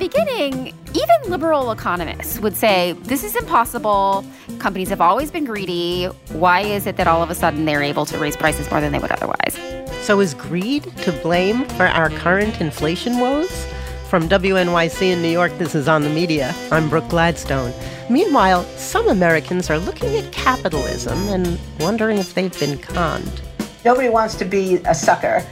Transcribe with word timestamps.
beginning, 0.00 0.74
even 0.94 1.30
liberal 1.30 1.70
economists 1.70 2.40
would 2.40 2.56
say 2.56 2.92
this 3.02 3.22
is 3.22 3.36
impossible. 3.36 4.24
Companies 4.58 4.88
have 4.88 5.02
always 5.02 5.30
been 5.30 5.44
greedy. 5.44 6.06
Why 6.32 6.62
is 6.62 6.86
it 6.86 6.96
that 6.96 7.06
all 7.06 7.22
of 7.22 7.30
a 7.30 7.34
sudden 7.34 7.66
they're 7.66 7.82
able 7.82 8.06
to 8.06 8.18
raise 8.18 8.34
prices 8.34 8.68
more 8.70 8.80
than 8.80 8.92
they 8.92 8.98
would 8.98 9.12
otherwise? 9.12 9.56
So, 10.00 10.18
is 10.20 10.32
greed 10.32 10.84
to 11.02 11.12
blame 11.22 11.66
for 11.76 11.86
our 11.86 12.08
current 12.08 12.60
inflation 12.60 13.20
woes? 13.20 13.66
From 14.08 14.28
WNYC 14.28 15.02
in 15.12 15.22
New 15.22 15.28
York, 15.28 15.56
this 15.58 15.74
is 15.74 15.86
On 15.86 16.02
the 16.02 16.08
Media. 16.08 16.52
I'm 16.72 16.88
Brooke 16.88 17.08
Gladstone. 17.10 17.72
Meanwhile, 18.08 18.64
some 18.76 19.06
Americans 19.06 19.70
are 19.70 19.78
looking 19.78 20.16
at 20.16 20.32
capitalism 20.32 21.16
and 21.28 21.60
wondering 21.78 22.16
if 22.16 22.34
they've 22.34 22.58
been 22.58 22.78
conned. 22.78 23.42
Nobody 23.84 24.08
wants 24.08 24.34
to 24.36 24.44
be 24.46 24.76
a 24.86 24.94
sucker. 24.94 25.44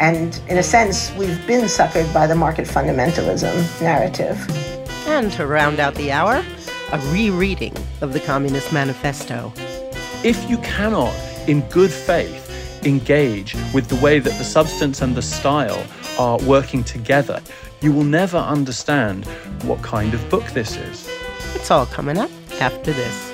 And 0.00 0.40
in 0.48 0.58
a 0.58 0.62
sense, 0.62 1.12
we've 1.16 1.46
been 1.46 1.64
suckered 1.64 2.12
by 2.12 2.26
the 2.26 2.34
market 2.34 2.66
fundamentalism 2.66 3.80
narrative. 3.80 4.38
And 5.06 5.30
to 5.32 5.46
round 5.46 5.80
out 5.80 5.94
the 5.94 6.10
hour, 6.10 6.44
a 6.92 6.98
rereading 7.12 7.74
of 8.00 8.12
the 8.12 8.20
Communist 8.20 8.72
Manifesto. 8.72 9.52
If 10.22 10.48
you 10.48 10.58
cannot, 10.58 11.14
in 11.48 11.60
good 11.68 11.90
faith, 11.90 12.42
engage 12.86 13.54
with 13.72 13.88
the 13.88 13.96
way 13.96 14.18
that 14.18 14.36
the 14.38 14.44
substance 14.44 15.02
and 15.02 15.14
the 15.14 15.22
style 15.22 15.84
are 16.18 16.38
working 16.38 16.84
together, 16.84 17.40
you 17.80 17.92
will 17.92 18.04
never 18.04 18.38
understand 18.38 19.24
what 19.64 19.82
kind 19.82 20.14
of 20.14 20.30
book 20.30 20.44
this 20.52 20.76
is. 20.76 21.08
It's 21.54 21.70
all 21.70 21.86
coming 21.86 22.18
up 22.18 22.30
after 22.60 22.92
this. 22.92 23.33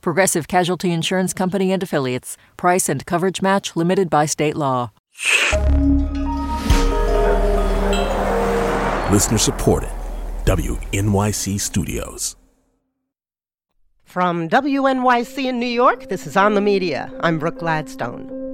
Progressive 0.00 0.48
Casualty 0.48 0.92
Insurance 0.92 1.32
Company 1.32 1.72
and 1.72 1.82
Affiliates. 1.82 2.36
Price 2.56 2.88
and 2.88 3.04
coverage 3.06 3.42
match 3.42 3.76
limited 3.76 4.10
by 4.10 4.26
state 4.26 4.56
law. 4.56 4.90
Listener 9.10 9.38
supported. 9.38 9.90
WNYC 10.44 11.60
Studios. 11.60 12.36
From 14.04 14.48
WNYC 14.48 15.44
in 15.44 15.58
New 15.58 15.66
York, 15.66 16.08
this 16.08 16.26
is 16.26 16.36
On 16.36 16.54
the 16.54 16.60
Media. 16.60 17.12
I'm 17.20 17.38
Brooke 17.38 17.58
Gladstone. 17.58 18.45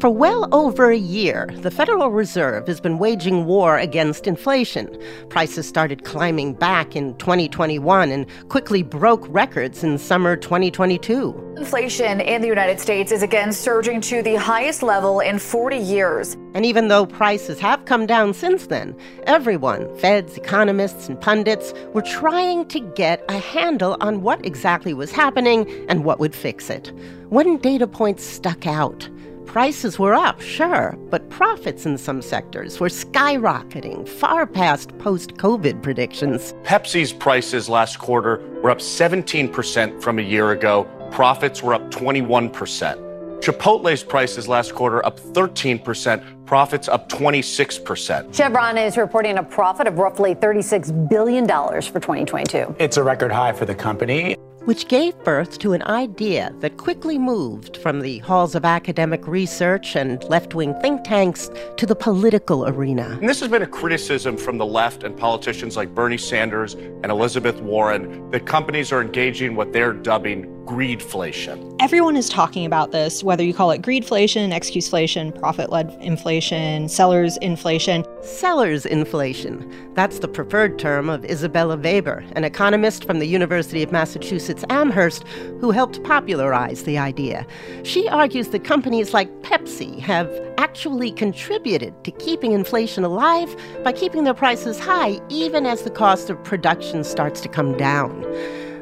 For 0.00 0.10
well 0.10 0.48
over 0.54 0.92
a 0.92 0.96
year, 0.96 1.50
the 1.56 1.72
Federal 1.72 2.12
Reserve 2.12 2.68
has 2.68 2.80
been 2.80 3.00
waging 3.00 3.46
war 3.46 3.76
against 3.78 4.28
inflation. 4.28 4.96
Prices 5.28 5.66
started 5.66 6.04
climbing 6.04 6.54
back 6.54 6.94
in 6.94 7.16
2021 7.16 8.12
and 8.12 8.24
quickly 8.48 8.84
broke 8.84 9.26
records 9.28 9.82
in 9.82 9.98
summer 9.98 10.36
2022. 10.36 11.54
Inflation 11.56 12.20
in 12.20 12.42
the 12.42 12.46
United 12.46 12.78
States 12.78 13.10
is 13.10 13.24
again 13.24 13.52
surging 13.52 14.00
to 14.02 14.22
the 14.22 14.36
highest 14.36 14.84
level 14.84 15.18
in 15.18 15.40
40 15.40 15.76
years. 15.76 16.34
And 16.54 16.64
even 16.64 16.86
though 16.86 17.04
prices 17.04 17.58
have 17.58 17.84
come 17.84 18.06
down 18.06 18.34
since 18.34 18.68
then, 18.68 18.96
everyone, 19.24 19.92
feds, 19.98 20.36
economists, 20.36 21.08
and 21.08 21.20
pundits, 21.20 21.74
were 21.92 22.02
trying 22.02 22.68
to 22.68 22.78
get 22.78 23.24
a 23.28 23.38
handle 23.38 23.96
on 24.00 24.22
what 24.22 24.46
exactly 24.46 24.94
was 24.94 25.10
happening 25.10 25.68
and 25.88 26.04
what 26.04 26.20
would 26.20 26.36
fix 26.36 26.70
it. 26.70 26.92
One 27.30 27.56
data 27.56 27.88
point 27.88 28.20
stuck 28.20 28.64
out. 28.64 29.08
Prices 29.48 29.98
were 29.98 30.14
up, 30.14 30.42
sure, 30.42 30.94
but 31.08 31.30
profits 31.30 31.86
in 31.86 31.96
some 31.96 32.20
sectors 32.20 32.78
were 32.78 32.90
skyrocketing, 32.90 34.06
far 34.06 34.46
past 34.46 34.96
post 34.98 35.36
COVID 35.36 35.82
predictions. 35.82 36.52
Pepsi's 36.64 37.14
prices 37.14 37.66
last 37.66 37.98
quarter 37.98 38.46
were 38.62 38.68
up 38.68 38.78
17% 38.78 40.02
from 40.02 40.18
a 40.18 40.22
year 40.22 40.50
ago. 40.50 40.86
Profits 41.10 41.62
were 41.62 41.72
up 41.72 41.90
21%. 41.90 43.40
Chipotle's 43.40 44.04
prices 44.04 44.48
last 44.48 44.74
quarter 44.74 45.04
up 45.06 45.18
13%, 45.18 46.44
profits 46.44 46.86
up 46.86 47.08
26%. 47.08 48.34
Chevron 48.34 48.76
is 48.76 48.98
reporting 48.98 49.38
a 49.38 49.42
profit 49.42 49.86
of 49.86 49.98
roughly 49.98 50.34
$36 50.34 51.08
billion 51.08 51.46
for 51.46 52.00
2022. 52.00 52.76
It's 52.78 52.98
a 52.98 53.02
record 53.02 53.32
high 53.32 53.54
for 53.54 53.64
the 53.64 53.74
company 53.74 54.36
which 54.68 54.86
gave 54.86 55.16
birth 55.24 55.58
to 55.58 55.72
an 55.72 55.82
idea 55.84 56.54
that 56.58 56.76
quickly 56.76 57.18
moved 57.18 57.78
from 57.78 58.00
the 58.00 58.18
halls 58.18 58.54
of 58.54 58.66
academic 58.66 59.26
research 59.26 59.96
and 59.96 60.22
left 60.24 60.54
wing 60.54 60.74
think 60.82 61.02
tanks 61.04 61.48
to 61.78 61.86
the 61.86 61.94
political 61.94 62.68
arena. 62.68 63.16
And 63.18 63.26
this 63.26 63.40
has 63.40 63.48
been 63.48 63.62
a 63.62 63.66
criticism 63.66 64.36
from 64.36 64.58
the 64.58 64.66
left 64.66 65.04
and 65.04 65.16
politicians 65.16 65.74
like 65.74 65.94
Bernie 65.94 66.18
Sanders 66.18 66.74
and 66.74 67.06
Elizabeth 67.06 67.58
Warren 67.62 68.30
that 68.30 68.44
companies 68.44 68.92
are 68.92 69.00
engaging 69.00 69.56
what 69.56 69.72
they're 69.72 69.94
dubbing 69.94 70.57
greedflation. 70.68 71.74
Everyone 71.80 72.14
is 72.14 72.28
talking 72.28 72.66
about 72.66 72.92
this, 72.92 73.24
whether 73.24 73.42
you 73.42 73.54
call 73.54 73.70
it 73.70 73.80
greedflation, 73.80 74.52
excuseflation, 74.52 75.36
profit 75.38 75.70
led 75.70 75.96
inflation, 76.02 76.90
sellers 76.90 77.38
inflation. 77.38 78.04
Sellers 78.22 78.84
inflation. 78.84 79.94
That's 79.94 80.18
the 80.18 80.28
preferred 80.28 80.78
term 80.78 81.08
of 81.08 81.24
Isabella 81.24 81.78
Weber, 81.78 82.22
an 82.32 82.44
economist 82.44 83.04
from 83.04 83.18
the 83.18 83.26
University 83.26 83.82
of 83.82 83.92
Massachusetts 83.92 84.62
Amherst 84.68 85.26
who 85.58 85.70
helped 85.70 86.02
popularize 86.04 86.84
the 86.84 86.98
idea. 86.98 87.46
She 87.82 88.06
argues 88.08 88.48
that 88.48 88.64
companies 88.64 89.14
like 89.14 89.30
Pepsi 89.40 89.98
have 90.00 90.30
actually 90.58 91.12
contributed 91.12 91.94
to 92.04 92.10
keeping 92.10 92.52
inflation 92.52 93.04
alive 93.04 93.56
by 93.84 93.92
keeping 93.92 94.24
their 94.24 94.34
prices 94.34 94.78
high 94.78 95.18
even 95.30 95.64
as 95.64 95.82
the 95.82 95.90
cost 95.90 96.28
of 96.28 96.44
production 96.44 97.04
starts 97.04 97.40
to 97.40 97.48
come 97.48 97.74
down. 97.78 98.22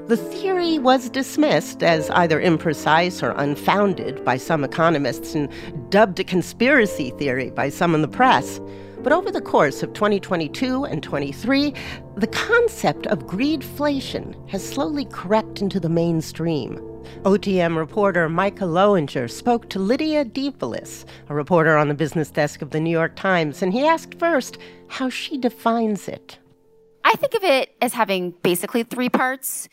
The 0.09 0.17
theory 0.17 0.79
was 0.79 1.11
dismissed 1.11 1.83
as 1.83 2.11
either 2.11 2.41
imprecise 2.41 3.25
or 3.25 3.33
unfounded 3.33 4.25
by 4.25 4.37
some 4.37 4.63
economists 4.63 5.35
and 5.35 5.51
dubbed 5.91 6.21
a 6.21 6.25
conspiracy 6.25 7.11
theory 7.11 7.51
by 7.51 7.71
some 7.71 7.93
in 7.93 8.03
the 8.03 8.09
press. 8.09 8.61
But 9.03 9.13
over 9.13 9.33
the 9.33 9.41
course 9.41 9.83
of 9.83 9.95
2022 9.95 10.85
and 10.85 11.03
23, 11.03 11.75
the 12.17 12.29
concept 12.29 13.09
of 13.09 13.27
greedflation 13.27 14.49
has 14.49 14.65
slowly 14.65 15.07
crept 15.07 15.61
into 15.61 15.81
the 15.81 15.89
mainstream. 15.89 16.77
OTM 17.25 17.77
reporter 17.77 18.29
Micah 18.29 18.65
Loewinger 18.65 19.29
spoke 19.29 19.69
to 19.71 19.81
Lydia 19.81 20.25
DePillis, 20.25 21.05
a 21.29 21.35
reporter 21.35 21.77
on 21.77 21.89
the 21.89 21.95
business 21.95 22.31
desk 22.31 22.63
of 22.63 22.71
the 22.71 22.79
New 22.79 22.91
York 22.91 23.17
Times, 23.17 23.61
and 23.61 23.73
he 23.73 23.85
asked 23.85 24.21
first 24.21 24.59
how 24.87 25.09
she 25.09 25.37
defines 25.37 26.07
it. 26.07 26.39
I 27.09 27.15
think 27.15 27.35
of 27.35 27.45
it 27.45 27.73
as 27.81 27.93
having 27.93 28.33
basically 28.43 28.83
three 28.83 29.09
parts. 29.09 29.69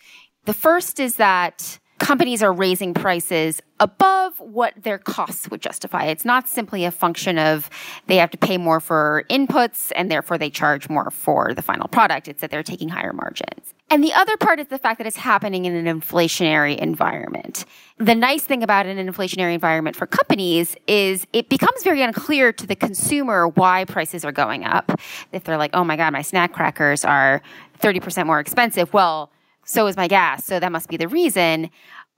The 0.46 0.54
first 0.54 1.00
is 1.00 1.16
that 1.16 1.80
companies 2.00 2.44
are 2.44 2.52
raising 2.52 2.94
prices 2.94 3.62
above 3.80 4.38
what 4.40 4.74
their 4.82 4.98
costs 4.98 5.50
would 5.50 5.62
justify. 5.62 6.06
It's 6.06 6.26
not 6.26 6.50
simply 6.50 6.84
a 6.84 6.92
function 6.92 7.38
of 7.38 7.70
they 8.08 8.18
have 8.18 8.30
to 8.32 8.38
pay 8.38 8.58
more 8.58 8.82
for 8.82 9.24
inputs 9.30 9.92
and 9.96 10.12
therefore 10.12 10.38
they 10.38 10.50
charge 10.50 10.90
more 10.90 11.10
for 11.12 11.54
the 11.54 11.62
final 11.62 11.88
product. 11.88 12.28
It's 12.28 12.42
that 12.42 12.52
they're 12.52 12.64
taking 12.64 12.90
higher 12.90 13.14
margins. 13.14 13.74
And 13.90 14.04
the 14.04 14.12
other 14.12 14.36
part 14.36 14.60
is 14.60 14.68
the 14.68 14.80
fact 14.80 14.98
that 14.98 15.08
it's 15.08 15.18
happening 15.18 15.64
in 15.64 15.76
an 15.76 16.02
inflationary 16.02 16.78
environment. 16.78 17.64
The 18.00 18.16
nice 18.16 18.44
thing 18.44 18.64
about 18.64 18.86
an 18.86 18.98
inflationary 18.98 19.54
environment 19.54 19.96
for 19.96 20.08
companies 20.08 20.76
is 20.88 21.26
it 21.32 21.48
becomes 21.48 21.84
very 21.84 22.02
unclear 22.02 22.52
to 22.52 22.68
the 22.68 22.76
consumer 22.76 23.48
why 23.48 23.86
prices 23.86 24.26
are 24.26 24.32
going 24.32 24.66
up. 24.66 25.00
If 25.32 25.46
they're 25.46 25.58
like, 25.58 25.72
oh 25.74 25.86
my 25.86 25.96
God, 25.96 26.12
my 26.12 26.22
snack 26.22 26.52
crackers 26.52 27.06
are 27.06 27.42
30% 27.80 28.26
more 28.26 28.40
expensive. 28.40 28.92
Well, 28.94 29.32
so 29.66 29.88
is 29.88 29.98
my 29.98 30.08
gas. 30.08 30.46
So 30.46 30.60
that 30.60 30.72
must 30.72 30.90
be 30.90 30.98
the 30.98 31.08
reason. 31.08 31.70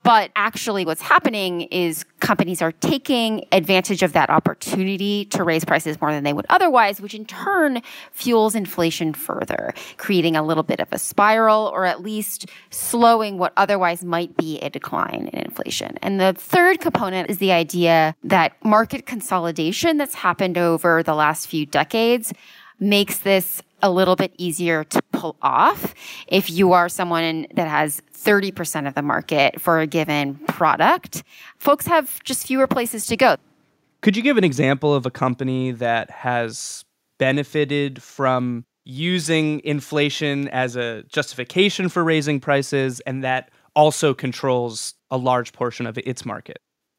But 0.06 0.30
actually, 0.36 0.84
what's 0.84 1.02
happening 1.02 1.62
is 1.62 2.04
companies 2.20 2.62
are 2.62 2.70
taking 2.70 3.44
advantage 3.50 4.04
of 4.04 4.12
that 4.12 4.30
opportunity 4.30 5.24
to 5.26 5.42
raise 5.42 5.64
prices 5.64 6.00
more 6.00 6.12
than 6.12 6.22
they 6.22 6.32
would 6.32 6.46
otherwise, 6.48 7.00
which 7.00 7.12
in 7.12 7.24
turn 7.24 7.82
fuels 8.12 8.54
inflation 8.54 9.14
further, 9.14 9.74
creating 9.96 10.36
a 10.36 10.44
little 10.44 10.62
bit 10.62 10.78
of 10.78 10.86
a 10.92 10.98
spiral 10.98 11.72
or 11.74 11.86
at 11.86 12.02
least 12.02 12.48
slowing 12.70 13.36
what 13.36 13.52
otherwise 13.56 14.04
might 14.04 14.36
be 14.36 14.60
a 14.60 14.70
decline 14.70 15.28
in 15.32 15.40
inflation. 15.40 15.98
And 16.02 16.20
the 16.20 16.34
third 16.34 16.78
component 16.78 17.28
is 17.28 17.38
the 17.38 17.50
idea 17.50 18.14
that 18.22 18.52
market 18.64 19.06
consolidation 19.06 19.96
that's 19.96 20.14
happened 20.14 20.56
over 20.56 21.02
the 21.02 21.16
last 21.16 21.48
few 21.48 21.66
decades 21.66 22.32
makes 22.78 23.18
this 23.18 23.62
a 23.82 23.90
little 23.90 24.16
bit 24.16 24.32
easier 24.38 24.84
to 24.84 25.02
pull 25.12 25.36
off 25.42 25.94
if 26.28 26.50
you 26.50 26.72
are 26.72 26.88
someone 26.88 27.46
that 27.54 27.68
has 27.68 28.02
30% 28.14 28.88
of 28.88 28.94
the 28.94 29.02
market 29.02 29.60
for 29.60 29.80
a 29.80 29.86
given 29.86 30.36
product. 30.48 31.22
Folks 31.58 31.86
have 31.86 32.22
just 32.24 32.46
fewer 32.46 32.66
places 32.66 33.06
to 33.06 33.16
go. 33.16 33.36
Could 34.02 34.16
you 34.16 34.22
give 34.22 34.36
an 34.36 34.44
example 34.44 34.94
of 34.94 35.06
a 35.06 35.10
company 35.10 35.72
that 35.72 36.10
has 36.10 36.84
benefited 37.18 38.02
from 38.02 38.64
using 38.84 39.60
inflation 39.64 40.48
as 40.48 40.76
a 40.76 41.02
justification 41.04 41.88
for 41.88 42.04
raising 42.04 42.40
prices 42.40 43.00
and 43.00 43.24
that 43.24 43.50
also 43.74 44.14
controls 44.14 44.94
a 45.10 45.16
large 45.16 45.52
portion 45.52 45.86
of 45.86 45.98
its 45.98 46.24
market? 46.24 46.58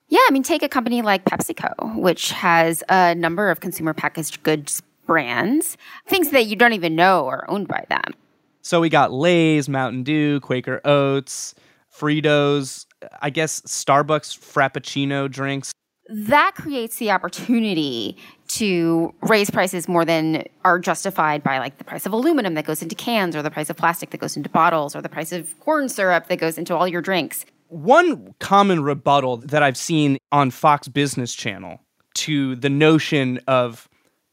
Yeah, 0.10 0.20
I 0.28 0.32
mean, 0.32 0.44
take 0.44 0.64
a 0.64 0.70
company 0.70 1.02
like 1.02 1.26
PepsiCo, 1.26 1.98
which 1.98 2.32
has 2.32 2.84
a 2.88 3.14
number 3.16 3.50
of 3.50 3.60
consumer 3.60 3.94
packaged 3.94 4.42
goods 4.44 4.82
brands, 5.08 5.78
things 6.06 6.30
that 6.32 6.46
you 6.46 6.56
don't 6.56 6.74
even 6.74 6.96
know 6.96 7.26
are 7.28 7.46
owned 7.50 7.68
by 7.68 7.86
them. 7.90 8.14
So 8.62 8.82
we 8.82 8.90
got 8.90 9.14
Lay's, 9.14 9.70
Mountain 9.70 10.04
Dew, 10.04 10.40
Quaker 10.42 10.82
Oats, 10.86 11.56
Fritos, 11.98 12.86
I 13.22 13.30
guess 13.30 13.62
Starbucks 13.62 14.38
Frappuccino 14.38 15.32
drinks. 15.32 15.72
That 16.10 16.54
creates 16.56 16.98
the 16.98 17.12
opportunity 17.12 18.18
to 18.50 19.14
raise 19.22 19.50
prices 19.50 19.88
more 19.88 20.06
than 20.06 20.46
are 20.64 20.80
justified 20.80 21.44
by 21.44 21.60
like 21.60 21.78
the 21.78 21.84
price 21.84 22.06
of 22.06 22.14
aluminum 22.14 22.54
that 22.54 22.66
goes 22.66 22.82
into 22.82 22.96
cans 22.96 23.36
or 23.36 23.42
the 23.42 23.52
price 23.52 23.70
of 23.70 23.76
plastic 23.76 24.12
that 24.12 24.20
goes 24.20 24.38
into 24.38 24.50
bottles 24.50 24.96
or 24.96 25.02
the 25.02 25.10
price 25.10 25.32
of 25.32 25.60
corn 25.60 25.90
syrup 25.90 26.28
that 26.28 26.38
goes 26.38 26.58
into 26.58 26.76
all 26.76 26.88
your 26.88 27.02
drinks. 27.02 27.46
One 27.68 28.34
common 28.40 28.84
rebuttal 28.84 29.38
that 29.38 29.64
I've 29.64 29.76
seen 29.76 30.18
on 30.32 30.52
Fox 30.52 30.88
Business 30.88 31.36
Channel 31.36 31.82
to 32.16 32.56
the 32.56 32.70
notion 32.70 33.40
of 33.48 33.90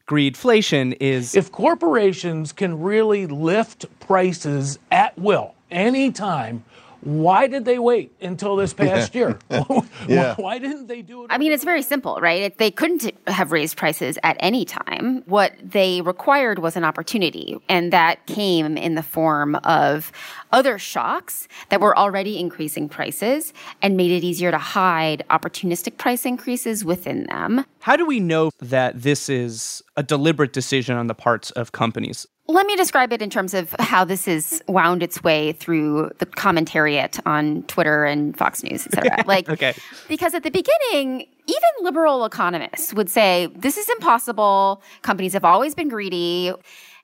greedflation 0.07 0.95
is 0.99 1.35
if 1.35 1.51
corporations 1.51 2.51
can 2.51 2.79
really 2.81 3.25
lift 3.25 3.85
prices 3.99 4.77
at 4.91 5.17
will 5.17 5.55
anytime 5.71 6.63
why 7.05 7.45
did 7.45 7.65
they 7.65 7.77
wait 7.77 8.11
until 8.19 8.55
this 8.55 8.73
past 8.73 9.13
year? 9.13 9.37
yeah. 10.07 10.35
Why 10.37 10.57
didn't 10.57 10.87
they 10.87 11.03
do 11.03 11.23
it? 11.23 11.27
I 11.29 11.37
mean, 11.37 11.51
it's 11.51 11.63
very 11.63 11.83
simple, 11.83 12.19
right? 12.19 12.57
They 12.57 12.71
couldn't 12.71 13.11
have 13.27 13.51
raised 13.51 13.77
prices 13.77 14.17
at 14.23 14.37
any 14.39 14.65
time. 14.65 15.21
What 15.27 15.53
they 15.63 16.01
required 16.01 16.59
was 16.59 16.75
an 16.75 16.83
opportunity, 16.83 17.57
and 17.69 17.93
that 17.93 18.25
came 18.25 18.75
in 18.75 18.95
the 18.95 19.03
form 19.03 19.55
of 19.63 20.11
other 20.51 20.79
shocks 20.79 21.47
that 21.69 21.79
were 21.79 21.97
already 21.97 22.39
increasing 22.39 22.89
prices 22.89 23.53
and 23.83 23.95
made 23.95 24.11
it 24.11 24.23
easier 24.23 24.49
to 24.49 24.57
hide 24.57 25.23
opportunistic 25.29 25.97
price 25.97 26.25
increases 26.25 26.83
within 26.83 27.25
them. 27.25 27.65
How 27.81 27.95
do 27.95 28.05
we 28.05 28.19
know 28.19 28.49
that 28.59 29.03
this 29.03 29.29
is 29.29 29.83
a 29.95 30.01
deliberate 30.01 30.53
decision 30.53 30.97
on 30.97 31.05
the 31.05 31.15
parts 31.15 31.51
of 31.51 31.71
companies? 31.71 32.25
Let 32.47 32.67
me 32.67 32.75
describe 32.75 33.11
it 33.11 33.23
in 33.23 33.31
terms 33.31 33.55
of 33.55 33.75
how 33.79 34.05
this 34.05 34.25
has 34.25 34.61
wound 34.67 35.01
its 35.01 35.23
way 35.23 35.53
through 35.53 36.11
the 36.19 36.27
commentariat 36.27 37.19
on 37.25 37.63
Twitter 37.63 38.05
and 38.05 38.37
Fox 38.37 38.61
News, 38.63 38.85
et 38.85 38.93
cetera. 38.93 39.23
Like, 39.25 39.49
okay. 39.49 39.73
because 40.07 40.35
at 40.35 40.43
the 40.43 40.51
beginning, 40.51 41.27
even 41.47 41.69
liberal 41.81 42.23
economists 42.23 42.93
would 42.93 43.09
say 43.09 43.47
this 43.55 43.77
is 43.77 43.89
impossible. 43.89 44.83
Companies 45.01 45.33
have 45.33 45.43
always 45.43 45.73
been 45.73 45.89
greedy 45.89 46.53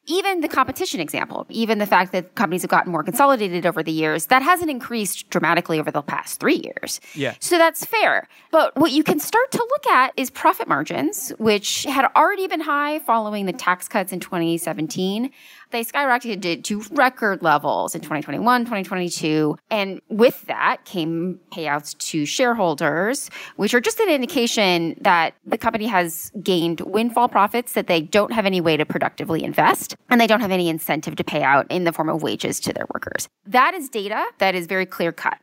even 0.08 0.42
the 0.42 0.48
competition 0.48 1.00
example, 1.00 1.46
even 1.50 1.78
the 1.78 1.86
fact 1.86 2.12
that 2.12 2.34
companies 2.36 2.64
have 2.64 2.72
gotten 2.72 2.92
more 2.92 3.04
consolidated 3.04 3.66
over 3.66 3.84
the 3.84 3.92
years, 3.92 4.26
that 4.28 4.42
hasn't 4.42 4.70
increased 4.70 5.30
dramatically 5.30 5.80
over 5.80 5.92
the 5.92 6.02
past 6.02 6.40
three 6.40 6.56
years. 6.56 7.00
Yeah. 7.14 7.36
So 7.40 7.58
that's 7.58 7.86
fair. 7.86 8.28
But 8.52 8.76
what 8.76 8.92
you 8.92 9.04
can 9.04 9.20
start 9.20 9.52
to 9.52 9.60
look 9.60 9.88
at 9.88 10.14
is 10.18 10.32
profit 10.32 10.68
margins, 10.68 11.32
which 11.38 11.84
had 11.84 12.06
already 12.16 12.48
been 12.48 12.62
high 12.62 13.00
following 13.00 13.46
the 13.46 13.54
tax 13.54 13.88
cuts 13.88 14.12
in 14.12 14.20
2017 14.20 15.32
they 15.72 15.84
skyrocketed 15.84 16.64
to 16.66 16.84
record 16.92 17.42
levels 17.42 17.96
in 17.96 18.02
2021, 18.02 18.62
2022. 18.62 19.58
And 19.70 20.02
with 20.10 20.42
that 20.44 20.86
came 20.86 21.40
payouts 21.52 21.98
to 22.10 22.26
shareholders, 22.26 23.30
which 23.56 23.74
are 23.74 23.82
just 23.82 24.00
an 24.00 24.10
indication 24.10 24.96
that 25.02 25.34
the 25.46 25.58
company 25.58 25.88
has 25.88 26.32
gained 26.42 26.82
windfall 26.82 27.30
profits 27.30 27.74
that 27.74 27.88
they 27.88 28.02
don't 28.02 28.34
have 28.34 28.46
any 28.46 28.62
way 28.62 28.78
to 28.78 28.86
productively 28.86 29.44
invest 29.44 29.96
and 30.10 30.20
they 30.20 30.28
don't 30.28 30.42
have 30.42 30.52
any 30.52 30.70
incentive 30.70 31.16
to 31.16 31.24
pay 31.24 31.44
out 31.44 31.66
in 31.70 31.84
the 31.84 31.94
form 31.94 32.10
of 32.10 32.22
wages 32.22 32.60
to 32.60 32.74
their 32.74 32.86
workers. 32.94 33.28
That 33.46 33.74
is 33.74 33.90
data 33.90 34.26
that 34.38 34.56
is 34.56 34.68
very 34.68 34.86
clear 34.86 35.12
cut. 35.12 35.38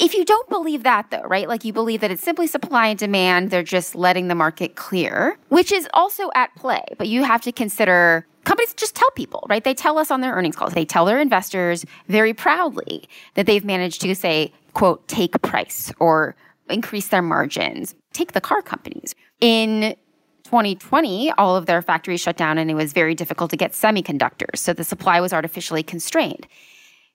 If 0.00 0.14
you 0.14 0.24
don't 0.24 0.48
believe 0.48 0.84
that, 0.84 1.10
though, 1.10 1.20
right? 1.24 1.46
Like 1.46 1.62
you 1.62 1.74
believe 1.74 2.00
that 2.00 2.10
it's 2.10 2.22
simply 2.22 2.46
supply 2.46 2.86
and 2.86 2.98
demand, 2.98 3.50
they're 3.50 3.62
just 3.62 3.94
letting 3.94 4.28
the 4.28 4.34
market 4.34 4.74
clear, 4.74 5.38
which 5.50 5.70
is 5.70 5.86
also 5.92 6.30
at 6.34 6.54
play. 6.56 6.82
But 6.96 7.08
you 7.08 7.22
have 7.22 7.42
to 7.42 7.52
consider 7.52 8.26
companies 8.44 8.74
just 8.74 8.94
tell 8.94 9.10
people, 9.12 9.46
right? 9.48 9.64
They 9.64 9.74
tell 9.74 9.98
us 9.98 10.10
on 10.10 10.20
their 10.20 10.34
earnings 10.34 10.56
calls, 10.56 10.72
they 10.72 10.84
tell 10.84 11.04
their 11.04 11.20
investors 11.20 11.84
very 12.08 12.34
proudly 12.34 13.08
that 13.34 13.46
they've 13.46 13.64
managed 13.64 14.00
to 14.02 14.14
say, 14.14 14.52
quote, 14.74 15.06
take 15.08 15.40
price 15.42 15.92
or 15.98 16.36
increase 16.68 17.08
their 17.08 17.22
margins. 17.22 17.94
Take 18.12 18.32
the 18.32 18.40
car 18.40 18.62
companies. 18.62 19.14
In 19.40 19.96
2020, 20.44 21.30
all 21.32 21.56
of 21.56 21.66
their 21.66 21.80
factories 21.82 22.20
shut 22.20 22.36
down 22.36 22.58
and 22.58 22.70
it 22.70 22.74
was 22.74 22.92
very 22.92 23.14
difficult 23.14 23.50
to 23.50 23.56
get 23.56 23.72
semiconductors. 23.72 24.58
So 24.58 24.72
the 24.72 24.84
supply 24.84 25.20
was 25.20 25.32
artificially 25.32 25.82
constrained. 25.82 26.46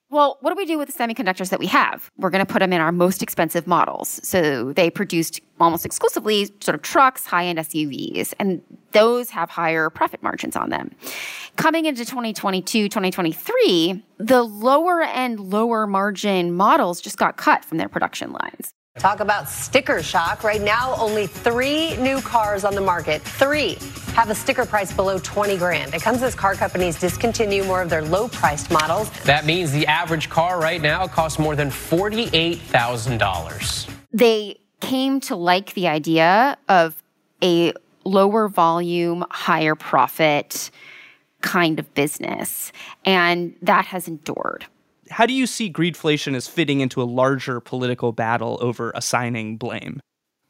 Well, 0.08 0.38
what 0.40 0.50
do 0.50 0.56
we 0.56 0.66
do 0.66 0.78
with 0.78 0.86
the 0.86 0.94
semiconductors 0.94 1.50
that 1.50 1.58
we 1.58 1.66
have? 1.66 2.12
We're 2.16 2.30
going 2.30 2.44
to 2.44 2.50
put 2.50 2.60
them 2.60 2.72
in 2.72 2.80
our 2.80 2.92
most 2.92 3.22
expensive 3.22 3.66
models. 3.66 4.20
So 4.22 4.72
they 4.72 4.88
produced 4.88 5.40
almost 5.58 5.84
exclusively 5.84 6.46
sort 6.60 6.76
of 6.76 6.82
trucks, 6.82 7.26
high 7.26 7.46
end 7.46 7.58
SUVs, 7.58 8.32
and 8.38 8.62
those 8.92 9.30
have 9.30 9.50
higher 9.50 9.90
profit 9.90 10.22
margins 10.22 10.54
on 10.54 10.70
them. 10.70 10.92
Coming 11.56 11.86
into 11.86 12.04
2022, 12.04 12.88
2023, 12.88 14.04
the 14.18 14.42
lower 14.44 15.02
end, 15.02 15.40
lower 15.40 15.88
margin 15.88 16.52
models 16.52 17.00
just 17.00 17.18
got 17.18 17.36
cut 17.36 17.64
from 17.64 17.78
their 17.78 17.88
production 17.88 18.32
lines. 18.32 18.72
Talk 18.98 19.20
about 19.20 19.48
sticker 19.48 20.02
shock. 20.02 20.42
Right 20.42 20.62
now, 20.62 20.96
only 20.96 21.26
three 21.26 21.96
new 21.98 22.22
cars 22.22 22.64
on 22.64 22.74
the 22.74 22.80
market. 22.80 23.20
Three 23.22 23.76
have 24.14 24.30
a 24.30 24.34
sticker 24.34 24.64
price 24.64 24.90
below 24.90 25.18
20 25.18 25.58
grand. 25.58 25.92
It 25.94 26.00
comes 26.00 26.22
as 26.22 26.34
car 26.34 26.54
companies 26.54 26.98
discontinue 26.98 27.62
more 27.64 27.82
of 27.82 27.90
their 27.90 28.00
low 28.00 28.28
priced 28.28 28.70
models. 28.70 29.10
That 29.24 29.44
means 29.44 29.70
the 29.70 29.86
average 29.86 30.30
car 30.30 30.58
right 30.58 30.80
now 30.80 31.06
costs 31.06 31.38
more 31.38 31.54
than 31.54 31.68
$48,000. 31.68 33.90
They 34.12 34.60
came 34.80 35.20
to 35.20 35.36
like 35.36 35.74
the 35.74 35.88
idea 35.88 36.56
of 36.70 37.02
a 37.42 37.74
lower 38.04 38.48
volume, 38.48 39.26
higher 39.30 39.74
profit 39.74 40.70
kind 41.42 41.78
of 41.78 41.92
business. 41.92 42.72
And 43.04 43.54
that 43.60 43.84
has 43.86 44.08
endured 44.08 44.64
how 45.10 45.26
do 45.26 45.32
you 45.32 45.46
see 45.46 45.72
greedflation 45.72 46.34
as 46.34 46.48
fitting 46.48 46.80
into 46.80 47.02
a 47.02 47.04
larger 47.04 47.60
political 47.60 48.12
battle 48.12 48.58
over 48.60 48.92
assigning 48.94 49.56
blame? 49.56 50.00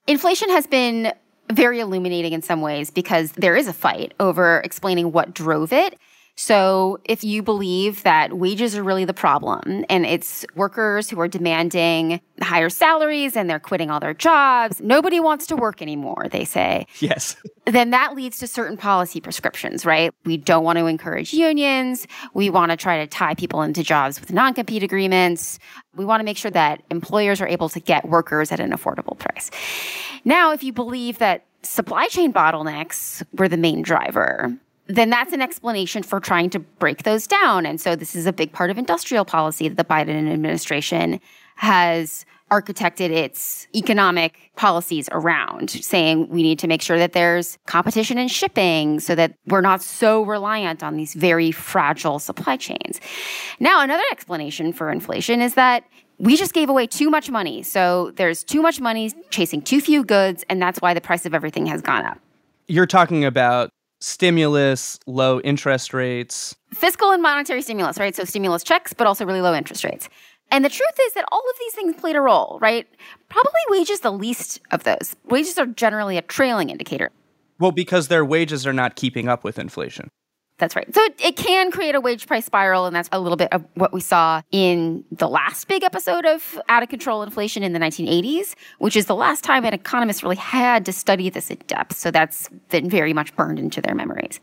Inflation 0.07 0.49
has 0.51 0.67
been 0.67 1.13
very 1.53 1.81
illuminating 1.81 2.33
in 2.33 2.43
some 2.43 2.61
ways 2.61 2.91
because 2.91 3.33
there 3.33 3.57
is 3.57 3.69
a 3.69 3.73
fight 3.73 4.15
over 4.19 4.61
explaining 4.65 5.13
what 5.13 5.35
drove 5.35 5.73
it. 5.73 5.99
So 6.39 7.01
if 7.05 7.25
you 7.25 7.43
believe 7.43 8.03
that 8.03 8.37
wages 8.37 8.77
are 8.77 8.83
really 8.83 9.07
the 9.07 9.15
problem 9.15 9.87
and 9.89 10.05
it's 10.05 10.45
workers 10.55 11.09
who 11.09 11.19
are 11.19 11.29
demanding 11.29 12.21
higher 12.43 12.69
salaries 12.69 13.37
and 13.37 13.49
they're 13.49 13.59
quitting 13.59 13.91
all 13.91 14.01
their 14.01 14.13
jobs, 14.13 14.81
nobody 14.83 15.19
wants 15.19 15.47
to 15.47 15.57
work 15.57 15.81
anymore, 15.81 16.27
they 16.31 16.45
say. 16.45 16.87
Yes. 17.01 17.37
then 17.67 17.89
that 17.91 18.15
leads 18.15 18.39
to 18.41 18.47
certain 18.47 18.77
policy 18.77 19.19
prescriptions, 19.19 19.87
right? 19.87 20.13
We 20.27 20.37
don't 20.37 20.63
want 20.63 20.79
to 20.79 20.87
encourage 20.87 21.33
unions. 21.33 22.07
We 22.35 22.51
want 22.51 22.71
to 22.71 22.77
try 22.77 22.99
to 22.99 23.07
tie 23.07 23.35
people 23.35 23.63
into 23.63 23.83
jobs 23.83 24.21
with 24.21 24.31
non-compete 24.31 24.83
agreements. 24.83 25.59
We 25.95 26.05
want 26.05 26.21
to 26.21 26.25
make 26.25 26.37
sure 26.37 26.51
that 26.51 26.83
employers 26.91 27.41
are 27.41 27.49
able 27.49 27.71
to 27.71 27.81
get 27.81 28.07
workers 28.07 28.53
at 28.53 28.61
an 28.61 28.73
affordable 28.73 29.19
price. 29.19 29.51
Now, 30.27 30.53
if 30.53 30.63
you 30.63 30.75
believe 30.75 31.17
that 31.19 31.47
supply 31.63 32.09
chain 32.09 32.33
bottlenecks 32.33 33.25
were 33.33 33.49
the 33.49 33.57
main 33.57 33.81
driver, 33.81 34.57
then 34.89 35.11
that's 35.11 35.33
an 35.33 35.43
explanation 35.43 36.03
for 36.03 36.21
trying 36.21 36.51
to 36.51 36.59
break 36.59 37.03
those 37.03 37.27
down. 37.27 37.67
And 37.67 37.81
so 37.81 37.97
this 37.97 38.15
is 38.15 38.27
a 38.27 38.33
big 38.33 38.53
part 38.53 38.71
of 38.71 38.79
industrial 38.79 39.25
policy 39.25 39.69
that 39.69 39.77
the 39.77 39.85
Biden 39.85 40.33
administration 40.33 41.21
has 41.57 42.25
architected 42.51 43.11
its 43.11 43.67
economic 43.75 44.53
policies 44.55 45.09
around, 45.11 45.71
saying 45.71 46.29
we 46.29 46.43
need 46.45 46.61
to 46.61 46.69
make 46.69 46.81
sure 46.81 46.97
that 46.97 47.13
there's 47.13 47.59
competition 47.67 48.19
in 48.19 48.29
shipping 48.29 49.01
so 49.01 49.17
that 49.17 49.35
we're 49.47 49.61
not 49.61 49.83
so 49.83 50.23
reliant 50.23 50.85
on 50.85 50.97
these 50.97 51.15
very 51.15 51.51
fragile 51.51 52.21
supply 52.21 52.57
chains. 52.57 53.01
Now, 53.59 53.83
another 53.83 54.05
explanation 54.13 54.73
for 54.73 54.93
inflation 54.93 55.41
is 55.41 55.55
that 55.55 55.85
we 56.19 56.37
just 56.37 56.55
gave 56.55 56.69
away 56.69 56.87
too 56.87 57.11
much 57.11 57.31
money. 57.31 57.63
So 57.65 58.13
there's 58.15 58.45
too 58.45 58.63
much 58.63 58.81
money 58.81 59.13
chasing 59.31 59.61
too 59.61 59.81
few 59.81 60.05
goods, 60.05 60.45
and 60.49 60.63
that's 60.63 60.81
why 60.81 60.95
the 60.95 61.01
price 61.01 61.27
of 61.27 61.35
everything 61.35 61.67
has 61.67 61.83
gone 61.83 62.05
up. 62.05 62.19
You're 62.69 62.87
talking 62.87 63.25
about 63.25 63.71
stimulus, 64.01 64.99
low 65.07 65.41
interest 65.41 65.95
rates. 65.95 66.57
Fiscal 66.73 67.13
and 67.13 67.23
monetary 67.23 67.63
stimulus, 67.63 67.99
right? 67.99 68.15
So 68.15 68.25
stimulus 68.25 68.63
checks, 68.63 68.93
but 68.93 69.07
also 69.07 69.25
really 69.25 69.41
low 69.41 69.55
interest 69.55 69.85
rates. 69.85 70.09
And 70.51 70.65
the 70.65 70.69
truth 70.69 70.99
is 71.07 71.15
that 71.15 71.25
all 71.33 71.41
of 71.41 71.57
these 71.59 71.75
things 71.75 71.97
played 71.97 72.17
a 72.17 72.21
role, 72.21 72.59
right? 72.61 72.87
Probably 73.29 73.61
wages 73.69 74.01
the 74.01 74.13
least 74.13 74.61
of 74.71 74.85
those. 74.85 75.17
Wages 75.25 75.59
are 75.59 75.67
generally 75.67 76.17
a 76.19 76.23
trailing 76.23 76.71
indicator. 76.71 77.11
Well, 77.59 77.73
because 77.73 78.09
their 78.09 78.25
wages 78.25 78.67
are 78.67 78.73
not 78.73 78.97
keeping 78.97 79.29
up 79.29 79.43
with 79.43 79.59
inflation. 79.59 80.09
That's 80.59 80.75
right. 80.75 80.93
So 80.95 81.07
it 81.23 81.37
can 81.37 81.71
create 81.71 81.95
a 81.95 82.01
wage 82.01 82.27
price 82.27 82.47
spiral, 82.47 82.87
and 82.87 82.97
that's 82.97 83.11
a 83.13 83.21
little 83.21 83.37
bit 83.37 83.53
of 83.53 83.65
what 83.75 83.93
we 83.93 84.01
saw 84.01 84.41
in 84.51 85.05
the 85.13 85.29
last 85.29 85.69
big 85.69 85.83
episode 85.83 86.25
of 86.25 86.59
out 86.69 86.83
of 86.83 86.89
control 86.89 87.23
inflation 87.23 87.63
in 87.63 87.75
the 87.75 87.79
1980s, 87.79 88.55
which 88.79 88.97
is 88.97 89.07
the 89.07 89.15
last 89.15 89.45
time 89.45 89.65
an 89.65 89.75
economist 89.75 90.23
really 90.23 90.37
had 90.37 90.87
to 90.87 90.93
study 90.93 91.29
this 91.29 91.51
in 91.51 91.59
depth. 91.67 91.97
So 91.97 92.11
that's 92.11 92.49
been 92.71 92.89
very 92.89 93.13
much 93.13 93.37
burned 93.37 93.59
into 93.59 93.83
their 93.83 93.95
memories. 93.95 94.41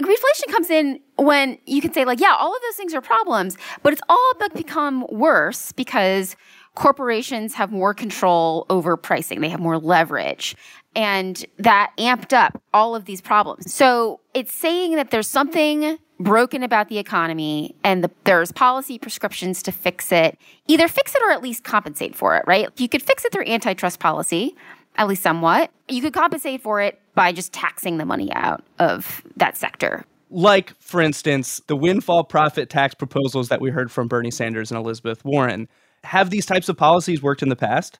Greedflation 0.00 0.50
comes 0.50 0.70
in 0.70 0.98
when 1.16 1.58
you 1.66 1.82
can 1.82 1.92
say, 1.92 2.06
like, 2.06 2.20
yeah, 2.20 2.34
all 2.38 2.54
of 2.54 2.62
those 2.62 2.76
things 2.76 2.94
are 2.94 3.02
problems, 3.02 3.58
but 3.82 3.92
it's 3.92 4.00
all 4.08 4.30
become 4.54 5.06
worse 5.10 5.72
because 5.72 6.36
corporations 6.74 7.54
have 7.54 7.70
more 7.70 7.94
control 7.94 8.66
over 8.70 8.96
pricing. 8.96 9.40
They 9.40 9.48
have 9.48 9.60
more 9.60 9.78
leverage. 9.78 10.56
And 10.94 11.44
that 11.58 11.92
amped 11.98 12.32
up 12.32 12.60
all 12.74 12.94
of 12.96 13.04
these 13.04 13.20
problems. 13.20 13.72
So 13.72 14.20
it's 14.34 14.52
saying 14.52 14.96
that 14.96 15.10
there's 15.10 15.28
something 15.28 15.98
broken 16.18 16.62
about 16.62 16.88
the 16.88 16.98
economy 16.98 17.74
and 17.82 18.04
the, 18.04 18.10
there's 18.24 18.52
policy 18.52 18.98
prescriptions 18.98 19.62
to 19.62 19.72
fix 19.72 20.12
it. 20.12 20.38
Either 20.66 20.88
fix 20.88 21.14
it 21.14 21.22
or 21.22 21.30
at 21.30 21.42
least 21.42 21.64
compensate 21.64 22.14
for 22.14 22.36
it, 22.36 22.44
right? 22.46 22.68
You 22.78 22.88
could 22.88 23.02
fix 23.02 23.24
it 23.24 23.32
through 23.32 23.46
antitrust 23.46 24.00
policy, 24.00 24.54
at 24.96 25.08
least 25.08 25.22
somewhat. 25.22 25.70
You 25.88 26.02
could 26.02 26.12
compensate 26.12 26.60
for 26.62 26.80
it 26.80 27.00
by 27.14 27.32
just 27.32 27.52
taxing 27.52 27.98
the 27.98 28.04
money 28.04 28.32
out 28.32 28.64
of 28.78 29.22
that 29.36 29.56
sector. 29.56 30.04
Like, 30.30 30.74
for 30.80 31.00
instance, 31.00 31.60
the 31.66 31.74
windfall 31.74 32.24
profit 32.24 32.70
tax 32.70 32.94
proposals 32.94 33.48
that 33.48 33.60
we 33.60 33.70
heard 33.70 33.90
from 33.90 34.06
Bernie 34.06 34.30
Sanders 34.30 34.70
and 34.70 34.78
Elizabeth 34.78 35.24
Warren. 35.24 35.68
Have 36.04 36.30
these 36.30 36.46
types 36.46 36.68
of 36.68 36.76
policies 36.76 37.22
worked 37.22 37.42
in 37.42 37.48
the 37.48 37.56
past? 37.56 37.98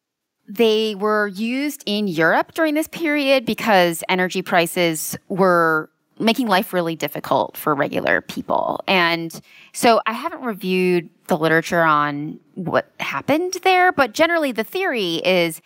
They 0.49 0.95
were 0.97 1.28
used 1.28 1.83
in 1.87 2.09
Europe 2.09 2.54
during 2.54 2.75
this 2.75 2.88
period 2.88 3.45
because 3.45 4.02
energy 4.09 4.42
prices 4.42 5.16
were 5.28 5.90
making 6.21 6.49
life 6.49 6.73
really 6.73 6.95
difficult 6.95 7.57
for 7.57 7.75
regular 7.75 8.21
people. 8.21 8.83
And 8.87 9.40
so 9.73 10.00
I 10.07 10.12
haven't 10.12 10.42
reviewed 10.42 11.09
the 11.28 11.38
literature 11.38 11.83
on 11.83 12.38
what 12.54 12.90
happened 13.00 13.57
there, 13.62 13.90
but 13.92 14.12
generally 14.12 14.52
the 14.52 14.64
theory 14.64 15.16
is 15.16 15.62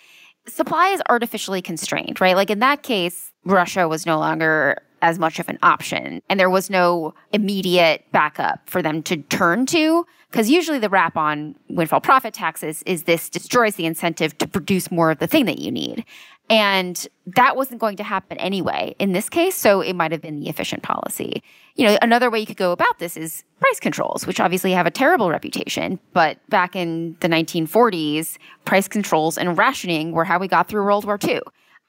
supply 0.47 0.89
is 0.89 1.03
artificially 1.09 1.63
constrained, 1.63 2.21
right? 2.21 2.37
Like 2.37 2.51
in 2.51 2.61
that 2.61 2.83
case, 2.83 3.33
Russia 3.45 3.89
was 3.89 4.07
no 4.07 4.19
longer 4.19 4.81
as 5.03 5.19
much 5.19 5.39
of 5.39 5.49
an 5.49 5.59
option 5.63 6.23
and 6.31 6.41
there 6.41 6.49
was 6.49 6.71
no 6.71 7.15
immediate 7.33 8.05
backup 8.13 8.69
for 8.69 8.81
them 8.81 9.03
to 9.03 9.17
turn 9.17 9.67
to. 9.67 10.07
Because 10.35 10.51
usually 10.51 10.81
the 10.81 10.89
rap 10.89 11.17
on 11.17 11.55
windfall 11.69 12.01
profit 12.01 12.35
taxes 12.35 12.83
is 12.87 13.05
this 13.05 13.29
destroys 13.29 13.77
the 13.77 13.87
incentive 13.87 14.37
to 14.39 14.49
produce 14.49 14.91
more 14.91 15.13
of 15.13 15.21
the 15.21 15.29
thing 15.29 15.45
that 15.45 15.61
you 15.61 15.71
need. 15.71 16.05
And 16.51 17.07
that 17.37 17.55
wasn't 17.55 17.81
going 17.81 17.97
to 17.99 18.03
happen 18.03 18.37
anyway 18.39 18.97
in 18.99 19.13
this 19.13 19.29
case. 19.29 19.55
So 19.55 19.81
it 19.81 19.93
might 19.93 20.11
have 20.11 20.21
been 20.21 20.41
the 20.41 20.49
efficient 20.49 20.83
policy. 20.83 21.41
You 21.77 21.87
know, 21.87 21.99
another 22.03 22.31
way 22.31 22.41
you 22.41 22.47
could 22.47 22.57
go 22.57 22.73
about 22.73 22.99
this 22.99 23.17
is 23.17 23.45
price 23.61 23.79
controls, 23.79 24.27
which 24.27 24.41
obviously 24.41 24.73
have 24.73 24.87
a 24.87 24.91
terrible 24.91 25.31
reputation. 25.31 26.01
But 26.13 26.39
back 26.49 26.75
in 26.75 27.17
the 27.21 27.29
1940s, 27.29 28.37
price 28.65 28.89
controls 28.89 29.39
and 29.39 29.57
rationing 29.57 30.11
were 30.11 30.25
how 30.25 30.41
we 30.41 30.49
got 30.49 30.67
through 30.67 30.85
World 30.85 31.05
War 31.05 31.17
II. 31.23 31.43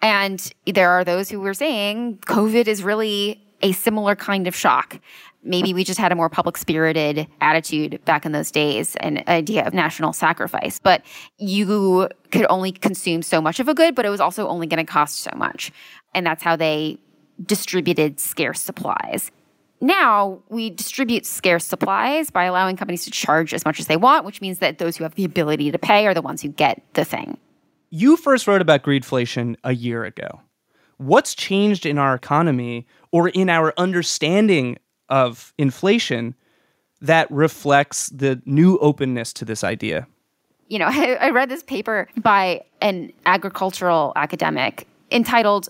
And 0.04 0.54
there 0.68 0.92
are 0.92 1.04
those 1.04 1.32
who 1.32 1.40
were 1.40 1.56
saying 1.56 2.20
COVID 2.28 2.68
is 2.68 2.84
really 2.84 3.42
a 3.64 3.72
similar 3.72 4.16
kind 4.16 4.46
of 4.46 4.56
shock 4.56 5.00
maybe 5.46 5.74
we 5.74 5.84
just 5.84 6.00
had 6.00 6.12
a 6.12 6.16
more 6.16 6.30
public 6.30 6.58
spirited 6.58 7.28
attitude 7.40 8.04
back 8.06 8.26
in 8.26 8.32
those 8.32 8.52
days 8.52 8.96
and 8.98 9.24
idea 9.28 9.66
of 9.66 9.74
national 9.74 10.12
sacrifice. 10.12 10.80
But 10.80 11.06
you 11.38 12.10
could 12.32 12.48
only 12.50 12.72
consume 12.72 13.22
so 13.22 13.42
much 13.42 13.60
of 13.60 13.68
a 13.68 13.74
good, 13.74 13.96
but 13.96 14.06
it 14.06 14.10
was 14.10 14.20
also 14.20 14.48
only 14.48 14.68
going 14.68 14.86
to 14.86 14.92
cost 14.92 15.20
so 15.20 15.32
much. 15.36 15.72
And 16.14 16.26
that's 16.26 16.44
how 16.44 16.56
they 16.56 16.98
distributed 17.44 18.20
scarce 18.20 18.62
supplies. 18.62 19.32
Now 19.82 20.40
we 20.50 20.70
distribute 20.70 21.26
scarce 21.26 21.66
supplies 21.66 22.30
by 22.30 22.46
allowing 22.46 22.78
companies 22.78 23.06
to 23.06 23.12
charge 23.12 23.54
as 23.54 23.66
much 23.66 23.80
as 23.80 23.88
they 23.88 23.98
want, 23.98 24.26
which 24.26 24.42
means 24.42 24.60
that 24.60 24.78
those 24.78 24.98
who 24.98 25.04
have 25.04 25.16
the 25.16 25.26
ability 25.26 25.72
to 25.72 25.78
pay 25.78 26.08
are 26.08 26.14
the 26.14 26.22
ones 26.22 26.42
who 26.42 26.48
get 26.50 26.82
the 26.94 27.06
thing. 27.06 27.38
You 27.90 28.18
first 28.18 28.48
wrote 28.48 28.62
about 28.62 28.84
greedflation 28.84 29.56
a 29.64 29.74
year 29.74 30.06
ago. 30.06 30.42
What's 30.98 31.36
changed 31.36 31.86
in 31.86 31.98
our 31.98 32.16
economy 32.16 32.88
or 33.12 33.28
in 33.30 33.50
our 33.50 33.74
understanding 33.78 34.78
of 35.10 35.54
inflation 35.58 36.36
that 37.02 37.30
reflects 37.32 38.10
the 38.10 38.42
new 38.46 38.78
openness 38.80 39.34
to 39.34 39.46
this 39.46 39.64
idea. 39.64 40.08
You 40.68 40.80
know, 40.80 40.88
I, 40.88 41.14
I 41.22 41.30
read 41.30 41.50
this 41.50 41.64
paper 41.64 42.08
by 42.18 42.62
an 42.82 43.12
agricultural 43.26 44.14
academic 44.16 44.88
entitled 45.12 45.70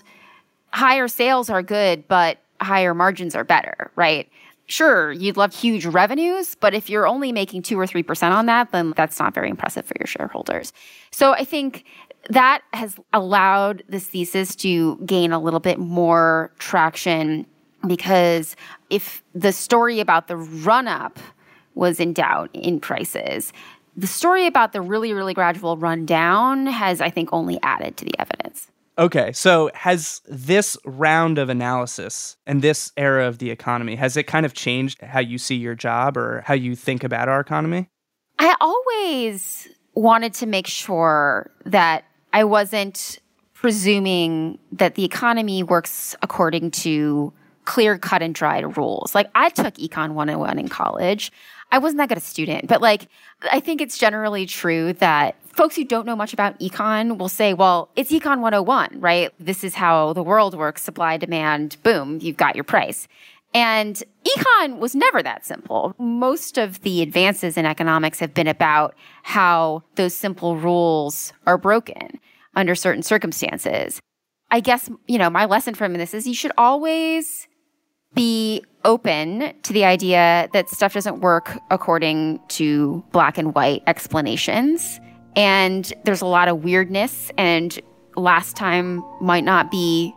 Higher 0.70 1.08
Sales 1.08 1.50
Are 1.50 1.64
Good, 1.64 2.08
but 2.08 2.38
Higher 2.62 2.94
Margins 2.94 3.36
Are 3.36 3.44
Better, 3.44 3.92
right? 3.96 4.30
Sure, 4.68 5.12
you'd 5.12 5.38
love 5.38 5.54
huge 5.54 5.86
revenues, 5.86 6.56
but 6.56 6.74
if 6.74 6.90
you're 6.90 7.08
only 7.08 7.32
making 7.32 7.62
two 7.62 7.80
or 7.80 7.86
3% 7.86 8.32
on 8.32 8.48
that, 8.48 8.72
then 8.72 8.94
that's 8.98 9.20
not 9.20 9.34
very 9.34 9.50
impressive 9.50 9.86
for 9.86 9.94
your 10.00 10.08
shareholders. 10.08 10.74
So 11.12 11.34
I 11.34 11.44
think 11.46 11.86
that 12.30 12.64
has 12.74 12.98
allowed 13.14 13.84
this 13.88 14.08
thesis 14.08 14.56
to 14.58 14.98
gain 15.06 15.32
a 15.32 15.40
little 15.40 15.60
bit 15.60 15.78
more 15.78 16.52
traction 16.58 17.46
because 17.88 18.56
if 18.90 19.24
the 19.34 19.52
story 19.52 20.00
about 20.00 20.28
the 20.28 20.38
run 20.38 20.88
up 20.88 21.20
was 21.74 22.00
in 22.00 22.14
doubt 22.14 22.50
in 22.54 22.80
prices, 22.80 23.52
the 23.98 24.08
story 24.08 24.46
about 24.46 24.74
the 24.74 24.82
really, 24.82 25.14
really 25.14 25.34
gradual 25.34 25.78
run 25.78 26.06
down 26.06 26.68
has, 26.68 27.02
I 27.02 27.10
think, 27.10 27.30
only 27.32 27.60
added 27.64 27.98
to 27.98 28.06
the 28.06 28.20
evidence. 28.20 28.70
Okay, 28.98 29.34
so 29.34 29.70
has 29.74 30.22
this 30.26 30.78
round 30.86 31.38
of 31.38 31.50
analysis 31.50 32.38
and 32.46 32.62
this 32.62 32.94
era 32.96 33.28
of 33.28 33.40
the 33.40 33.52
economy, 33.52 33.96
has 33.96 34.16
it 34.16 34.24
kind 34.24 34.46
of 34.46 34.54
changed 34.54 35.02
how 35.02 35.20
you 35.20 35.38
see 35.38 35.56
your 35.56 35.76
job 35.76 36.16
or 36.16 36.44
how 36.46 36.54
you 36.54 36.76
think 36.76 37.04
about 37.04 37.28
our 37.28 37.42
economy? 37.42 37.90
I 38.40 38.56
always 38.62 39.68
wanted 39.96 40.34
to 40.36 40.46
make 40.46 40.68
sure 40.68 41.52
that 41.66 42.06
I 42.32 42.46
wasn't 42.46 43.20
presuming 43.54 44.60
that 44.72 44.96
the 44.96 45.04
economy 45.04 45.64
works 45.64 46.16
according 46.22 46.72
to 46.72 47.34
clear 47.66 47.98
cut 47.98 48.22
and 48.22 48.34
dried 48.34 48.78
rules. 48.78 49.14
Like 49.14 49.30
I 49.36 49.50
took 49.50 49.76
Econ 49.76 50.14
101 50.14 50.60
in 50.60 50.68
college. 50.68 51.32
I 51.72 51.80
wasn't 51.80 51.98
that 51.98 52.10
good 52.10 52.18
a 52.18 52.22
student, 52.22 52.68
but 52.68 52.82
like 52.82 53.08
I 53.52 53.60
think 53.60 53.82
it's 53.82 53.98
generally 53.98 54.46
true 54.46 54.94
that 54.94 55.36
folks 55.48 55.76
who 55.76 55.84
don't 55.84 56.06
know 56.06 56.16
much 56.16 56.34
about 56.34 56.60
econ 56.60 57.18
will 57.18 57.30
say, 57.30 57.54
well, 57.54 57.90
it's 57.96 58.12
econ 58.12 58.40
101, 58.40 59.00
right? 59.00 59.32
This 59.40 59.64
is 59.64 59.76
how 59.76 60.14
the 60.14 60.24
world 60.24 60.56
works, 60.56 60.84
supply, 60.84 61.18
demand, 61.18 61.78
boom, 61.82 62.20
you've 62.22 62.38
got 62.38 62.56
your 62.56 62.64
price. 62.64 63.08
And 63.54 64.02
econ 64.26 64.80
was 64.80 64.96
never 64.96 65.24
that 65.24 65.46
simple. 65.46 65.96
Most 65.98 66.58
of 66.58 66.82
the 66.82 67.02
advances 67.02 67.58
in 67.58 67.66
economics 67.66 68.20
have 68.20 68.34
been 68.34 68.48
about 68.48 68.96
how 69.24 69.84
those 69.96 70.14
simple 70.14 70.58
rules 70.58 71.34
are 71.48 71.58
broken 71.58 72.20
under 72.56 72.76
certain 72.76 73.02
circumstances. 73.02 74.02
I 74.52 74.60
guess, 74.60 74.90
you 75.08 75.18
know, 75.18 75.30
my 75.30 75.46
lesson 75.46 75.74
from 75.74 75.94
this 75.94 76.14
is 76.14 76.28
you 76.28 76.34
should 76.34 76.52
always 76.58 77.48
be 78.16 78.64
open 78.86 79.54
to 79.64 79.74
the 79.74 79.84
idea 79.84 80.48
that 80.54 80.70
stuff 80.70 80.94
doesn't 80.94 81.22
work 81.22 81.58
according 81.70 82.40
to 82.48 83.04
black 83.12 83.38
and 83.38 83.54
white 83.54 83.84
explanations. 83.88 85.00
And 85.36 85.92
there's 86.06 86.22
a 86.22 86.26
lot 86.26 86.48
of 86.48 86.64
weirdness, 86.64 87.30
and 87.38 87.78
last 88.16 88.56
time 88.56 89.04
might 89.22 89.44
not 89.44 89.70
be 89.70 90.14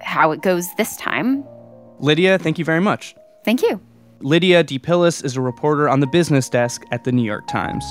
how 0.00 0.30
it 0.30 0.40
goes 0.40 0.74
this 0.76 0.96
time. 0.96 1.44
Lydia, 1.98 2.38
thank 2.38 2.58
you 2.58 2.64
very 2.64 2.80
much. 2.80 3.14
Thank 3.44 3.60
you. 3.62 3.80
Lydia 4.20 4.64
DePillis 4.64 5.24
is 5.24 5.36
a 5.36 5.40
reporter 5.40 5.88
on 5.88 6.00
the 6.00 6.06
business 6.06 6.48
desk 6.48 6.82
at 6.90 7.04
the 7.04 7.12
New 7.12 7.22
York 7.22 7.46
Times. 7.46 7.84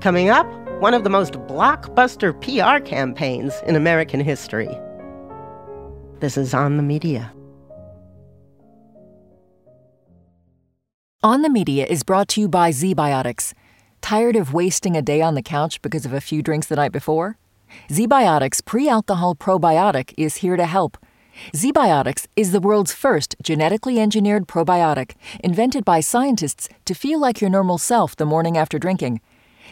Coming 0.00 0.28
up, 0.28 0.46
one 0.80 0.94
of 0.94 1.04
the 1.04 1.10
most 1.10 1.34
blockbuster 1.34 2.32
PR 2.40 2.82
campaigns 2.84 3.54
in 3.66 3.76
American 3.76 4.20
history. 4.20 4.68
This 6.20 6.36
is 6.36 6.52
On 6.52 6.76
the 6.76 6.82
Media. 6.82 7.32
On 11.22 11.42
the 11.42 11.48
Media 11.48 11.86
is 11.86 12.02
brought 12.02 12.26
to 12.30 12.40
you 12.40 12.48
by 12.48 12.70
ZBiotics. 12.70 13.54
Tired 14.00 14.34
of 14.34 14.52
wasting 14.52 14.96
a 14.96 15.02
day 15.02 15.22
on 15.22 15.34
the 15.34 15.42
couch 15.42 15.80
because 15.80 16.04
of 16.04 16.12
a 16.12 16.20
few 16.20 16.42
drinks 16.42 16.66
the 16.66 16.74
night 16.74 16.90
before? 16.90 17.38
ZBiotics 17.88 18.64
pre 18.64 18.88
alcohol 18.88 19.36
probiotic 19.36 20.12
is 20.18 20.38
here 20.38 20.56
to 20.56 20.66
help. 20.66 20.98
ZBiotics 21.54 22.26
is 22.34 22.50
the 22.50 22.60
world's 22.60 22.92
first 22.92 23.36
genetically 23.40 24.00
engineered 24.00 24.48
probiotic 24.48 25.14
invented 25.44 25.84
by 25.84 26.00
scientists 26.00 26.68
to 26.84 26.94
feel 26.94 27.20
like 27.20 27.40
your 27.40 27.50
normal 27.50 27.78
self 27.78 28.16
the 28.16 28.26
morning 28.26 28.56
after 28.58 28.80
drinking. 28.80 29.20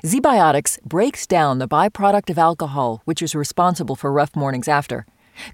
ZBiotics 0.04 0.80
breaks 0.84 1.26
down 1.26 1.58
the 1.58 1.66
byproduct 1.66 2.30
of 2.30 2.38
alcohol, 2.38 3.02
which 3.04 3.20
is 3.20 3.34
responsible 3.34 3.96
for 3.96 4.12
rough 4.12 4.36
mornings 4.36 4.68
after. 4.68 5.06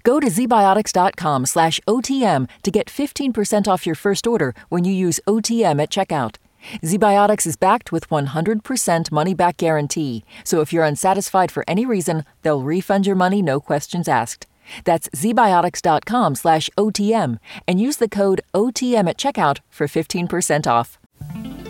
Go 0.03 0.19
to 0.19 0.27
zbiotics.com 0.27 1.45
slash 1.45 1.79
OTM 1.87 2.49
to 2.63 2.71
get 2.71 2.87
15% 2.87 3.67
off 3.67 3.85
your 3.85 3.95
first 3.95 4.27
order 4.27 4.53
when 4.69 4.83
you 4.83 4.93
use 4.93 5.19
OTM 5.27 5.81
at 5.81 5.89
checkout. 5.89 6.35
ZBiotics 6.81 7.45
is 7.45 7.55
backed 7.57 7.91
with 7.91 8.09
100% 8.09 9.11
money 9.11 9.33
back 9.33 9.57
guarantee, 9.57 10.23
so 10.43 10.61
if 10.61 10.71
you're 10.71 10.85
unsatisfied 10.85 11.51
for 11.51 11.63
any 11.67 11.85
reason, 11.85 12.23
they'll 12.41 12.61
refund 12.61 13.05
your 13.05 13.15
money 13.17 13.41
no 13.41 13.59
questions 13.59 14.07
asked. 14.07 14.47
That's 14.85 15.09
zbiotics.com 15.09 16.35
slash 16.35 16.69
OTM 16.77 17.39
and 17.67 17.81
use 17.81 17.97
the 17.97 18.09
code 18.09 18.41
OTM 18.53 19.09
at 19.09 19.17
checkout 19.17 19.59
for 19.69 19.87
15% 19.87 20.67
off. 20.67 20.97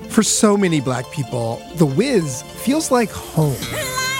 For 0.09 0.21
so 0.21 0.55
many 0.55 0.79
black 0.79 1.09
people, 1.11 1.59
The 1.75 1.87
Wiz 1.87 2.43
feels 2.43 2.91
like 2.91 3.09
home. 3.09 3.57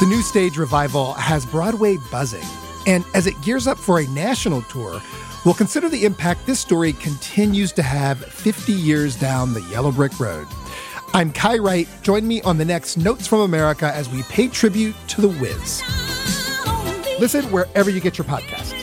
The 0.00 0.06
new 0.06 0.22
stage 0.22 0.56
revival 0.56 1.12
has 1.12 1.44
Broadway 1.44 1.98
buzzing, 2.10 2.46
and 2.86 3.04
as 3.12 3.26
it 3.26 3.38
gears 3.42 3.66
up 3.66 3.76
for 3.76 4.00
a 4.00 4.06
national 4.06 4.62
tour, 4.62 4.98
we'll 5.44 5.52
consider 5.52 5.90
the 5.90 6.06
impact 6.06 6.46
this 6.46 6.58
story 6.58 6.94
continues 6.94 7.70
to 7.72 7.82
have 7.82 8.18
50 8.18 8.72
years 8.72 9.14
down 9.14 9.52
the 9.52 9.60
yellow 9.64 9.92
brick 9.92 10.18
road. 10.18 10.46
I'm 11.12 11.30
Kai 11.30 11.58
Wright. 11.58 11.86
Join 12.00 12.26
me 12.26 12.40
on 12.42 12.56
the 12.56 12.64
next 12.64 12.96
Notes 12.96 13.26
from 13.26 13.40
America 13.40 13.94
as 13.94 14.08
we 14.08 14.22
pay 14.22 14.48
tribute 14.48 14.94
to 15.08 15.20
The 15.20 15.28
Wiz. 15.28 15.82
Listen 17.20 17.44
wherever 17.52 17.90
you 17.90 18.00
get 18.00 18.16
your 18.16 18.24
podcasts. 18.24 18.80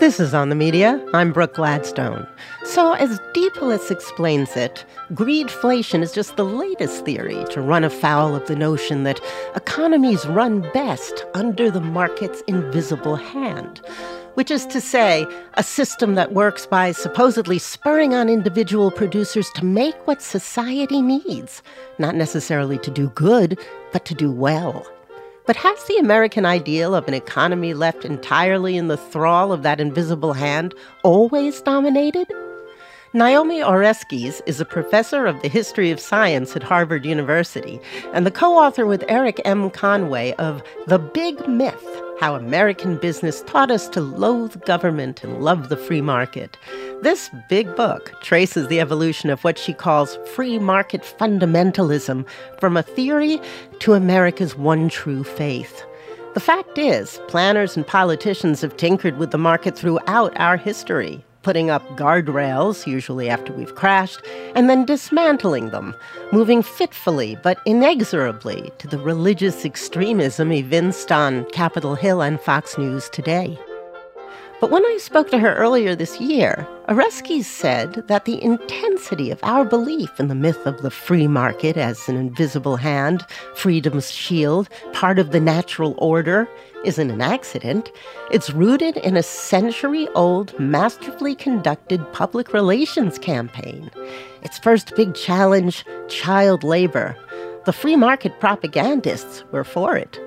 This 0.00 0.18
is 0.18 0.32
On 0.32 0.48
the 0.48 0.54
Media. 0.54 1.04
I'm 1.12 1.30
Brooke 1.30 1.54
Gladstone. 1.54 2.26
So, 2.74 2.94
as 2.94 3.20
DePillis 3.34 3.92
explains 3.92 4.56
it, 4.56 4.84
greedflation 5.12 6.02
is 6.02 6.10
just 6.10 6.34
the 6.34 6.44
latest 6.44 7.04
theory 7.04 7.44
to 7.50 7.60
run 7.60 7.84
afoul 7.84 8.34
of 8.34 8.48
the 8.48 8.56
notion 8.56 9.04
that 9.04 9.20
economies 9.54 10.26
run 10.26 10.68
best 10.72 11.24
under 11.34 11.70
the 11.70 11.80
market's 11.80 12.40
invisible 12.48 13.14
hand. 13.14 13.80
Which 14.34 14.50
is 14.50 14.66
to 14.66 14.80
say, 14.80 15.24
a 15.54 15.62
system 15.62 16.16
that 16.16 16.32
works 16.32 16.66
by 16.66 16.90
supposedly 16.90 17.60
spurring 17.60 18.12
on 18.12 18.28
individual 18.28 18.90
producers 18.90 19.48
to 19.54 19.64
make 19.64 19.94
what 20.08 20.20
society 20.20 21.00
needs, 21.00 21.62
not 22.00 22.16
necessarily 22.16 22.78
to 22.78 22.90
do 22.90 23.08
good, 23.10 23.56
but 23.92 24.04
to 24.06 24.16
do 24.16 24.32
well. 24.32 24.84
But 25.46 25.54
has 25.54 25.84
the 25.84 25.98
American 25.98 26.44
ideal 26.44 26.92
of 26.92 27.06
an 27.06 27.14
economy 27.14 27.72
left 27.72 28.04
entirely 28.04 28.76
in 28.76 28.88
the 28.88 28.96
thrall 28.96 29.52
of 29.52 29.62
that 29.62 29.80
invisible 29.80 30.32
hand 30.32 30.74
always 31.04 31.60
dominated? 31.60 32.26
Naomi 33.16 33.60
Oreskes 33.60 34.40
is 34.44 34.60
a 34.60 34.64
professor 34.64 35.24
of 35.24 35.40
the 35.40 35.46
history 35.48 35.92
of 35.92 36.00
science 36.00 36.56
at 36.56 36.64
Harvard 36.64 37.06
University 37.06 37.78
and 38.12 38.26
the 38.26 38.30
co 38.32 38.58
author 38.58 38.86
with 38.86 39.04
Erik 39.08 39.40
M. 39.44 39.70
Conway 39.70 40.32
of 40.32 40.64
The 40.88 40.98
Big 40.98 41.46
Myth 41.46 41.80
How 42.18 42.34
American 42.34 42.96
Business 42.96 43.42
Taught 43.42 43.70
Us 43.70 43.86
to 43.90 44.00
Loathe 44.00 44.60
Government 44.64 45.22
and 45.22 45.44
Love 45.44 45.68
the 45.68 45.76
Free 45.76 46.00
Market. 46.00 46.56
This 47.02 47.30
big 47.48 47.76
book 47.76 48.20
traces 48.20 48.66
the 48.66 48.80
evolution 48.80 49.30
of 49.30 49.44
what 49.44 49.58
she 49.58 49.72
calls 49.72 50.18
free 50.34 50.58
market 50.58 51.02
fundamentalism 51.02 52.26
from 52.58 52.76
a 52.76 52.82
theory 52.82 53.40
to 53.78 53.92
America's 53.92 54.56
one 54.56 54.88
true 54.88 55.22
faith. 55.22 55.84
The 56.34 56.40
fact 56.40 56.78
is, 56.78 57.20
planners 57.28 57.76
and 57.76 57.86
politicians 57.86 58.60
have 58.62 58.76
tinkered 58.76 59.18
with 59.18 59.30
the 59.30 59.38
market 59.38 59.78
throughout 59.78 60.36
our 60.36 60.56
history, 60.56 61.24
putting 61.44 61.70
up 61.70 61.86
guardrails, 61.90 62.86
usually 62.86 63.28
after 63.28 63.52
we've 63.52 63.74
crashed, 63.76 64.20
and 64.56 64.68
then 64.68 64.84
dismantling 64.84 65.70
them, 65.70 65.94
moving 66.32 66.62
fitfully 66.62 67.38
but 67.42 67.60
inexorably 67.66 68.72
to 68.78 68.88
the 68.88 68.98
religious 68.98 69.64
extremism 69.64 70.50
evinced 70.50 71.12
on 71.12 71.44
Capitol 71.50 71.94
Hill 71.94 72.22
and 72.22 72.40
Fox 72.40 72.76
News 72.76 73.08
today. 73.10 73.56
But 74.60 74.70
when 74.70 74.84
I 74.84 74.98
spoke 74.98 75.30
to 75.30 75.38
her 75.38 75.54
earlier 75.54 75.94
this 75.94 76.18
year, 76.20 76.66
Oreskes 76.88 77.44
said 77.44 78.06
that 78.08 78.26
the 78.26 78.42
intensity 78.42 79.30
of 79.30 79.40
our 79.42 79.64
belief 79.64 80.20
in 80.20 80.28
the 80.28 80.34
myth 80.34 80.66
of 80.66 80.82
the 80.82 80.90
free 80.90 81.26
market 81.26 81.78
as 81.78 82.10
an 82.10 82.16
invisible 82.16 82.76
hand, 82.76 83.24
freedom's 83.54 84.10
shield, 84.10 84.68
part 84.92 85.18
of 85.18 85.30
the 85.30 85.40
natural 85.40 85.94
order, 85.96 86.46
isn't 86.84 87.10
an 87.10 87.22
accident. 87.22 87.90
It's 88.30 88.50
rooted 88.50 88.98
in 88.98 89.16
a 89.16 89.22
century 89.22 90.08
old, 90.14 90.58
masterfully 90.60 91.34
conducted 91.34 92.12
public 92.12 92.52
relations 92.52 93.18
campaign. 93.18 93.90
Its 94.42 94.58
first 94.58 94.94
big 94.94 95.14
challenge 95.14 95.86
child 96.08 96.62
labor. 96.64 97.16
The 97.64 97.72
free 97.72 97.96
market 97.96 98.40
propagandists 98.40 99.42
were 99.52 99.64
for 99.64 99.96
it. 99.96 100.20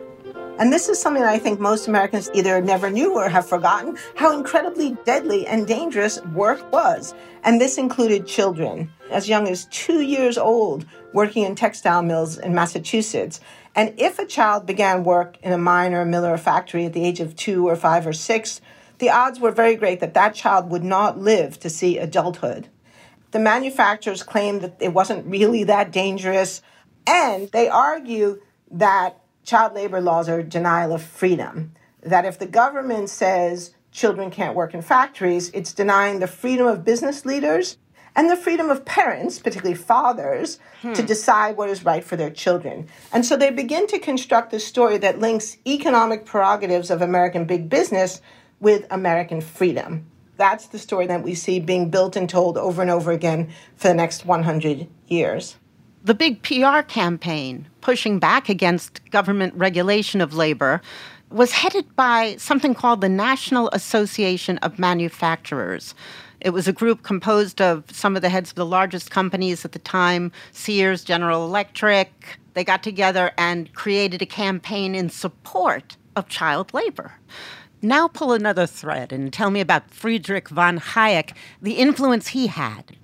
And 0.59 0.73
this 0.73 0.89
is 0.89 0.99
something 0.99 1.21
that 1.21 1.31
I 1.31 1.37
think 1.37 1.59
most 1.59 1.87
Americans 1.87 2.31
either 2.33 2.59
never 2.61 2.89
knew 2.89 3.13
or 3.13 3.29
have 3.29 3.47
forgotten 3.47 3.95
how 4.15 4.35
incredibly 4.35 4.97
deadly 5.05 5.45
and 5.45 5.67
dangerous 5.67 6.19
work 6.33 6.71
was. 6.71 7.13
And 7.43 7.61
this 7.61 7.77
included 7.77 8.25
children 8.25 8.91
as 9.11 9.29
young 9.29 9.47
as 9.47 9.65
two 9.65 10.01
years 10.01 10.37
old 10.37 10.85
working 11.13 11.43
in 11.43 11.53
textile 11.53 12.01
mills 12.01 12.39
in 12.39 12.55
Massachusetts. 12.55 13.39
And 13.75 13.93
if 13.99 14.17
a 14.17 14.25
child 14.25 14.65
began 14.65 15.03
work 15.03 15.37
in 15.43 15.53
a 15.53 15.57
mine 15.59 15.93
or 15.93 16.01
a 16.01 16.05
mill 16.05 16.25
or 16.25 16.33
a 16.33 16.39
factory 16.39 16.85
at 16.85 16.93
the 16.93 17.05
age 17.05 17.19
of 17.19 17.35
two 17.35 17.67
or 17.67 17.75
five 17.75 18.07
or 18.07 18.13
six, 18.13 18.59
the 18.97 19.11
odds 19.11 19.39
were 19.39 19.51
very 19.51 19.75
great 19.75 19.99
that 19.99 20.15
that 20.15 20.33
child 20.33 20.71
would 20.71 20.83
not 20.83 21.19
live 21.19 21.59
to 21.59 21.69
see 21.69 21.99
adulthood. 21.99 22.67
The 23.29 23.39
manufacturers 23.39 24.23
claimed 24.23 24.61
that 24.61 24.77
it 24.79 24.93
wasn't 24.93 25.27
really 25.27 25.65
that 25.65 25.91
dangerous, 25.91 26.63
and 27.05 27.49
they 27.51 27.69
argue 27.69 28.41
that 28.71 29.21
child 29.47 29.73
labor 29.73 30.01
laws 30.01 30.27
are 30.27 30.43
denial 30.43 30.91
of 30.93 31.01
freedom. 31.01 31.71
That 32.03 32.25
if 32.25 32.37
the 32.37 32.45
government 32.45 33.09
says 33.09 33.73
children 33.91 34.29
can't 34.29 34.55
work 34.55 34.73
in 34.73 34.81
factories, 34.81 35.49
it's 35.51 35.73
denying 35.73 36.19
the 36.19 36.27
freedom 36.27 36.67
of 36.67 36.83
business 36.83 37.25
leaders 37.25 37.77
and 38.13 38.29
the 38.29 38.35
freedom 38.35 38.69
of 38.69 38.83
parents, 38.83 39.39
particularly 39.39 39.75
fathers, 39.75 40.59
hmm. 40.81 40.93
to 40.93 41.01
decide 41.01 41.55
what 41.55 41.69
is 41.69 41.85
right 41.85 42.03
for 42.03 42.17
their 42.17 42.29
children. 42.29 42.87
And 43.13 43.25
so 43.25 43.37
they 43.37 43.49
begin 43.49 43.87
to 43.87 43.99
construct 43.99 44.53
a 44.53 44.59
story 44.59 44.97
that 44.97 45.19
links 45.19 45.57
economic 45.65 46.25
prerogatives 46.25 46.91
of 46.91 47.01
American 47.01 47.45
big 47.45 47.69
business 47.69 48.21
with 48.59 48.85
American 48.91 49.39
freedom. 49.39 50.07
That's 50.35 50.67
the 50.67 50.79
story 50.79 51.07
that 51.07 51.23
we 51.23 51.35
see 51.35 51.59
being 51.59 51.89
built 51.89 52.15
and 52.15 52.29
told 52.29 52.57
over 52.57 52.81
and 52.81 52.91
over 52.91 53.11
again 53.11 53.51
for 53.75 53.87
the 53.87 53.93
next 53.93 54.25
100 54.25 54.87
years 55.07 55.55
the 56.07 56.13
big 56.13 56.41
PR 56.41 56.79
campaign 56.87 57.67
pushing 57.81 58.17
back 58.17 58.47
against 58.47 59.01
government 59.11 59.53
regulation 59.55 60.21
of 60.21 60.33
labor 60.33 60.81
was 61.29 61.51
headed 61.51 61.93
by 61.97 62.37
something 62.37 62.73
called 62.73 63.01
the 63.01 63.09
National 63.09 63.69
Association 63.73 64.57
of 64.59 64.79
Manufacturers. 64.79 65.93
It 66.39 66.51
was 66.51 66.65
a 66.65 66.71
group 66.71 67.03
composed 67.03 67.61
of 67.61 67.83
some 67.91 68.15
of 68.15 68.21
the 68.21 68.29
heads 68.29 68.51
of 68.51 68.55
the 68.55 68.65
largest 68.65 69.11
companies 69.11 69.65
at 69.65 69.73
the 69.73 69.79
time 69.79 70.31
Sears, 70.53 71.03
General 71.03 71.43
Electric. 71.43 72.39
They 72.53 72.63
got 72.63 72.83
together 72.83 73.31
and 73.37 73.73
created 73.73 74.21
a 74.21 74.25
campaign 74.25 74.95
in 74.95 75.09
support 75.09 75.97
of 76.15 76.29
child 76.29 76.73
labor. 76.73 77.15
Now, 77.81 78.07
pull 78.07 78.31
another 78.31 78.65
thread 78.65 79.11
and 79.11 79.33
tell 79.33 79.51
me 79.51 79.59
about 79.59 79.91
Friedrich 79.91 80.47
von 80.47 80.79
Hayek, 80.79 81.33
the 81.61 81.73
influence 81.73 82.29
he 82.29 82.47
had 82.47 82.95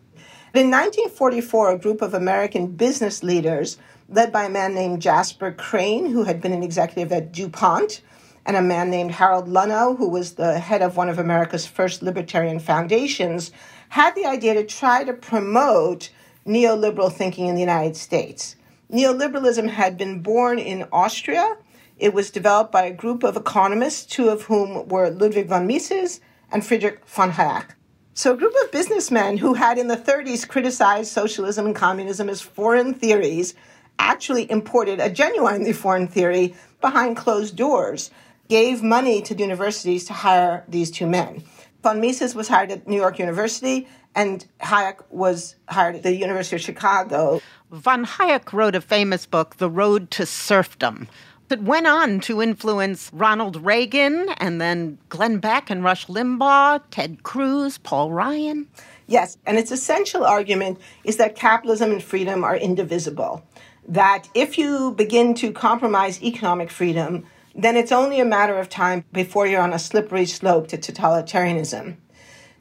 in 0.53 0.69
1944, 0.69 1.71
a 1.71 1.77
group 1.79 2.01
of 2.03 2.13
American 2.13 2.67
business 2.67 3.23
leaders, 3.23 3.77
led 4.07 4.31
by 4.31 4.43
a 4.43 4.49
man 4.49 4.75
named 4.75 5.01
Jasper 5.01 5.51
Crane, 5.51 6.11
who 6.11 6.25
had 6.25 6.41
been 6.41 6.53
an 6.53 6.61
executive 6.61 7.11
at 7.11 7.31
DuPont, 7.31 8.01
and 8.45 8.55
a 8.55 8.61
man 8.61 8.91
named 8.91 9.13
Harold 9.13 9.47
Luhnow, 9.47 9.97
who 9.97 10.07
was 10.07 10.33
the 10.33 10.59
head 10.59 10.83
of 10.83 10.95
one 10.95 11.09
of 11.09 11.17
America's 11.17 11.65
first 11.65 12.03
libertarian 12.03 12.59
foundations, 12.59 13.51
had 13.89 14.13
the 14.13 14.25
idea 14.25 14.53
to 14.53 14.63
try 14.63 15.03
to 15.03 15.13
promote 15.13 16.11
neoliberal 16.45 17.11
thinking 17.11 17.47
in 17.47 17.55
the 17.55 17.61
United 17.61 17.95
States. 17.95 18.55
Neoliberalism 18.91 19.69
had 19.69 19.97
been 19.97 20.21
born 20.21 20.59
in 20.59 20.87
Austria. 20.91 21.57
It 21.97 22.13
was 22.13 22.29
developed 22.29 22.71
by 22.71 22.83
a 22.83 22.93
group 22.93 23.23
of 23.23 23.35
economists, 23.35 24.05
two 24.05 24.29
of 24.29 24.43
whom 24.43 24.87
were 24.87 25.09
Ludwig 25.09 25.47
von 25.47 25.65
Mises 25.65 26.19
and 26.51 26.63
Friedrich 26.63 27.03
von 27.07 27.31
Hayek. 27.31 27.71
So, 28.15 28.34
a 28.34 28.38
group 28.38 28.54
of 28.63 28.71
businessmen 28.71 29.38
who 29.38 29.56
had 29.56 29.80
in 29.80 29.88
the 29.88 29.97
30s 29.97 30.47
criticized 30.47 31.12
socialism 31.12 31.65
and 31.65 31.76
communism 31.76 32.30
as 32.30 32.41
foreign 32.41 32.93
theories 32.93 33.56
actually 33.97 34.49
imported 34.52 34.99
a 34.99 35.10
genuinely 35.10 35.73
foreign 35.73 36.08
theory 36.08 36.54
behind 36.80 37.17
closed 37.17 37.56
doors, 37.56 38.12
gave 38.49 38.84
money 38.84 39.23
to 39.23 39.36
universities 39.36 40.06
to 40.06 40.13
hire 40.13 40.63
these 40.67 40.91
two 40.91 41.08
men. 41.08 41.43
Von 41.82 41.99
Mises 41.99 42.36
was 42.36 42.47
hired 42.47 42.69
at 42.69 42.88
New 42.88 42.97
York 42.97 43.17
University, 43.17 43.88
and 44.13 44.45
Hayek 44.62 45.04
was 45.10 45.56
hired 45.67 45.95
at 45.95 46.04
the 46.04 46.15
University 46.15 46.56
of 46.58 46.62
Chicago. 46.62 47.41
Von 47.71 48.06
Hayek 48.06 48.54
wrote 48.54 48.76
a 48.76 48.82
famous 48.82 49.26
book, 49.26 49.56
The 49.58 49.71
Road 49.71 50.12
to 50.12 50.28
Serfdom, 50.28 51.08
that 51.53 51.61
went 51.61 51.85
on 51.85 52.19
to 52.19 52.41
influence 52.41 53.11
Ronald 53.13 53.63
Reagan 53.63 54.27
and 54.39 54.59
then 54.59 54.97
Glenn 55.09 55.37
Beck 55.37 55.69
and 55.69 55.83
Rush 55.83 56.07
Limbaugh, 56.07 56.81
Ted 56.89 57.21
Cruz, 57.21 57.77
Paul 57.77 58.11
Ryan. 58.11 58.67
Yes, 59.05 59.37
and 59.45 59.59
its 59.59 59.69
essential 59.69 60.25
argument 60.25 60.81
is 61.03 61.17
that 61.17 61.35
capitalism 61.35 61.91
and 61.91 62.03
freedom 62.03 62.43
are 62.43 62.57
indivisible. 62.57 63.45
That 63.87 64.27
if 64.33 64.57
you 64.57 64.93
begin 64.93 65.35
to 65.35 65.51
compromise 65.51 66.23
economic 66.23 66.71
freedom, 66.71 67.23
then 67.53 67.77
it's 67.77 67.91
only 67.91 68.19
a 68.19 68.25
matter 68.25 68.57
of 68.57 68.67
time 68.67 69.05
before 69.13 69.45
you're 69.45 69.61
on 69.61 69.73
a 69.73 69.77
slippery 69.77 70.25
slope 70.25 70.69
to 70.69 70.77
totalitarianism. 70.79 71.97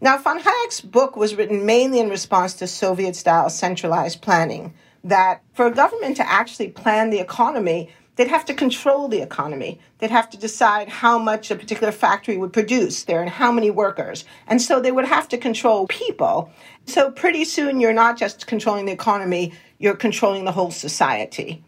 Now, 0.02 0.18
von 0.18 0.38
Hayek's 0.38 0.82
book 0.82 1.16
was 1.16 1.34
written 1.34 1.64
mainly 1.64 1.98
in 1.98 2.10
response 2.10 2.52
to 2.54 2.66
Soviet 2.66 3.16
style 3.16 3.48
centralized 3.48 4.20
planning 4.20 4.74
that 5.02 5.42
for 5.54 5.66
a 5.66 5.70
government 5.70 6.16
to 6.16 6.28
actually 6.28 6.68
plan 6.68 7.08
the 7.08 7.20
economy, 7.20 7.90
they'd 8.16 8.28
have 8.28 8.44
to 8.46 8.54
control 8.54 9.08
the 9.08 9.22
economy. 9.22 9.80
They'd 9.98 10.10
have 10.10 10.30
to 10.30 10.36
decide 10.36 10.88
how 10.88 11.18
much 11.18 11.50
a 11.50 11.56
particular 11.56 11.92
factory 11.92 12.36
would 12.36 12.52
produce 12.52 13.04
there 13.04 13.20
and 13.20 13.30
how 13.30 13.52
many 13.52 13.70
workers. 13.70 14.24
And 14.46 14.60
so 14.60 14.80
they 14.80 14.92
would 14.92 15.06
have 15.06 15.28
to 15.30 15.38
control 15.38 15.86
people. 15.86 16.50
So 16.86 17.10
pretty 17.10 17.44
soon 17.44 17.80
you're 17.80 17.92
not 17.92 18.18
just 18.18 18.46
controlling 18.46 18.86
the 18.86 18.92
economy, 18.92 19.52
you're 19.78 19.96
controlling 19.96 20.44
the 20.44 20.52
whole 20.52 20.70
society. 20.70 21.64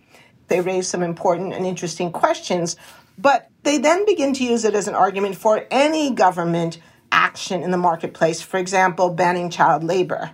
They 0.49 0.61
raise 0.61 0.87
some 0.87 1.03
important 1.03 1.55
and 1.55 1.65
interesting 1.65 2.13
questions, 2.13 2.77
but 3.17 3.49
they 3.63 3.79
then 3.79 4.05
begin 4.05 4.35
to 4.35 4.45
use 4.45 4.65
it 4.65 4.75
as 4.75 4.89
an 4.89 4.95
argument 4.95 5.37
for 5.37 5.67
any 5.71 6.11
government 6.11 6.79
action 7.11 7.63
in 7.63 7.71
the 7.71 7.79
marketplace, 7.79 8.43
for 8.43 8.59
example, 8.59 9.09
banning 9.11 9.49
child 9.49 9.85
labor. 9.85 10.33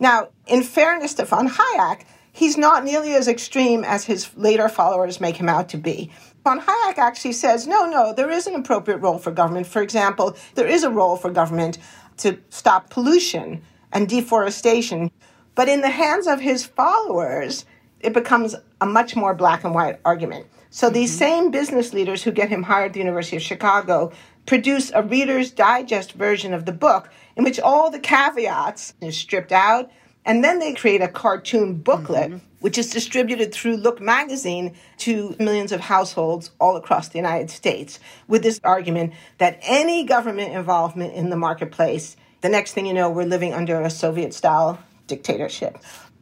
Now, 0.00 0.28
in 0.46 0.62
fairness 0.62 1.14
to 1.14 1.24
von 1.24 1.48
Hayek, 1.48 2.04
he's 2.36 2.58
not 2.58 2.84
nearly 2.84 3.14
as 3.14 3.28
extreme 3.28 3.82
as 3.82 4.04
his 4.04 4.28
later 4.36 4.68
followers 4.68 5.20
make 5.22 5.36
him 5.36 5.48
out 5.48 5.70
to 5.70 5.78
be. 5.78 6.10
Von 6.44 6.60
Hayek 6.60 6.98
actually 6.98 7.32
says, 7.32 7.66
no, 7.66 7.86
no, 7.86 8.12
there 8.12 8.30
is 8.30 8.46
an 8.46 8.54
appropriate 8.54 8.98
role 8.98 9.16
for 9.16 9.30
government. 9.30 9.66
For 9.66 9.80
example, 9.80 10.36
there 10.54 10.66
is 10.66 10.84
a 10.84 10.90
role 10.90 11.16
for 11.16 11.30
government 11.30 11.78
to 12.18 12.38
stop 12.50 12.90
pollution 12.90 13.62
and 13.90 14.06
deforestation. 14.06 15.10
But 15.54 15.70
in 15.70 15.80
the 15.80 15.88
hands 15.88 16.26
of 16.26 16.40
his 16.40 16.66
followers, 16.66 17.64
it 18.00 18.12
becomes 18.12 18.54
a 18.82 18.86
much 18.86 19.16
more 19.16 19.34
black 19.34 19.64
and 19.64 19.74
white 19.74 19.98
argument. 20.04 20.46
So 20.68 20.90
these 20.90 21.10
mm-hmm. 21.12 21.18
same 21.18 21.50
business 21.50 21.94
leaders 21.94 22.22
who 22.22 22.32
get 22.32 22.50
him 22.50 22.64
hired 22.64 22.88
at 22.88 22.92
the 22.92 23.00
University 23.00 23.36
of 23.36 23.42
Chicago 23.42 24.12
produce 24.44 24.92
a 24.94 25.02
Reader's 25.02 25.50
Digest 25.50 26.12
version 26.12 26.52
of 26.52 26.66
the 26.66 26.72
book 26.72 27.08
in 27.34 27.44
which 27.44 27.58
all 27.58 27.90
the 27.90 27.98
caveats 27.98 28.92
are 29.02 29.10
stripped 29.10 29.52
out. 29.52 29.90
And 30.26 30.42
then 30.42 30.58
they 30.58 30.74
create 30.74 31.00
a 31.00 31.08
cartoon 31.08 31.74
booklet, 31.74 32.30
mm-hmm. 32.30 32.46
which 32.58 32.76
is 32.76 32.90
distributed 32.90 33.54
through 33.54 33.76
Look 33.76 34.00
magazine 34.00 34.74
to 34.98 35.36
millions 35.38 35.70
of 35.70 35.80
households 35.80 36.50
all 36.60 36.76
across 36.76 37.08
the 37.08 37.18
United 37.18 37.48
States, 37.48 38.00
with 38.26 38.42
this 38.42 38.60
argument 38.64 39.14
that 39.38 39.58
any 39.62 40.04
government 40.04 40.52
involvement 40.52 41.14
in 41.14 41.30
the 41.30 41.36
marketplace, 41.36 42.16
the 42.40 42.48
next 42.48 42.72
thing 42.72 42.86
you 42.86 42.92
know, 42.92 43.08
we're 43.08 43.24
living 43.24 43.54
under 43.54 43.80
a 43.80 43.88
Soviet 43.88 44.34
style 44.34 44.80
dictatorship. 45.06 45.78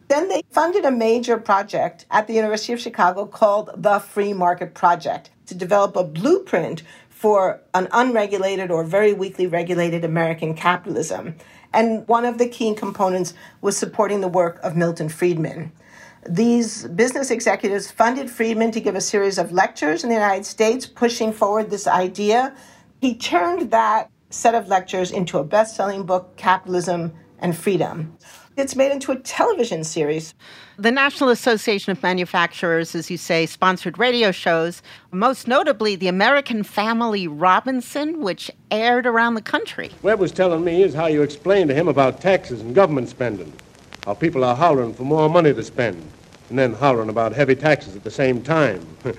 Then 0.08 0.28
they 0.28 0.42
funded 0.50 0.84
a 0.84 0.90
major 0.90 1.38
project 1.38 2.04
at 2.10 2.26
the 2.26 2.34
University 2.34 2.74
of 2.74 2.80
Chicago 2.80 3.24
called 3.24 3.70
the 3.74 4.00
Free 4.00 4.34
Market 4.34 4.74
Project 4.74 5.30
to 5.46 5.54
develop 5.54 5.96
a 5.96 6.04
blueprint 6.04 6.82
for 7.08 7.62
an 7.72 7.88
unregulated 7.90 8.70
or 8.70 8.84
very 8.84 9.14
weakly 9.14 9.46
regulated 9.46 10.04
American 10.04 10.52
capitalism. 10.52 11.36
And 11.74 12.06
one 12.06 12.24
of 12.24 12.38
the 12.38 12.48
key 12.48 12.72
components 12.74 13.34
was 13.60 13.76
supporting 13.76 14.20
the 14.20 14.28
work 14.28 14.60
of 14.62 14.76
Milton 14.76 15.08
Friedman. 15.08 15.72
These 16.26 16.86
business 16.88 17.30
executives 17.30 17.90
funded 17.90 18.30
Friedman 18.30 18.70
to 18.70 18.80
give 18.80 18.94
a 18.94 19.00
series 19.00 19.36
of 19.36 19.52
lectures 19.52 20.04
in 20.04 20.08
the 20.08 20.14
United 20.14 20.46
States 20.46 20.86
pushing 20.86 21.32
forward 21.32 21.68
this 21.68 21.86
idea. 21.86 22.54
He 23.00 23.14
turned 23.14 23.72
that 23.72 24.10
set 24.30 24.54
of 24.54 24.68
lectures 24.68 25.10
into 25.10 25.38
a 25.38 25.44
best 25.44 25.76
selling 25.76 26.04
book, 26.06 26.36
Capitalism 26.36 27.12
and 27.40 27.56
Freedom. 27.56 28.16
It's 28.56 28.76
made 28.76 28.92
into 28.92 29.10
a 29.10 29.16
television 29.16 29.82
series. 29.82 30.32
The 30.76 30.92
National 30.92 31.30
Association 31.30 31.90
of 31.90 32.00
Manufacturers, 32.04 32.94
as 32.94 33.10
you 33.10 33.16
say, 33.16 33.46
sponsored 33.46 33.98
radio 33.98 34.30
shows, 34.30 34.80
most 35.10 35.48
notably 35.48 35.96
the 35.96 36.06
American 36.06 36.62
Family 36.62 37.26
Robinson, 37.26 38.20
which 38.20 38.52
aired 38.70 39.06
around 39.06 39.34
the 39.34 39.42
country. 39.42 39.90
Webb 40.02 40.20
was 40.20 40.30
telling 40.30 40.62
me 40.62 40.84
is 40.84 40.94
how 40.94 41.06
you 41.06 41.22
explain 41.22 41.66
to 41.66 41.74
him 41.74 41.88
about 41.88 42.20
taxes 42.20 42.60
and 42.60 42.76
government 42.76 43.08
spending. 43.08 43.52
How 44.04 44.14
people 44.14 44.44
are 44.44 44.54
hollering 44.54 44.94
for 44.94 45.02
more 45.02 45.28
money 45.28 45.52
to 45.52 45.62
spend, 45.64 46.00
and 46.48 46.56
then 46.56 46.74
hollering 46.74 47.08
about 47.08 47.32
heavy 47.32 47.56
taxes 47.56 47.96
at 47.96 48.04
the 48.04 48.10
same 48.10 48.40
time. 48.40 48.86
you 49.04 49.14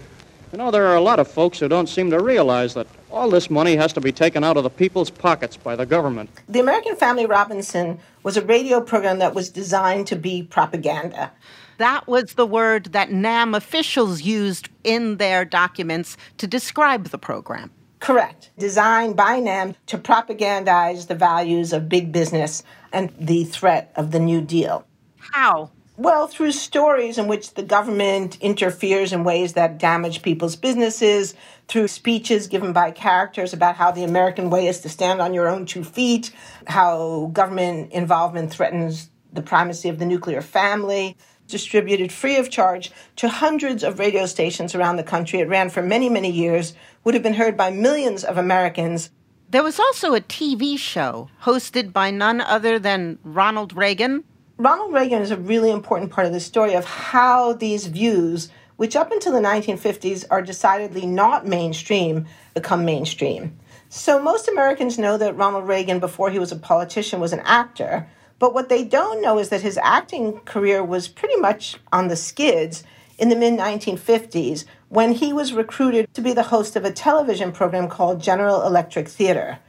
know, 0.54 0.72
there 0.72 0.88
are 0.88 0.96
a 0.96 1.02
lot 1.02 1.20
of 1.20 1.28
folks 1.28 1.60
who 1.60 1.68
don't 1.68 1.90
seem 1.90 2.10
to 2.12 2.22
realize 2.22 2.74
that 2.76 2.88
all 3.16 3.30
this 3.30 3.50
money 3.50 3.78
has 3.78 3.94
to 3.94 4.02
be 4.02 4.12
taken 4.12 4.44
out 4.44 4.58
of 4.58 4.64
the 4.64 4.70
people's 4.70 5.10
pockets 5.10 5.56
by 5.56 5.76
the 5.76 5.86
government. 5.86 6.30
The 6.50 6.60
American 6.60 6.98
Family 6.98 7.26
Robinson 7.26 7.98
was 8.24 8.36
a 8.36 8.46
radio 8.46 8.82
program 8.82 9.20
that 9.20 9.34
was 9.34 9.50
designed 9.50 10.08
to 10.08 10.18
be 10.18 10.44
propaganda. 10.44 11.32
That 11.78 12.08
was 12.08 12.34
the 12.34 12.46
word 12.46 12.88
that 12.92 13.12
NAM 13.12 13.56
officials 13.56 14.22
used 14.22 14.68
in 14.84 15.16
their 15.16 15.46
documents 15.46 16.18
to 16.40 16.48
describe 16.48 17.06
the 17.06 17.18
program. 17.18 17.72
Correct. 18.02 18.52
Designed 18.58 19.16
by 19.16 19.40
NAM 19.40 19.76
to 19.88 19.98
propagandize 19.98 21.08
the 21.08 21.16
values 21.16 21.72
of 21.72 21.88
big 21.88 22.12
business 22.12 22.64
and 22.92 23.14
the 23.18 23.46
threat 23.46 23.94
of 23.96 24.12
the 24.12 24.20
New 24.20 24.42
Deal. 24.42 24.86
How? 25.18 25.72
Well, 25.98 26.28
through 26.28 26.52
stories 26.52 27.18
in 27.18 27.28
which 27.28 27.54
the 27.54 27.64
government 27.64 28.38
interferes 28.42 29.14
in 29.14 29.24
ways 29.24 29.54
that 29.54 29.78
damage 29.78 30.22
people's 30.22 30.58
businesses, 30.58 31.36
through 31.68 31.88
speeches 31.88 32.48
given 32.48 32.74
by 32.74 32.92
characters 32.92 33.54
about 33.54 33.76
how 33.76 33.92
the 33.92 34.04
American 34.04 34.50
way 34.50 34.68
is 34.68 34.80
to 34.82 34.90
stand 34.90 35.22
on 35.22 35.34
your 35.34 35.48
own 35.48 35.66
two 35.66 35.84
feet, 35.84 36.32
how 36.68 37.30
government 37.34 37.92
involvement 37.92 38.52
threatens 38.52 39.10
the 39.34 39.42
primacy 39.42 39.90
of 39.90 40.00
the 40.00 40.06
nuclear 40.06 40.42
family, 40.42 41.18
distributed 41.48 42.12
free 42.12 42.38
of 42.38 42.50
charge 42.50 42.92
to 43.16 43.30
hundreds 43.30 43.84
of 43.84 44.00
radio 44.00 44.26
stations 44.26 44.74
around 44.74 44.96
the 44.96 45.04
country. 45.04 45.40
It 45.40 45.50
ran 45.50 45.70
for 45.70 45.82
many, 45.82 46.10
many 46.10 46.32
years, 46.32 46.74
would 47.04 47.14
have 47.14 47.24
been 47.24 47.34
heard 47.34 47.58
by 47.58 47.70
millions 47.72 48.24
of 48.24 48.38
Americans. 48.38 49.10
There 49.50 49.64
was 49.64 49.80
also 49.80 50.16
a 50.16 50.22
TV 50.22 50.78
show 50.78 51.30
hosted 51.44 51.94
by 51.94 52.12
none 52.12 52.42
other 52.42 52.80
than 52.80 53.20
Ronald 53.24 53.76
Reagan 53.76 54.24
Ronald 54.58 54.94
Reagan 54.94 55.22
is 55.22 55.32
a 55.32 55.38
really 55.38 55.70
important 55.70 56.12
part 56.12 56.28
of 56.28 56.32
the 56.32 56.40
story 56.40 56.76
of 56.76 56.86
how 56.86 57.52
these 57.52 57.88
views, 57.88 58.50
which 58.78 58.96
up 58.96 59.12
until 59.12 59.32
the 59.32 59.40
1950s 59.40 60.26
are 60.30 60.42
decidedly 60.42 61.06
not 61.06 61.46
mainstream, 61.46 62.26
become 62.54 62.86
mainstream. 62.86 63.58
So 63.90 64.22
most 64.22 64.48
Americans 64.48 64.98
know 64.98 65.18
that 65.18 65.38
Ronald 65.38 65.68
Reagan, 65.68 66.00
before 66.00 66.30
he 66.30 66.40
was 66.40 66.52
a 66.52 66.58
politician, 66.58 67.20
was 67.20 67.34
an 67.34 67.42
actor. 67.42 68.08
But 68.40 68.54
what 68.54 68.70
they 68.70 68.84
don't 68.84 69.22
know 69.22 69.40
is 69.40 69.50
that 69.50 69.62
his 69.62 69.80
acting 69.82 70.40
career 70.42 70.84
was 70.84 71.08
pretty 71.08 71.38
much 71.38 71.78
on 71.94 72.10
the 72.10 72.16
skids 72.16 72.84
in 73.18 73.30
the 73.30 73.36
mid 73.36 73.54
1950s 73.54 74.66
when 74.90 75.14
he 75.14 75.32
was 75.32 75.54
recruited 75.54 76.14
to 76.14 76.22
be 76.22 76.34
the 76.34 76.44
host 76.44 76.76
of 76.76 76.84
a 76.84 76.92
television 76.92 77.52
program 77.52 77.88
called 77.88 78.22
General 78.22 78.64
Electric 78.64 79.08
Theater 79.08 79.60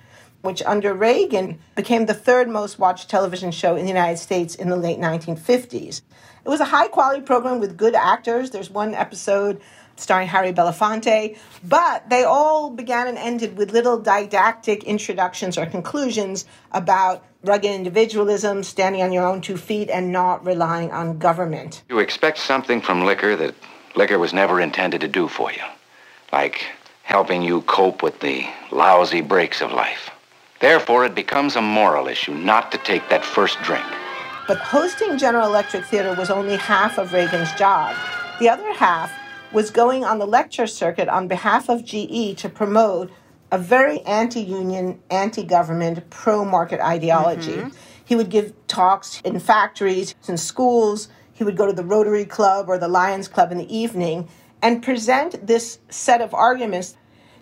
which 0.47 0.63
under 0.63 0.95
Reagan 0.95 1.59
became 1.75 2.07
the 2.07 2.15
third 2.15 2.49
most 2.49 2.79
watched 2.79 3.11
television 3.11 3.51
show 3.51 3.75
in 3.75 3.83
the 3.83 3.91
United 3.91 4.17
States 4.17 4.55
in 4.55 4.69
the 4.69 4.77
late 4.77 4.99
1950s. 4.99 6.03
It 6.47 6.49
was 6.49 6.61
a 6.61 6.65
high 6.65 6.87
quality 6.87 7.23
program 7.23 7.59
with 7.59 7.77
good 7.77 7.97
actors. 7.97 8.53
There's 8.53 8.71
one 8.71 8.95
episode 8.95 9.61
starring 9.97 10.29
Harry 10.29 10.53
Belafonte, 10.53 11.37
but 11.65 12.09
they 12.09 12.23
all 12.23 12.71
began 12.71 13.09
and 13.09 13.19
ended 13.19 13.57
with 13.57 13.73
little 13.73 13.99
didactic 13.99 14.85
introductions 14.85 15.59
or 15.59 15.67
conclusions 15.67 16.45
about 16.71 17.25
rugged 17.43 17.73
individualism, 17.73 18.63
standing 18.63 19.03
on 19.03 19.11
your 19.11 19.27
own 19.27 19.41
two 19.41 19.57
feet, 19.57 19.91
and 19.91 20.13
not 20.13 20.47
relying 20.47 20.93
on 20.93 21.19
government. 21.19 21.83
You 21.89 21.99
expect 21.99 22.39
something 22.39 22.81
from 22.81 23.05
liquor 23.05 23.35
that 23.35 23.57
liquor 23.97 24.21
was 24.21 24.33
never 24.33 24.61
intended 24.61 25.01
to 25.01 25.09
do 25.09 25.27
for 25.27 25.51
you, 25.51 25.65
like 26.33 26.65
helping 27.03 27.43
you 27.43 27.63
cope 27.63 28.05
with 28.05 28.21
the 28.21 28.47
lousy 28.71 29.21
breaks 29.21 29.61
of 29.61 29.73
life. 29.73 30.11
Therefore, 30.61 31.05
it 31.07 31.17
becomes 31.17 31.57
a 31.57 31.61
moral 31.61 32.07
issue 32.07 32.35
not 32.35 32.71
to 32.71 32.79
take 32.79 33.09
that 33.09 33.25
first 33.25 33.61
drink. 33.63 33.85
But 34.47 34.59
hosting 34.59 35.19
General 35.19 35.49
Electric 35.49 35.85
Theater 35.85 36.15
was 36.15 36.31
only 36.31 36.57
half 36.57 36.99
of 36.99 37.13
Reagan's 37.13 37.53
job. 37.55 37.97
The 38.39 38.49
other 38.49 38.73
half 38.75 39.13
was 39.53 39.71
going 39.71 40.05
on 40.05 40.19
the 40.19 40.27
lecture 40.27 40.67
circuit 40.67 41.09
on 41.09 41.27
behalf 41.27 41.69
of 41.69 41.85
GE 41.85 42.37
to 42.39 42.49
promote 42.49 43.11
a 43.51 43.59
very 43.59 44.01
anti 44.03 44.41
union, 44.41 45.01
anti 45.11 45.43
government, 45.43 46.09
pro 46.11 46.45
market 46.45 46.81
ideology. 46.81 47.57
Mm-hmm. 47.57 47.77
He 48.05 48.15
would 48.15 48.31
give 48.31 48.53
talks 48.69 49.21
in 49.23 49.41
factories, 49.41 50.15
in 50.29 50.37
schools. 50.37 51.09
He 51.33 51.43
would 51.43 51.57
go 51.57 51.67
to 51.67 51.73
the 51.73 51.85
Rotary 51.85 52.25
Club 52.25 52.69
or 52.69 52.79
the 52.79 52.89
Lions 52.89 53.29
Club 53.29 53.51
in 53.51 53.59
the 53.59 53.77
evening 53.77 54.29
and 54.63 54.83
present 54.83 55.47
this 55.47 55.79
set 55.89 56.21
of 56.21 56.33
arguments 56.35 56.97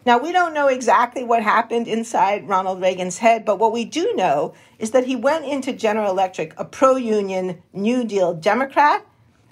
now, 0.06 0.18
we 0.18 0.32
don't 0.32 0.52
know 0.52 0.68
exactly 0.68 1.24
what 1.24 1.42
happened 1.42 1.88
inside 1.88 2.46
Ronald 2.46 2.80
Reagan's 2.82 3.18
head, 3.18 3.44
but 3.44 3.58
what 3.58 3.72
we 3.72 3.86
do 3.86 4.14
know 4.14 4.52
is 4.78 4.90
that 4.90 5.06
he 5.06 5.16
went 5.16 5.46
into 5.46 5.72
General 5.72 6.10
Electric 6.10 6.52
a 6.58 6.64
pro 6.64 6.96
union, 6.96 7.62
New 7.72 8.04
Deal 8.04 8.34
Democrat, 8.34 9.06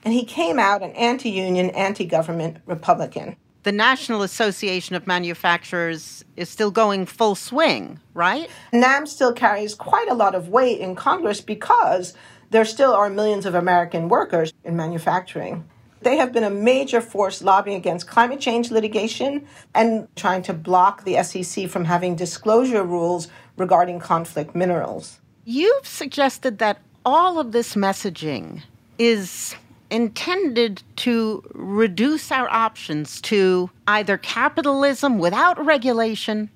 and 0.05 0.13
he 0.13 0.25
came 0.25 0.59
out 0.59 0.83
an 0.83 0.91
anti 0.91 1.31
union, 1.31 1.71
anti 1.71 2.05
government 2.05 2.59
Republican. 2.67 3.37
The 3.63 3.73
National 3.73 4.23
Association 4.23 4.97
of 4.97 5.07
Manufacturers 5.07 6.25
is 6.37 6.51
still 6.51 6.73
going 6.73 7.07
full 7.07 7.37
swing, 7.37 8.01
right? 8.13 8.51
NAM 8.73 9.07
still 9.07 9.33
carries 9.33 9.75
quite 9.75 10.09
a 10.11 10.15
lot 10.15 10.35
of 10.35 10.49
weight 10.49 10.81
in 10.81 10.97
Congress 10.97 11.41
because 11.41 12.13
there 12.51 12.65
still 12.65 12.93
are 12.93 13.09
millions 13.09 13.47
of 13.47 13.55
American 13.55 14.09
workers 14.09 14.53
in 14.65 14.77
manufacturing. 14.77 15.65
They 16.03 16.17
have 16.17 16.33
been 16.33 16.45
a 16.45 16.51
major 16.51 17.01
force 17.01 17.43
lobbying 17.43 17.77
against 17.77 18.09
climate 18.09 18.41
change 18.41 18.71
litigation 18.71 19.47
and 19.75 20.09
trying 20.17 20.43
to 20.43 20.53
block 20.53 21.05
the 21.05 21.23
SEC 21.23 21.69
from 21.69 21.85
having 21.85 22.17
disclosure 22.17 22.83
rules 22.83 23.29
regarding 23.57 24.01
conflict 24.01 24.55
minerals. 24.55 25.21
You've 25.45 25.87
suggested 25.87 26.59
that 26.59 26.79
all 27.05 27.39
of 27.39 27.53
this 27.53 27.75
messaging 27.75 28.63
is 28.99 29.55
intended 29.91 30.83
to 30.97 31.43
reduce 31.55 32.33
our 32.33 32.49
options 32.49 33.21
to 33.21 33.71
either 33.87 34.17
capitalism 34.17 35.19
without 35.19 35.63
regulation 35.65 36.49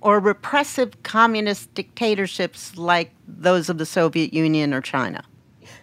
or 0.00 0.20
repressive 0.20 1.02
communist 1.02 1.72
dictatorships 1.74 2.76
like 2.76 3.10
those 3.26 3.68
of 3.68 3.78
the 3.78 3.86
Soviet 3.86 4.32
Union 4.32 4.72
or 4.72 4.80
China. 4.80 5.24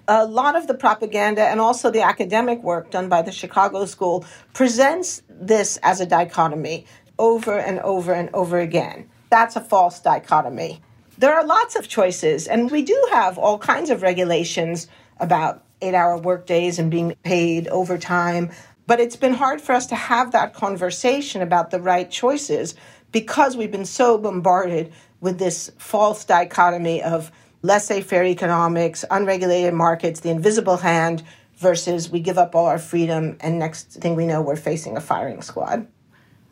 A 0.07 0.25
lot 0.25 0.55
of 0.55 0.67
the 0.67 0.73
propaganda 0.73 1.43
and 1.43 1.59
also 1.59 1.91
the 1.91 2.01
academic 2.01 2.61
work 2.63 2.89
done 2.91 3.07
by 3.07 3.21
the 3.21 3.31
Chicago 3.31 3.85
School 3.85 4.25
presents 4.53 5.21
this 5.29 5.77
as 5.83 6.01
a 6.01 6.05
dichotomy 6.05 6.85
over 7.19 7.57
and 7.57 7.79
over 7.79 8.13
and 8.13 8.29
over 8.33 8.59
again. 8.59 9.07
That's 9.29 9.55
a 9.55 9.61
false 9.61 9.99
dichotomy. 9.99 10.81
There 11.17 11.33
are 11.35 11.45
lots 11.45 11.75
of 11.75 11.87
choices, 11.87 12.47
and 12.47 12.71
we 12.71 12.81
do 12.81 13.07
have 13.11 13.37
all 13.37 13.59
kinds 13.59 13.91
of 13.91 14.01
regulations 14.01 14.87
about 15.19 15.63
eight 15.81 15.93
hour 15.93 16.17
workdays 16.17 16.79
and 16.79 16.89
being 16.89 17.15
paid 17.23 17.67
overtime. 17.67 18.49
But 18.87 18.99
it's 18.99 19.15
been 19.15 19.35
hard 19.35 19.61
for 19.61 19.73
us 19.73 19.85
to 19.87 19.95
have 19.95 20.31
that 20.31 20.53
conversation 20.53 21.41
about 21.41 21.69
the 21.69 21.79
right 21.79 22.09
choices 22.09 22.75
because 23.11 23.55
we've 23.55 23.71
been 23.71 23.85
so 23.85 24.17
bombarded 24.17 24.91
with 25.19 25.37
this 25.37 25.71
false 25.77 26.25
dichotomy 26.25 27.03
of 27.03 27.31
laissez 27.61 28.01
faire 28.01 28.23
economics, 28.23 29.05
unregulated 29.11 29.73
markets, 29.73 30.19
the 30.19 30.29
invisible 30.29 30.77
hand, 30.77 31.23
versus 31.57 32.09
we 32.09 32.19
give 32.19 32.37
up 32.37 32.55
all 32.55 32.65
our 32.65 32.79
freedom, 32.79 33.37
and 33.39 33.59
next 33.59 33.91
thing 33.93 34.15
we 34.15 34.25
know, 34.25 34.41
we're 34.41 34.55
facing 34.55 34.97
a 34.97 35.01
firing 35.01 35.41
squad. 35.41 35.87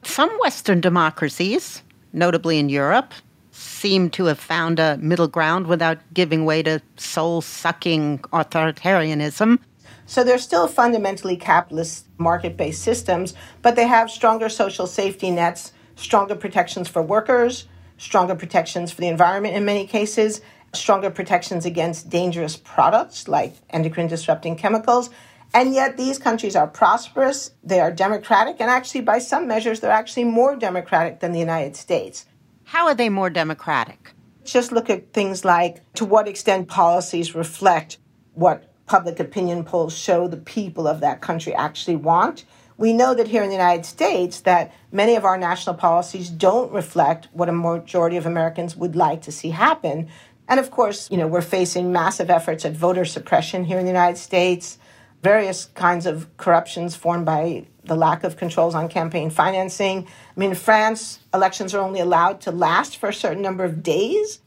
Some 0.03 0.29
Western 0.39 0.79
democracies, 0.81 1.81
notably 2.13 2.59
in 2.59 2.69
Europe, 2.69 3.13
seem 3.51 4.09
to 4.11 4.25
have 4.25 4.39
found 4.39 4.79
a 4.79 4.97
middle 4.97 5.27
ground 5.27 5.67
without 5.67 5.97
giving 6.13 6.45
way 6.45 6.63
to 6.63 6.81
soul 6.95 7.41
sucking 7.41 8.19
authoritarianism. 8.31 9.59
So 10.05 10.23
they're 10.23 10.37
still 10.37 10.67
fundamentally 10.67 11.35
capitalist 11.35 12.05
market 12.17 12.55
based 12.55 12.81
systems, 12.81 13.33
but 13.61 13.75
they 13.75 13.87
have 13.87 14.09
stronger 14.09 14.47
social 14.47 14.87
safety 14.87 15.29
nets, 15.31 15.73
stronger 15.95 16.35
protections 16.35 16.87
for 16.87 17.01
workers, 17.01 17.65
stronger 17.97 18.35
protections 18.35 18.91
for 18.91 19.01
the 19.01 19.07
environment 19.07 19.55
in 19.55 19.65
many 19.65 19.85
cases, 19.85 20.41
stronger 20.73 21.09
protections 21.09 21.65
against 21.65 22.09
dangerous 22.09 22.57
products 22.57 23.27
like 23.27 23.55
endocrine 23.69 24.07
disrupting 24.07 24.55
chemicals. 24.55 25.09
And 25.53 25.73
yet 25.73 25.97
these 25.97 26.19
countries 26.19 26.55
are 26.55 26.67
prosperous, 26.67 27.51
they 27.63 27.79
are 27.79 27.91
democratic, 27.91 28.57
and 28.59 28.69
actually, 28.69 29.01
by 29.01 29.17
some 29.17 29.47
measures, 29.47 29.79
they're 29.79 29.89
actually 29.89 30.25
more 30.25 30.55
democratic 30.55 31.21
than 31.21 31.31
the 31.31 31.39
United 31.39 31.75
States. 31.75 32.25
How 32.65 32.85
are 32.85 32.93
they 32.93 33.09
more 33.09 33.31
democratic? 33.31 34.13
Just 34.43 34.71
look 34.71 34.91
at 34.91 35.11
things 35.11 35.43
like 35.43 35.81
to 35.95 36.05
what 36.05 36.27
extent 36.27 36.67
policies 36.67 37.33
reflect 37.33 37.97
what 38.35 38.71
public 38.85 39.19
opinion 39.19 39.63
polls 39.63 39.97
show 39.97 40.27
the 40.27 40.37
people 40.37 40.87
of 40.87 40.99
that 40.99 41.21
country 41.21 41.53
actually 41.53 41.95
want. 41.95 42.45
We 42.77 42.93
know 42.93 43.13
that 43.13 43.27
here 43.27 43.43
in 43.43 43.49
the 43.49 43.55
United 43.55 43.85
States 43.85 44.39
that 44.41 44.73
many 44.91 45.15
of 45.15 45.25
our 45.25 45.37
national 45.37 45.75
policies 45.75 46.29
don't 46.29 46.71
reflect 46.71 47.27
what 47.33 47.49
a 47.49 47.51
majority 47.51 48.17
of 48.17 48.25
Americans 48.25 48.75
would 48.75 48.95
like 48.95 49.21
to 49.23 49.31
see 49.31 49.49
happen. 49.49 50.07
And 50.49 50.59
of 50.59 50.71
course, 50.71 51.09
you 51.11 51.17
know, 51.17 51.27
we're 51.27 51.41
facing 51.41 51.91
massive 51.91 52.31
efforts 52.31 52.65
at 52.65 52.73
voter 52.73 53.05
suppression 53.05 53.63
here 53.63 53.77
in 53.77 53.85
the 53.85 53.91
United 53.91 54.17
States, 54.17 54.79
various 55.21 55.65
kinds 55.75 56.07
of 56.07 56.35
corruptions 56.37 56.95
formed 56.95 57.25
by 57.25 57.67
the 57.83 57.95
lack 57.95 58.23
of 58.23 58.35
controls 58.35 58.73
on 58.73 58.89
campaign 58.89 59.29
financing. 59.29 60.07
I 60.07 60.39
mean, 60.39 60.49
in 60.49 60.55
France, 60.55 61.19
elections 61.33 61.75
are 61.75 61.81
only 61.81 61.99
allowed 61.99 62.41
to 62.41 62.51
last 62.51 62.97
for 62.97 63.09
a 63.09 63.13
certain 63.13 63.43
number 63.43 63.63
of 63.63 63.83
days. 63.83 64.39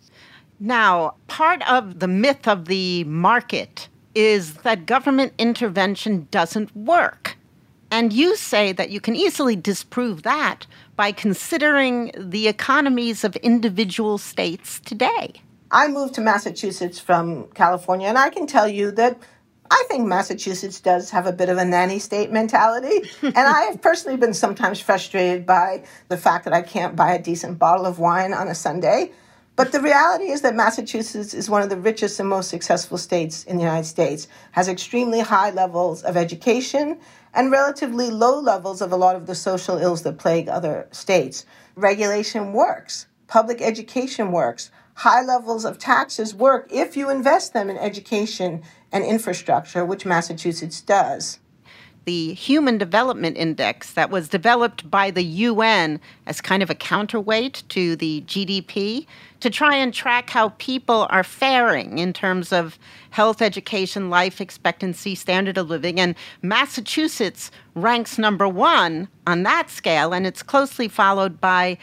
Now, 0.59 1.15
part 1.29 1.63
of 1.71 2.01
the 2.01 2.09
myth 2.09 2.49
of 2.49 2.67
the 2.67 3.05
market 3.05 3.89
is 4.15 4.55
that 4.59 4.87
government 4.87 5.33
intervention 5.39 6.27
doesn't 6.33 6.75
work. 6.77 7.37
And 7.93 8.13
you 8.13 8.37
say 8.37 8.73
that 8.73 8.91
you 8.91 9.01
can 9.01 9.15
easily 9.15 9.55
disprove 9.55 10.23
that 10.23 10.67
by 10.97 11.13
considering 11.13 12.11
the 12.17 12.49
economies 12.49 13.23
of 13.23 13.37
individual 13.37 14.19
states 14.19 14.81
today. 14.81 15.43
I 15.73 15.89
moved 15.89 16.15
to 16.15 16.21
Massachusetts 16.21 17.01
from 17.01 17.47
California, 17.55 18.07
and 18.07 18.19
I 18.19 18.29
can 18.29 18.47
tell 18.47 18.69
you 18.69 18.91
that 18.93 19.19
I 19.71 19.85
think 19.89 20.07
Massachusetts 20.07 20.81
does 20.81 21.09
have 21.11 21.27
a 21.27 21.33
bit 21.33 21.49
of 21.49 21.57
a 21.57 21.65
nanny 21.65 21.99
state 21.99 22.31
mentality. 22.31 23.09
and 23.23 23.39
I 23.39 23.63
have 23.63 23.81
personally 23.81 24.19
been 24.19 24.35
sometimes 24.35 24.81
frustrated 24.81 25.47
by 25.47 25.85
the 26.09 26.19
fact 26.19 26.45
that 26.45 26.53
I 26.53 26.61
can't 26.61 26.95
buy 26.95 27.15
a 27.15 27.23
decent 27.23 27.59
bottle 27.59 27.87
of 27.87 27.99
wine 27.99 28.35
on 28.35 28.49
a 28.49 28.55
Sunday. 28.55 29.13
But 29.57 29.73
the 29.73 29.81
reality 29.81 30.27
is 30.27 30.43
that 30.43 30.55
Massachusetts 30.55 31.33
is 31.33 31.49
one 31.49 31.63
of 31.63 31.71
the 31.71 31.79
richest 31.79 32.21
and 32.21 32.29
most 32.29 32.51
successful 32.51 32.99
states 32.99 33.45
in 33.45 33.57
the 33.57 33.63
United 33.63 33.87
States, 33.87 34.29
has 34.51 34.69
extremely 34.69 35.21
high 35.21 35.51
levels 35.51 36.03
of 36.03 36.19
education 36.19 36.99
and 37.33 37.51
relatively 37.51 38.11
low 38.11 38.39
levels 38.39 38.83
of 38.83 38.93
a 38.93 38.97
lot 38.97 39.17
of 39.17 39.27
the 39.27 39.35
social 39.35 39.79
ills 39.79 40.03
that 40.03 40.19
plague 40.19 40.51
other 40.51 40.87
states. 40.91 41.47
Regulation 41.77 42.53
works, 42.53 43.07
public 43.27 43.63
education 43.63 44.33
works, 44.33 44.71
high 44.95 45.23
levels 45.23 45.65
of 45.65 45.79
taxes 45.79 46.35
work 46.35 46.69
if 46.71 46.97
you 46.97 47.11
invest 47.11 47.53
them 47.53 47.71
in 47.71 47.77
education 47.77 48.63
and 48.91 49.05
infrastructure, 49.05 49.85
which 49.85 50.05
Massachusetts 50.05 50.81
does. 50.81 51.39
The 52.05 52.35
Human 52.35 52.79
Development 52.79 53.37
Index 53.37 53.93
that 53.93 54.11
was 54.11 54.29
developed 54.29 54.91
by 54.91 55.13
the 55.13 55.23
UN 55.23 56.01
as 56.27 56.41
kind 56.41 56.61
of 56.61 56.69
a 56.69 56.75
counterweight 56.75 57.63
to 57.69 57.95
the 57.95 58.25
GDP 58.27 59.07
to 59.39 59.51
try 59.51 59.77
and 59.77 59.95
track 59.95 60.31
how 60.31 60.49
people 60.59 61.07
are 61.11 61.23
faring 61.23 61.99
in 61.99 62.13
terms 62.13 62.53
of 62.53 62.77
health, 63.11 63.41
education, 63.41 64.11
life 64.11 64.41
expectancy, 64.41 65.15
standard 65.15 65.57
of 65.57 65.71
living. 65.71 66.01
And 66.01 66.17
Massachusetts 66.43 67.53
ranks 67.77 68.19
number 68.19 68.49
one 68.49 69.07
on 69.29 69.45
that 69.45 69.71
scale, 69.71 70.13
and 70.13 70.27
it's 70.27 70.43
closely 70.43 70.89
followed 70.89 71.41
by 71.41 71.79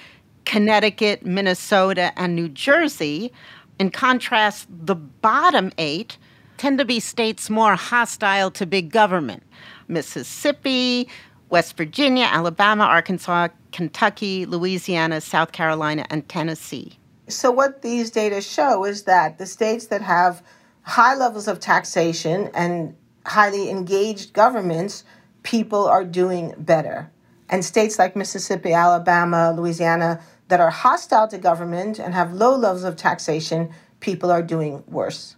Connecticut, 0.50 1.24
Minnesota, 1.24 2.12
and 2.20 2.36
New 2.36 2.50
Jersey. 2.50 3.32
In 3.78 3.92
contrast, 3.92 4.68
the 4.68 4.96
bottom 4.96 5.72
eight 5.78 6.18
tend 6.58 6.80
to 6.80 6.86
be 6.86 7.00
states 7.00 7.52
more 7.52 7.76
hostile 7.76 8.50
to 8.50 8.66
big 8.66 8.92
government 8.92 9.44
Mississippi, 9.88 11.08
West 11.52 11.78
Virginia, 11.78 12.26
Alabama, 12.26 12.86
Arkansas, 12.86 13.50
Kentucky, 13.72 14.48
Louisiana, 14.48 15.22
South 15.22 15.52
Carolina, 15.52 16.08
and 16.10 16.28
Tennessee. 16.28 16.98
So, 17.28 17.52
what 17.52 17.84
these 17.84 18.10
data 18.10 18.42
show 18.42 18.86
is 18.86 19.04
that 19.04 19.38
the 19.38 19.46
states 19.46 19.86
that 19.88 20.02
have 20.02 20.42
high 20.82 21.14
levels 21.14 21.48
of 21.48 21.60
taxation 21.60 22.50
and 22.56 22.96
highly 23.24 23.70
engaged 23.70 24.34
governments, 24.34 25.04
people 25.44 25.86
are 25.86 26.04
doing 26.04 26.56
better. 26.58 27.12
And 27.52 27.66
states 27.66 27.98
like 28.00 28.16
Mississippi, 28.16 28.74
Alabama, 28.74 29.54
Louisiana, 29.56 30.22
that 30.50 30.60
are 30.60 30.70
hostile 30.70 31.28
to 31.30 31.38
government 31.38 32.00
and 32.00 32.14
have 32.14 32.34
low 32.34 32.56
levels 32.56 32.84
of 32.84 32.96
taxation, 32.96 33.72
people 34.00 34.30
are 34.30 34.42
doing 34.42 34.84
worse. 34.88 35.36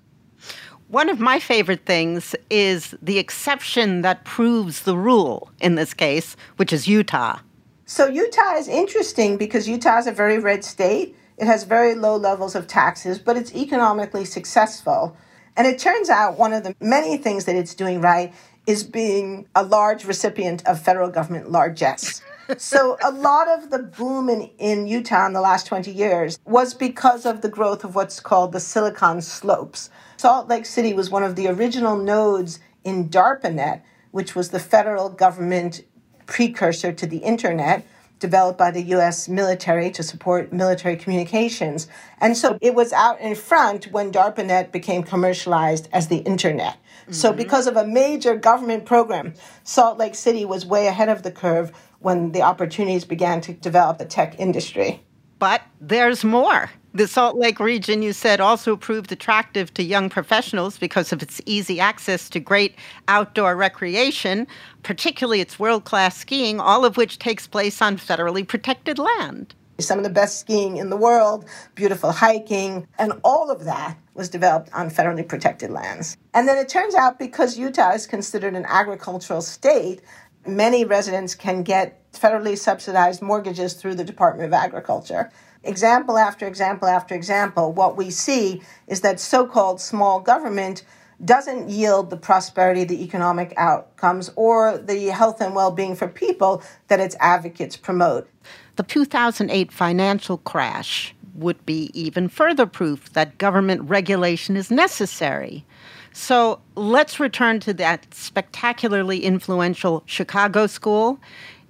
One 0.88 1.08
of 1.10 1.20
my 1.20 1.40
favorite 1.40 1.86
things 1.86 2.36
is 2.50 2.96
the 3.02 3.18
exception 3.18 4.02
that 4.02 4.26
proves 4.26 4.82
the 4.82 4.98
rule 4.98 5.52
in 5.62 5.76
this 5.76 5.94
case, 5.94 6.36
which 6.58 6.74
is 6.74 6.88
Utah. 6.88 7.40
So, 7.86 8.08
Utah 8.08 8.56
is 8.56 8.68
interesting 8.68 9.38
because 9.38 9.68
Utah 9.68 10.00
is 10.00 10.08
a 10.08 10.12
very 10.12 10.40
red 10.40 10.64
state. 10.64 11.16
It 11.38 11.46
has 11.46 11.64
very 11.64 11.96
low 11.96 12.16
levels 12.16 12.56
of 12.56 12.68
taxes, 12.68 13.20
but 13.20 13.38
it's 13.38 13.54
economically 13.54 14.26
successful. 14.26 15.16
And 15.58 15.68
it 15.68 15.80
turns 15.80 16.10
out 16.10 16.38
one 16.38 16.54
of 16.54 16.64
the 16.64 16.76
many 16.80 17.18
things 17.18 17.46
that 17.46 17.56
it's 17.56 17.76
doing 17.76 18.00
right 18.00 18.34
is 18.68 18.84
being 18.84 19.48
a 19.56 19.64
large 19.64 20.06
recipient 20.06 20.66
of 20.66 20.82
federal 20.82 21.10
government 21.10 21.52
largesse. 21.52 22.22
So 22.58 22.98
a 23.04 23.12
lot 23.12 23.48
of 23.48 23.70
the 23.70 23.80
boom 23.80 24.30
in, 24.30 24.50
in 24.58 24.88
Utah 24.88 25.26
in 25.28 25.34
the 25.34 25.42
last 25.42 25.68
20 25.68 25.92
years 25.92 26.40
was 26.46 26.74
because 26.74 27.26
of 27.26 27.42
the 27.42 27.50
growth 27.50 27.84
of 27.84 27.96
what's 27.96 28.20
called 28.20 28.52
the 28.52 28.60
Silicon 28.60 29.22
Slopes. 29.22 29.90
Salt 30.18 30.48
Lake 30.50 30.66
City 30.66 30.94
was 30.94 31.10
one 31.10 31.24
of 31.24 31.36
the 31.36 31.48
original 31.48 31.98
nodes 31.98 32.60
in 32.84 33.10
DARPANET, 33.10 33.82
which 34.12 34.36
was 34.36 34.50
the 34.50 34.60
federal 34.60 35.10
government 35.10 35.84
precursor 36.26 36.92
to 36.92 37.06
the 37.06 37.18
internet 37.18 37.86
developed 38.22 38.58
by 38.58 38.72
the 38.72 38.84
US 38.96 39.28
military 39.28 39.92
to 39.92 40.04
support 40.04 40.54
military 40.54 40.96
communications. 40.96 41.88
And 42.22 42.38
so 42.38 42.58
it 42.62 42.74
was 42.74 42.94
out 42.94 43.20
in 43.20 43.36
front 43.36 43.92
when 43.92 44.12
DARPANET 44.12 44.72
became 44.72 45.04
commercialized 45.04 45.90
as 45.92 46.08
the 46.08 46.20
internet. 46.20 46.76
Mm-hmm. 46.76 47.14
So, 47.14 47.34
because 47.34 47.68
of 47.68 47.76
a 47.76 47.86
major 47.86 48.36
government 48.36 48.86
program, 48.86 49.34
Salt 49.64 49.98
Lake 49.98 50.16
City 50.16 50.46
was 50.46 50.66
way 50.66 50.88
ahead 50.88 51.10
of 51.10 51.24
the 51.24 51.32
curve 51.32 51.72
when 52.00 52.32
the 52.32 52.44
opportunities 52.44 53.04
began 53.04 53.42
to 53.42 53.54
develop 53.54 53.98
the 53.98 54.06
tech 54.06 54.40
industry. 54.40 55.04
But 55.42 55.64
there's 55.80 56.24
more. 56.24 56.70
The 56.94 57.08
Salt 57.08 57.36
Lake 57.36 57.60
region, 57.60 58.04
you 58.04 58.14
said, 58.14 58.40
also 58.40 58.76
proved 58.76 59.12
attractive 59.12 59.74
to 59.74 59.82
young 59.82 60.08
professionals 60.08 60.78
because 60.78 61.12
of 61.12 61.24
its 61.24 61.42
easy 61.48 61.80
access 61.80 62.30
to 62.30 62.40
great 62.40 62.76
outdoor 63.08 63.56
recreation, 63.56 64.46
particularly 64.84 65.42
its 65.42 65.58
world 65.58 65.84
class 65.84 66.16
skiing, 66.16 66.60
all 66.60 66.86
of 66.86 66.96
which 66.96 67.18
takes 67.18 67.48
place 67.48 67.82
on 67.82 67.98
federally 67.98 68.48
protected 68.48 69.00
land. 69.00 69.56
some 69.80 69.98
of 69.98 70.04
the 70.04 70.12
best 70.12 70.42
skiing 70.42 70.78
in 70.78 70.92
the 70.92 70.96
world, 70.96 71.46
beautiful 71.74 72.12
hiking, 72.12 72.88
and 73.00 73.14
all 73.24 73.50
of 73.50 73.64
that 73.64 73.98
was 74.14 74.30
developed 74.30 74.70
on 74.74 74.92
federally 74.92 75.28
protected 75.28 75.72
lands. 75.72 76.18
And 76.36 76.48
then 76.48 76.60
it 76.60 76.70
turns 76.70 76.94
out 76.94 77.18
because 77.18 77.58
Utah 77.58 77.94
is 77.94 78.06
considered 78.06 78.54
an 78.54 78.66
agricultural 78.68 79.42
state, 79.42 80.02
many 80.46 80.86
residents 80.86 81.34
can 81.34 81.64
get 81.64 82.01
federally 82.14 82.58
subsidized 82.58 83.22
mortgages 83.22 83.74
through 83.74 83.96
the 83.96 84.04
Department 84.04 84.48
of 84.48 84.54
Agriculture. 84.54 85.32
Example 85.64 86.18
after 86.18 86.48
example 86.48 86.88
after 86.88 87.14
example, 87.14 87.72
what 87.72 87.96
we 87.96 88.10
see 88.10 88.62
is 88.88 89.02
that 89.02 89.20
so 89.20 89.46
called 89.46 89.80
small 89.80 90.20
government 90.20 90.84
doesn't 91.24 91.70
yield 91.70 92.10
the 92.10 92.18
prosperity, 92.18 92.84
the 92.84 93.04
economic 93.04 93.54
outcomes, 93.58 94.32
or 94.36 94.78
the 94.78 95.08
health 95.08 95.40
and 95.40 95.56
well 95.56 95.72
being 95.72 95.96
for 95.96 96.08
people 96.08 96.64
that 96.88 97.00
its 97.00 97.16
advocates 97.20 97.78
promote. 97.78 98.28
The 98.76 98.84
2008 98.84 99.72
financial 99.72 100.38
crash 100.40 101.14
would 101.36 101.64
be 101.66 101.92
even 101.94 102.28
further 102.28 102.66
proof 102.66 103.14
that 103.14 103.38
government 103.38 103.84
regulation 103.84 104.58
is 104.58 104.72
necessary. 104.72 105.66
So 106.14 106.60
let's 106.76 107.20
return 107.20 107.60
to 107.62 107.74
that 107.76 108.14
spectacularly 108.14 109.24
influential 109.24 110.04
Chicago 110.06 110.68
school. 110.68 111.20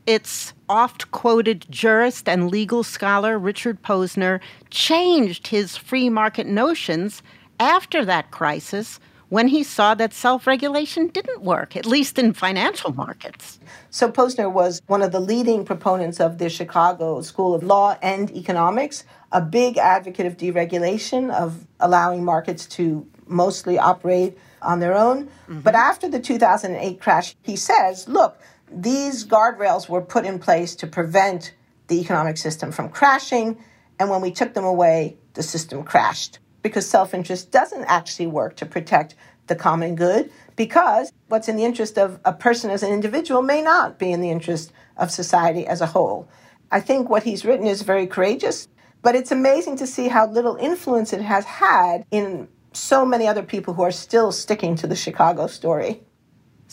Its 0.07 0.53
oft 0.67 1.11
quoted 1.11 1.65
jurist 1.69 2.27
and 2.27 2.49
legal 2.49 2.83
scholar 2.83 3.37
Richard 3.37 3.81
Posner 3.83 4.39
changed 4.69 5.47
his 5.47 5.77
free 5.77 6.09
market 6.09 6.47
notions 6.47 7.21
after 7.59 8.03
that 8.05 8.31
crisis 8.31 8.99
when 9.31 9.47
he 9.47 9.63
saw 9.63 9.95
that 9.95 10.13
self 10.13 10.45
regulation 10.45 11.07
didn't 11.07 11.41
work, 11.41 11.77
at 11.77 11.85
least 11.85 12.19
in 12.19 12.33
financial 12.33 12.93
markets. 12.93 13.59
So 13.89 14.11
Posner 14.11 14.51
was 14.51 14.81
one 14.87 15.01
of 15.01 15.13
the 15.13 15.21
leading 15.21 15.63
proponents 15.63 16.19
of 16.19 16.37
the 16.37 16.49
Chicago 16.49 17.21
School 17.21 17.55
of 17.55 17.63
Law 17.63 17.97
and 18.01 18.29
Economics, 18.31 19.05
a 19.31 19.39
big 19.39 19.77
advocate 19.77 20.25
of 20.25 20.35
deregulation, 20.35 21.31
of 21.33 21.65
allowing 21.79 22.25
markets 22.25 22.65
to 22.65 23.07
mostly 23.25 23.79
operate 23.79 24.37
on 24.61 24.81
their 24.81 24.93
own. 24.93 25.27
Mm-hmm. 25.27 25.61
But 25.61 25.75
after 25.75 26.09
the 26.09 26.19
2008 26.19 26.99
crash, 26.99 27.35
he 27.41 27.55
says, 27.55 28.09
look, 28.09 28.37
these 28.73 29.25
guardrails 29.25 29.89
were 29.89 30.01
put 30.01 30.25
in 30.25 30.39
place 30.39 30.75
to 30.75 30.87
prevent 30.87 31.53
the 31.87 31.99
economic 31.99 32.37
system 32.37 32.71
from 32.71 32.89
crashing. 32.89 33.57
And 33.99 34.09
when 34.09 34.21
we 34.21 34.31
took 34.31 34.53
them 34.53 34.65
away, 34.65 35.17
the 35.33 35.43
system 35.43 35.83
crashed 35.83 36.39
because 36.61 36.89
self 36.89 37.13
interest 37.13 37.51
doesn't 37.51 37.83
actually 37.85 38.27
work 38.27 38.55
to 38.57 38.65
protect 38.65 39.15
the 39.47 39.55
common 39.55 39.95
good 39.95 40.31
because 40.55 41.11
what's 41.27 41.49
in 41.49 41.55
the 41.55 41.65
interest 41.65 41.97
of 41.97 42.19
a 42.23 42.31
person 42.31 42.69
as 42.69 42.83
an 42.83 42.91
individual 42.91 43.41
may 43.41 43.61
not 43.61 43.99
be 43.99 44.11
in 44.11 44.21
the 44.21 44.29
interest 44.29 44.71
of 44.97 45.11
society 45.11 45.65
as 45.67 45.81
a 45.81 45.87
whole. 45.87 46.29
I 46.71 46.79
think 46.79 47.09
what 47.09 47.23
he's 47.23 47.43
written 47.43 47.67
is 47.67 47.81
very 47.81 48.07
courageous, 48.07 48.67
but 49.01 49.15
it's 49.15 49.31
amazing 49.31 49.77
to 49.77 49.87
see 49.87 50.07
how 50.07 50.27
little 50.27 50.55
influence 50.55 51.11
it 51.11 51.21
has 51.21 51.43
had 51.43 52.05
in 52.11 52.47
so 52.73 53.05
many 53.05 53.27
other 53.27 53.43
people 53.43 53.73
who 53.73 53.81
are 53.81 53.91
still 53.91 54.31
sticking 54.31 54.75
to 54.77 54.87
the 54.87 54.95
Chicago 54.95 55.47
story. 55.47 56.01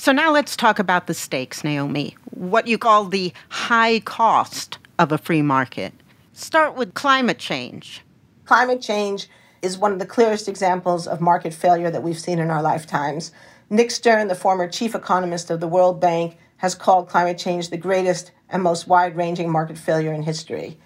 So 0.01 0.13
now 0.13 0.31
let's 0.31 0.55
talk 0.57 0.79
about 0.79 1.09
the 1.09 1.13
stakes, 1.13 1.65
Naomi. 1.65 2.15
What 2.31 2.69
you 2.69 2.79
call 2.79 3.07
the 3.07 3.33
high 3.49 3.99
cost 3.99 4.79
of 4.97 5.11
a 5.11 5.19
free 5.19 5.43
market. 5.43 5.93
Start 6.33 6.77
with 6.77 6.95
climate 6.95 7.41
change. 7.41 8.03
Climate 8.45 8.81
change 8.81 9.29
is 9.61 9.77
one 9.77 9.93
of 9.93 9.99
the 9.99 10.07
clearest 10.07 10.47
examples 10.47 11.09
of 11.09 11.21
market 11.21 11.53
failure 11.53 11.91
that 11.91 12.05
we've 12.05 12.19
seen 12.19 12.39
in 12.39 12.49
our 12.49 12.63
lifetimes. 12.63 13.33
Nick 13.71 13.91
Stern, 13.91 14.29
the 14.29 14.37
former 14.37 14.69
chief 14.69 14.95
economist 14.95 15.51
of 15.51 15.59
the 15.59 15.67
World 15.67 16.01
Bank, 16.01 16.39
has 16.59 16.77
called 16.77 17.09
climate 17.09 17.37
change 17.37 17.71
the 17.71 17.77
greatest 17.77 18.31
and 18.49 18.63
most 18.63 18.87
wide 18.87 19.17
ranging 19.17 19.51
market 19.51 19.77
failure 19.77 20.13
in 20.13 20.23
history. 20.23 20.79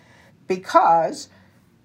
Because 0.47 1.29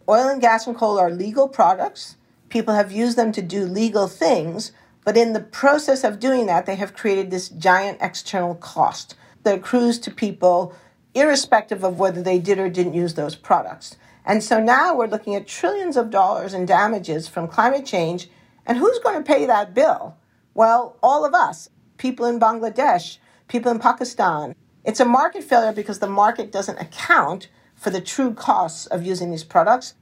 oil 0.08 0.30
and 0.30 0.40
gas 0.40 0.66
and 0.66 0.78
coal 0.78 0.98
are 0.98 1.12
legal 1.12 1.50
products, 1.50 2.16
people 2.48 2.74
have 2.74 2.90
used 2.90 3.18
them 3.18 3.34
to 3.34 3.42
do 3.42 3.66
legal 3.66 4.08
things, 4.08 4.72
but 5.08 5.16
in 5.16 5.32
the 5.32 5.40
process 5.40 6.04
of 6.04 6.20
doing 6.20 6.48
that, 6.48 6.66
they 6.66 6.76
have 6.76 6.94
created 6.94 7.32
this 7.32 7.48
giant 7.48 8.00
external 8.02 8.56
cost 8.56 9.16
that 9.44 9.58
accrues 9.58 10.00
to 10.00 10.12
people 10.12 10.76
irrespective 11.14 11.86
of 11.86 11.98
whether 11.98 12.22
they 12.22 12.40
did 12.40 12.60
or 12.60 12.68
didn't 12.68 12.94
use 12.94 13.14
those 13.14 13.34
products. 13.34 13.96
And 14.26 14.44
so 14.44 14.62
now 14.62 14.94
we're 14.94 15.08
looking 15.08 15.34
at 15.34 15.48
trillions 15.48 15.96
of 15.96 16.10
dollars 16.10 16.54
in 16.54 16.66
damages 16.66 17.30
from 17.30 17.48
climate 17.48 17.86
change. 17.86 18.30
And 18.66 18.78
who's 18.78 19.00
going 19.00 19.16
to 19.16 19.24
pay 19.24 19.46
that 19.46 19.74
bill? 19.74 20.18
Well, 20.54 20.98
all 21.02 21.24
of 21.24 21.34
us 21.34 21.70
people 21.98 22.26
in 22.26 22.38
Bangladesh, 22.38 23.18
people 23.48 23.72
in 23.72 23.80
Pakistan. 23.80 24.56
It's 24.84 25.00
a 25.00 25.06
market 25.06 25.46
failure 25.46 25.72
because 25.72 26.00
the 26.00 26.10
market 26.10 26.52
doesn't 26.52 26.82
account 26.82 27.48
for 27.76 27.92
the 27.92 28.02
true 28.02 28.34
costs 28.34 28.88
of 28.88 29.06
using 29.06 29.32
these 29.32 29.46
products. 29.46 29.94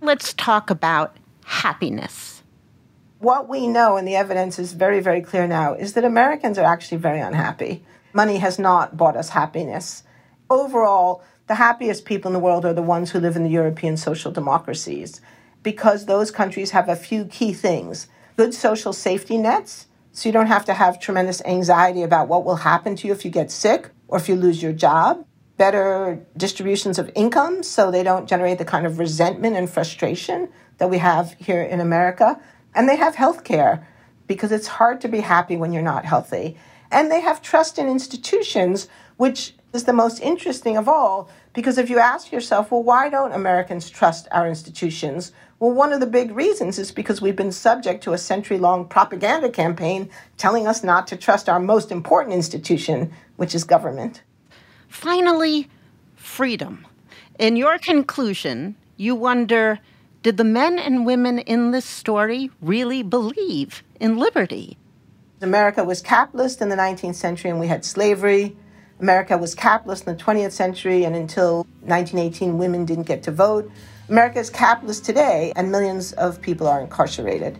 Let's 0.00 0.32
talk 0.32 0.70
about 0.70 1.18
happiness. 1.44 2.35
What 3.18 3.48
we 3.48 3.66
know, 3.66 3.96
and 3.96 4.06
the 4.06 4.16
evidence 4.16 4.58
is 4.58 4.74
very, 4.74 5.00
very 5.00 5.22
clear 5.22 5.46
now, 5.46 5.72
is 5.72 5.94
that 5.94 6.04
Americans 6.04 6.58
are 6.58 6.70
actually 6.70 6.98
very 6.98 7.20
unhappy. 7.20 7.82
Money 8.12 8.36
has 8.38 8.58
not 8.58 8.96
bought 8.96 9.16
us 9.16 9.30
happiness. 9.30 10.02
Overall, 10.50 11.22
the 11.46 11.54
happiest 11.54 12.04
people 12.04 12.28
in 12.28 12.34
the 12.34 12.40
world 12.40 12.66
are 12.66 12.74
the 12.74 12.82
ones 12.82 13.10
who 13.10 13.20
live 13.20 13.36
in 13.36 13.42
the 13.42 13.50
European 13.50 13.96
social 13.96 14.30
democracies 14.32 15.20
because 15.62 16.06
those 16.06 16.30
countries 16.30 16.72
have 16.72 16.88
a 16.88 16.96
few 16.96 17.24
key 17.24 17.52
things 17.52 18.08
good 18.36 18.52
social 18.52 18.92
safety 18.92 19.38
nets, 19.38 19.86
so 20.12 20.28
you 20.28 20.32
don't 20.32 20.46
have 20.46 20.66
to 20.66 20.74
have 20.74 21.00
tremendous 21.00 21.42
anxiety 21.46 22.02
about 22.02 22.28
what 22.28 22.44
will 22.44 22.56
happen 22.56 22.94
to 22.94 23.06
you 23.06 23.12
if 23.14 23.24
you 23.24 23.30
get 23.30 23.50
sick 23.50 23.90
or 24.08 24.18
if 24.18 24.28
you 24.28 24.36
lose 24.36 24.62
your 24.62 24.72
job. 24.72 25.24
Better 25.56 26.20
distributions 26.36 26.98
of 26.98 27.10
income 27.14 27.62
so 27.62 27.90
they 27.90 28.02
don't 28.02 28.28
generate 28.28 28.58
the 28.58 28.64
kind 28.66 28.84
of 28.86 28.98
resentment 28.98 29.56
and 29.56 29.70
frustration 29.70 30.50
that 30.76 30.90
we 30.90 30.98
have 30.98 31.34
here 31.38 31.62
in 31.62 31.80
America. 31.80 32.38
And 32.76 32.88
they 32.88 32.96
have 32.96 33.16
health 33.16 33.42
care 33.42 33.88
because 34.28 34.52
it's 34.52 34.68
hard 34.68 35.00
to 35.00 35.08
be 35.08 35.20
happy 35.20 35.56
when 35.56 35.72
you're 35.72 35.82
not 35.82 36.04
healthy. 36.04 36.56
And 36.92 37.10
they 37.10 37.20
have 37.20 37.42
trust 37.42 37.78
in 37.78 37.88
institutions, 37.88 38.86
which 39.16 39.54
is 39.72 39.84
the 39.84 39.92
most 39.92 40.20
interesting 40.20 40.76
of 40.76 40.88
all 40.88 41.28
because 41.56 41.78
if 41.78 41.88
you 41.88 41.98
ask 41.98 42.32
yourself, 42.32 42.70
well, 42.70 42.82
why 42.82 43.08
don't 43.08 43.32
Americans 43.32 43.88
trust 43.88 44.28
our 44.30 44.46
institutions? 44.46 45.32
Well, 45.58 45.72
one 45.72 45.94
of 45.94 46.00
the 46.00 46.06
big 46.06 46.30
reasons 46.32 46.78
is 46.78 46.92
because 46.92 47.22
we've 47.22 47.34
been 47.34 47.50
subject 47.50 48.04
to 48.04 48.12
a 48.12 48.18
century 48.18 48.58
long 48.58 48.86
propaganda 48.86 49.48
campaign 49.48 50.10
telling 50.36 50.66
us 50.66 50.84
not 50.84 51.06
to 51.06 51.16
trust 51.16 51.48
our 51.48 51.58
most 51.58 51.90
important 51.90 52.34
institution, 52.34 53.10
which 53.36 53.54
is 53.54 53.64
government. 53.64 54.20
Finally, 54.88 55.70
freedom. 56.14 56.86
In 57.38 57.56
your 57.56 57.78
conclusion, 57.78 58.76
you 58.98 59.14
wonder 59.14 59.78
did 60.26 60.38
the 60.38 60.42
men 60.42 60.76
and 60.76 61.06
women 61.06 61.38
in 61.38 61.70
this 61.70 61.84
story 61.84 62.50
really 62.60 63.00
believe 63.04 63.84
in 64.00 64.18
liberty? 64.18 64.76
America 65.40 65.84
was 65.84 66.02
capitalist 66.02 66.60
in 66.60 66.68
the 66.68 66.74
19th 66.74 67.14
century 67.14 67.48
and 67.48 67.60
we 67.60 67.68
had 67.68 67.84
slavery. 67.84 68.56
America 68.98 69.38
was 69.38 69.54
capitalist 69.54 70.04
in 70.04 70.16
the 70.16 70.20
20th 70.20 70.50
century, 70.50 71.04
and 71.04 71.14
until 71.14 71.58
1918, 71.82 72.58
women 72.58 72.84
didn't 72.84 73.04
get 73.04 73.22
to 73.22 73.30
vote. 73.30 73.70
America 74.08 74.40
is 74.40 74.50
capitalist 74.50 75.04
today, 75.04 75.52
and 75.54 75.70
millions 75.70 76.12
of 76.14 76.42
people 76.42 76.66
are 76.66 76.80
incarcerated. 76.80 77.56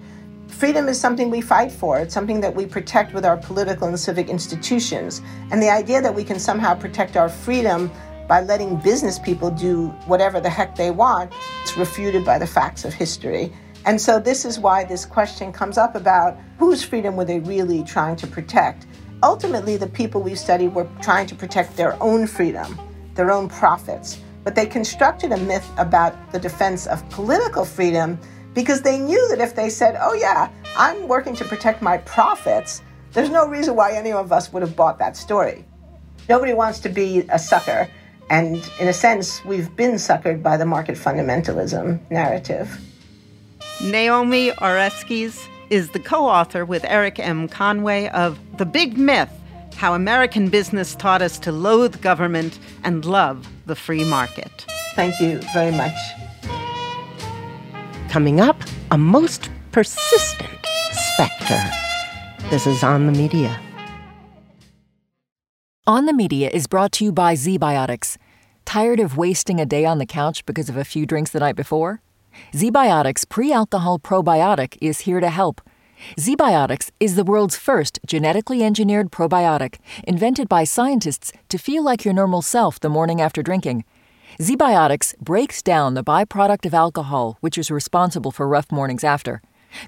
Freedom 0.49 0.89
is 0.89 1.01
something 1.01 1.31
we 1.31 1.41
fight 1.41 1.71
for. 1.71 2.01
It's 2.01 2.15
something 2.15 2.41
that 2.41 2.53
we 2.53 2.67
protect 2.67 3.15
with 3.15 3.25
our 3.25 3.37
political 3.37 3.87
and 3.87 4.01
civic 4.01 4.29
institutions. 4.29 5.23
And 5.53 5.63
the 5.63 5.71
idea 5.71 6.03
that 6.03 6.13
we 6.13 6.25
can 6.25 6.41
somehow 6.41 6.75
protect 6.75 7.17
our 7.17 7.29
freedom 7.29 7.93
by 8.27 8.41
letting 8.41 8.77
business 8.77 9.21
people 9.21 9.51
do 9.53 9.89
whatever 10.07 10.41
the 10.41 10.51
heck 10.51 10.75
they 10.75 10.91
want 10.91 11.33
refuted 11.77 12.25
by 12.25 12.39
the 12.39 12.47
facts 12.47 12.85
of 12.85 12.93
history. 12.93 13.53
And 13.85 14.01
so, 14.01 14.19
this 14.19 14.45
is 14.45 14.59
why 14.59 14.85
this 14.85 15.05
question 15.05 15.53
comes 15.53 15.79
up 15.79 15.95
about 15.95 16.37
whose 16.59 16.83
freedom 16.83 17.17
were 17.17 17.25
they 17.25 17.41
really 17.41 17.85
trying 17.85 18.17
to 18.17 18.27
protect? 18.27 18.87
Ultimately, 19.23 19.77
the 19.77 19.87
people 19.87 20.21
we 20.21 20.35
studied 20.35 20.75
were 20.75 20.89
trying 21.01 21.27
to 21.29 21.35
protect 21.35 21.77
their 21.77 22.01
own 22.03 22.27
freedom, 22.27 22.79
their 23.15 23.31
own 23.31 23.49
profits. 23.49 24.19
But 24.45 24.55
they 24.55 24.67
constructed 24.67 25.33
a 25.33 25.37
myth 25.37 25.69
about 25.79 26.33
the 26.33 26.39
defense 26.39 26.87
of 26.87 27.09
political 27.11 27.65
freedom 27.65 28.19
because 28.55 28.81
they 28.81 28.99
knew 28.99 29.29
that 29.29 29.41
if 29.41 29.55
they 29.55 29.69
said, 29.69 29.99
oh, 30.01 30.15
yeah, 30.15 30.51
I'm 30.77 31.09
working 31.09 31.37
to 31.37 31.45
protect 31.45 31.83
my 31.83 31.99
profits, 31.99 32.83
there's 33.13 33.31
no 33.31 33.47
reason 33.49 33.77
why 33.77 33.93
any 33.93 34.13
of 34.13 34.33
us 34.33 34.53
would 34.53 34.63
have 34.63 34.77
bought 34.77 34.99
that 34.99 35.17
story. 35.17 35.65
Nobody 36.29 36.55
wants 36.55 36.81
to 36.81 36.89
be 36.89 37.27
a 37.31 37.39
sucker. 37.39 37.89
And 38.29 38.69
in 38.81 38.89
a 38.89 38.93
sense, 38.93 39.45
we've 39.45 39.75
been 39.77 39.93
suckered 39.93 40.43
by 40.43 40.57
the 40.57 40.67
market 40.67 40.97
fundamentalism 40.97 42.01
narrative. 42.11 42.81
Naomi 43.83 44.51
Oreskes 44.53 45.47
is 45.71 45.91
the 45.91 46.01
co 46.01 46.27
author 46.27 46.65
with 46.65 46.85
Erik 46.85 47.19
M. 47.19 47.49
Conway 47.49 48.09
of 48.09 48.39
The 48.59 48.67
Big 48.67 48.97
Myth 48.97 49.31
How 49.77 49.95
American 49.95 50.49
Business 50.49 50.95
Taught 50.95 51.23
Us 51.23 51.39
to 51.41 51.53
Loathe 51.53 52.01
Government 52.01 52.59
and 52.85 53.05
Love 53.05 53.47
the 53.67 53.77
Free 53.77 54.05
Market. 54.05 54.65
Thank 54.95 55.21
you 55.21 55.41
very 55.53 55.73
much. 55.73 55.97
Coming 58.09 58.41
up, 58.41 58.61
a 58.91 58.99
most 58.99 59.51
persistent 59.73 60.67
specter. 61.15 61.63
This 62.51 62.67
is 62.67 62.83
On 62.83 63.07
the 63.07 63.13
Media. 63.13 63.61
On 65.89 66.05
the 66.05 66.13
Media 66.13 66.51
is 66.53 66.67
brought 66.67 66.91
to 66.95 67.05
you 67.05 67.13
by 67.13 67.35
ZBiotics 67.35 68.17
Tired 68.65 68.99
of 68.99 69.17
wasting 69.17 69.61
a 69.61 69.65
day 69.65 69.85
on 69.85 69.99
the 69.99 70.05
couch 70.05 70.45
because 70.45 70.69
of 70.69 70.77
a 70.77 70.85
few 70.85 71.07
drinks 71.07 71.31
the 71.31 71.39
night 71.39 71.55
before? 71.55 72.01
ZBiotics 72.53 73.29
pre 73.29 73.53
alcohol 73.53 74.01
probiotic 74.01 74.77
is 74.81 75.03
here 75.03 75.21
to 75.21 75.31
help. 75.31 75.61
ZBiotics 76.19 76.91
is 76.99 77.15
the 77.15 77.23
world's 77.23 77.57
first 77.57 78.01
genetically 78.05 78.65
engineered 78.65 79.13
probiotic, 79.13 79.79
invented 80.03 80.49
by 80.49 80.65
scientists 80.65 81.33
to 81.51 81.57
feel 81.57 81.85
like 81.85 82.05
your 82.05 82.15
normal 82.15 82.43
self 82.43 82.81
the 82.81 82.89
morning 82.89 83.21
after 83.21 83.41
drinking. 83.41 83.85
ZBiotics 84.41 85.17
breaks 85.19 85.63
down 85.63 85.95
the 85.95 86.03
byproduct 86.03 86.67
of 86.67 86.75
alcohol, 86.75 87.39
which 87.41 87.57
is 87.57 87.71
responsible 87.71 88.33
for 88.33 88.49
rough 88.49 88.73
mornings 88.73 89.05
after. 89.05 89.41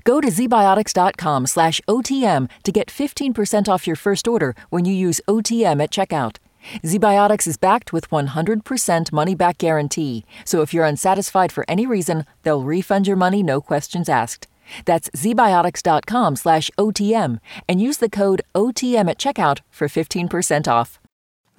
Go 0.05 0.21
to 0.21 0.29
zbiotics.com 0.29 1.47
slash 1.47 1.81
OTM 1.89 2.51
to 2.65 2.73
get 2.73 2.89
15% 2.89 3.69
off 3.69 3.87
your 3.87 3.97
first 3.97 4.29
order 4.29 4.55
when 4.71 4.85
you 4.85 4.95
use 4.95 5.21
OTM 5.29 5.83
at 5.83 5.91
checkout. 5.91 6.37
ZBiotics 6.83 7.47
is 7.47 7.57
backed 7.57 7.93
with 7.93 8.11
100% 8.11 9.13
money 9.13 9.35
back 9.35 9.59
guarantee, 9.59 10.25
so 10.45 10.61
if 10.61 10.75
you're 10.75 10.85
unsatisfied 10.85 11.53
for 11.53 11.65
any 11.69 11.87
reason, 11.87 12.27
they'll 12.43 12.63
refund 12.63 13.07
your 13.07 13.17
money 13.17 13.43
no 13.43 13.61
questions 13.61 14.09
asked. 14.09 14.47
That's 14.85 15.09
zbiotics.com 15.11 16.37
slash 16.37 16.71
OTM 16.77 17.39
and 17.69 17.81
use 17.81 17.99
the 17.99 18.11
code 18.11 18.43
OTM 18.55 19.09
at 19.09 19.19
checkout 19.19 19.61
for 19.71 19.89
15% 19.89 20.69
off. 20.69 20.99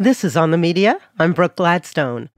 This 0.02 0.24
is 0.24 0.38
On 0.38 0.52
the 0.52 0.58
Media. 0.58 0.98
I'm 1.20 1.34
Brooke 1.34 1.58
Gladstone. 1.58 2.30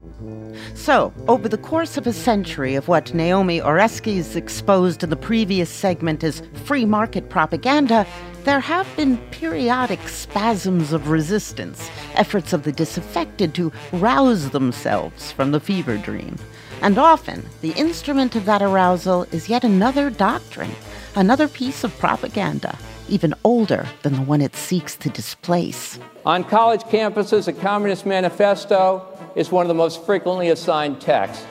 So, 0.74 1.14
over 1.28 1.48
the 1.48 1.56
course 1.56 1.96
of 1.96 2.08
a 2.08 2.12
century 2.12 2.74
of 2.74 2.88
what 2.88 3.14
Naomi 3.14 3.60
Oreskes 3.60 4.34
exposed 4.34 5.04
in 5.04 5.10
the 5.10 5.16
previous 5.16 5.70
segment 5.70 6.24
as 6.24 6.42
free 6.64 6.84
market 6.84 7.30
propaganda, 7.30 8.04
there 8.42 8.58
have 8.58 8.88
been 8.96 9.16
periodic 9.30 10.08
spasms 10.08 10.92
of 10.92 11.08
resistance, 11.08 11.88
efforts 12.14 12.52
of 12.52 12.64
the 12.64 12.72
disaffected 12.72 13.54
to 13.54 13.70
rouse 13.92 14.50
themselves 14.50 15.30
from 15.30 15.52
the 15.52 15.60
fever 15.60 15.96
dream. 15.98 16.34
And 16.80 16.98
often, 16.98 17.48
the 17.60 17.74
instrument 17.74 18.34
of 18.34 18.44
that 18.46 18.60
arousal 18.60 19.22
is 19.30 19.48
yet 19.48 19.62
another 19.62 20.10
doctrine, 20.10 20.74
another 21.14 21.46
piece 21.46 21.84
of 21.84 21.96
propaganda, 22.00 22.76
even 23.12 23.34
older 23.44 23.86
than 24.02 24.14
the 24.14 24.22
one 24.22 24.40
it 24.40 24.56
seeks 24.56 24.96
to 24.96 25.10
displace. 25.10 25.98
On 26.24 26.42
college 26.42 26.80
campuses, 26.82 27.46
a 27.46 27.52
Communist 27.52 28.06
Manifesto 28.06 29.06
is 29.36 29.52
one 29.52 29.64
of 29.64 29.68
the 29.68 29.74
most 29.74 30.04
frequently 30.06 30.48
assigned 30.48 31.00
texts. 31.00 31.44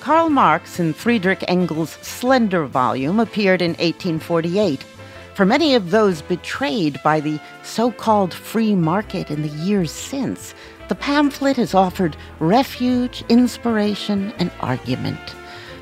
Karl 0.00 0.30
Marx 0.30 0.78
and 0.78 0.94
Friedrich 0.94 1.44
Engels' 1.48 1.98
slender 2.02 2.66
volume 2.66 3.18
appeared 3.18 3.60
in 3.60 3.72
1848. 3.72 4.84
For 5.34 5.44
many 5.44 5.74
of 5.74 5.90
those 5.90 6.22
betrayed 6.22 7.00
by 7.02 7.20
the 7.20 7.40
so 7.64 7.90
called 7.90 8.32
free 8.32 8.74
market 8.74 9.30
in 9.30 9.42
the 9.42 9.48
years 9.48 9.90
since, 9.90 10.54
the 10.88 10.94
pamphlet 10.94 11.56
has 11.56 11.74
offered 11.74 12.16
refuge, 12.38 13.24
inspiration, 13.28 14.32
and 14.38 14.50
argument. 14.60 15.34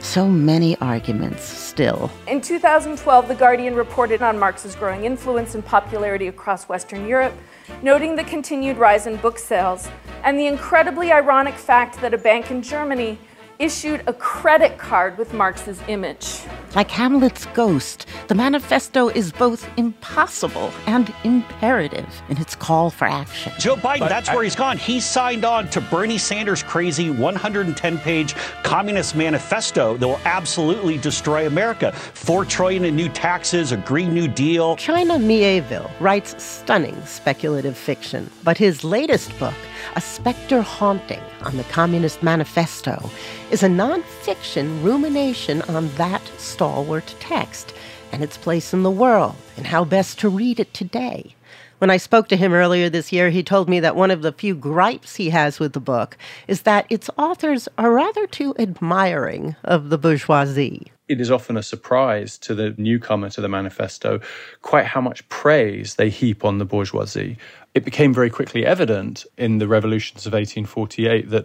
So 0.07 0.29
many 0.29 0.79
arguments 0.79 1.43
still. 1.43 2.11
In 2.29 2.41
2012, 2.41 3.29
The 3.29 3.35
Guardian 3.35 3.75
reported 3.75 4.23
on 4.23 4.39
Marx's 4.39 4.77
growing 4.77 5.05
influence 5.05 5.57
and 5.57 5.67
popularity 5.67 6.29
across 6.29 6.69
Western 6.69 7.09
Europe, 7.09 7.35
noting 7.83 8.15
the 8.15 8.23
continued 8.25 8.79
rise 8.79 9.09
in 9.09 9.17
book 9.17 9.37
sales 9.37 9.89
and 10.23 10.39
the 10.39 10.47
incredibly 10.47 11.11
ironic 11.11 11.55
fact 11.55 12.01
that 12.01 12.15
a 12.15 12.19
bank 12.19 12.53
in 12.53 12.63
Germany 12.63 13.19
issued 13.59 14.03
a 14.07 14.13
credit 14.13 14.79
card 14.79 15.19
with 15.19 15.33
Marx's 15.33 15.81
image. 15.89 16.41
Like 16.75 16.91
Hamlet's 16.91 17.47
ghost, 17.47 18.07
the 18.29 18.35
manifesto 18.35 19.09
is 19.09 19.33
both 19.33 19.69
impossible 19.79 20.71
and 20.87 21.13
imperative 21.25 22.23
in 22.29 22.39
its 22.39 22.55
call 22.55 22.91
for 22.91 23.07
action. 23.07 23.53
Joe 23.59 23.77
Biden, 23.77 24.01
but 24.01 24.09
that's 24.09 24.29
I, 24.29 24.35
where 24.35 24.45
he's 24.45 24.55
gone. 24.55 24.77
He 24.77 25.01
signed 25.01 25.45
on 25.45 25.69
to 25.71 25.81
Bernie 25.81 26.19
Sanders' 26.19 26.63
crazy 26.63 27.11
110 27.11 27.99
page 27.99 28.35
Communist 28.63 29.15
Manifesto 29.17 29.97
that 29.97 30.07
will 30.07 30.21
absolutely 30.25 30.99
destroy 30.99 31.47
America. 31.47 31.93
Four 31.93 32.45
trillion 32.45 32.85
in 32.85 32.95
new 32.95 33.09
taxes, 33.09 33.73
a 33.73 33.79
Green 33.79 34.13
New 34.13 34.29
Deal. 34.29 34.77
China 34.77 35.15
Miéville 35.15 35.91
writes 36.01 36.43
stunning 36.43 37.01
speculative 37.07 37.77
fiction, 37.77 38.31
but 38.45 38.59
his 38.59 38.85
latest 38.85 39.37
book, 39.39 39.55
A 39.95 40.01
Spectre 40.01 40.63
Haunting 40.63 41.23
on 41.43 41.57
the 41.57 41.65
Communist 41.65 42.23
Manifesto, 42.23 43.11
is 43.51 43.63
a 43.63 43.69
nonfiction 43.69 44.83
rumination 44.83 45.63
on 45.63 45.89
that 45.97 46.23
stalwart 46.39 47.15
text 47.21 47.73
and 48.13 48.23
its 48.23 48.37
place 48.37 48.73
in 48.73 48.83
the 48.83 48.91
world 48.91 49.37
and 49.57 49.67
how 49.67 49.85
best 49.85 50.19
to 50.21 50.29
read 50.29 50.59
it 50.59 50.75
today. 50.75 51.35
When 51.79 51.91
I 51.91 51.99
spoke 51.99 52.29
to 52.29 52.37
him 52.37 52.55
earlier 52.55 52.89
this 52.89 53.13
year, 53.13 53.29
he 53.29 53.43
told 53.43 53.69
me 53.69 53.81
that 53.81 53.97
one 53.97 54.11
of 54.11 54.23
the 54.23 54.33
few 54.33 54.55
gripes 54.55 55.17
he 55.17 55.31
has 55.31 55.61
with 55.61 55.75
the 55.75 55.81
book 55.81 56.17
is 56.49 56.63
that 56.63 56.87
its 56.89 57.11
authors 57.19 57.69
are 57.77 57.93
rather 57.93 58.27
too 58.27 58.55
admiring 58.59 59.57
of 59.63 59.91
the 59.91 59.99
bourgeoisie. 59.99 60.91
It 61.09 61.21
is 61.21 61.31
often 61.31 61.57
a 61.57 61.63
surprise 61.63 62.39
to 62.39 62.55
the 62.55 62.75
newcomer 62.79 63.31
to 63.31 63.41
the 63.41 63.49
manifesto 63.49 64.21
quite 64.63 64.87
how 64.87 65.01
much 65.01 65.29
praise 65.29 65.95
they 65.95 66.09
heap 66.09 66.45
on 66.45 66.59
the 66.59 66.65
bourgeoisie. 66.65 67.37
It 67.77 67.85
became 67.85 68.15
very 68.15 68.31
quickly 68.31 68.65
evident 68.65 69.27
in 69.37 69.59
the 69.59 69.69
revolutions 69.69 70.25
of 70.25 70.33
1848 70.33 71.29
that 71.29 71.45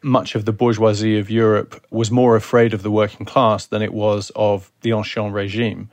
much 0.00 0.36
of 0.36 0.44
the 0.44 0.52
bourgeoisie 0.52 1.18
of 1.18 1.28
Europe 1.28 1.84
was 1.90 2.08
more 2.08 2.36
afraid 2.36 2.72
of 2.72 2.84
the 2.84 2.90
working 2.92 3.26
class 3.26 3.66
than 3.66 3.82
it 3.82 3.92
was 3.92 4.30
of 4.36 4.70
the 4.82 4.92
Ancien 4.92 5.32
regime. 5.32 5.90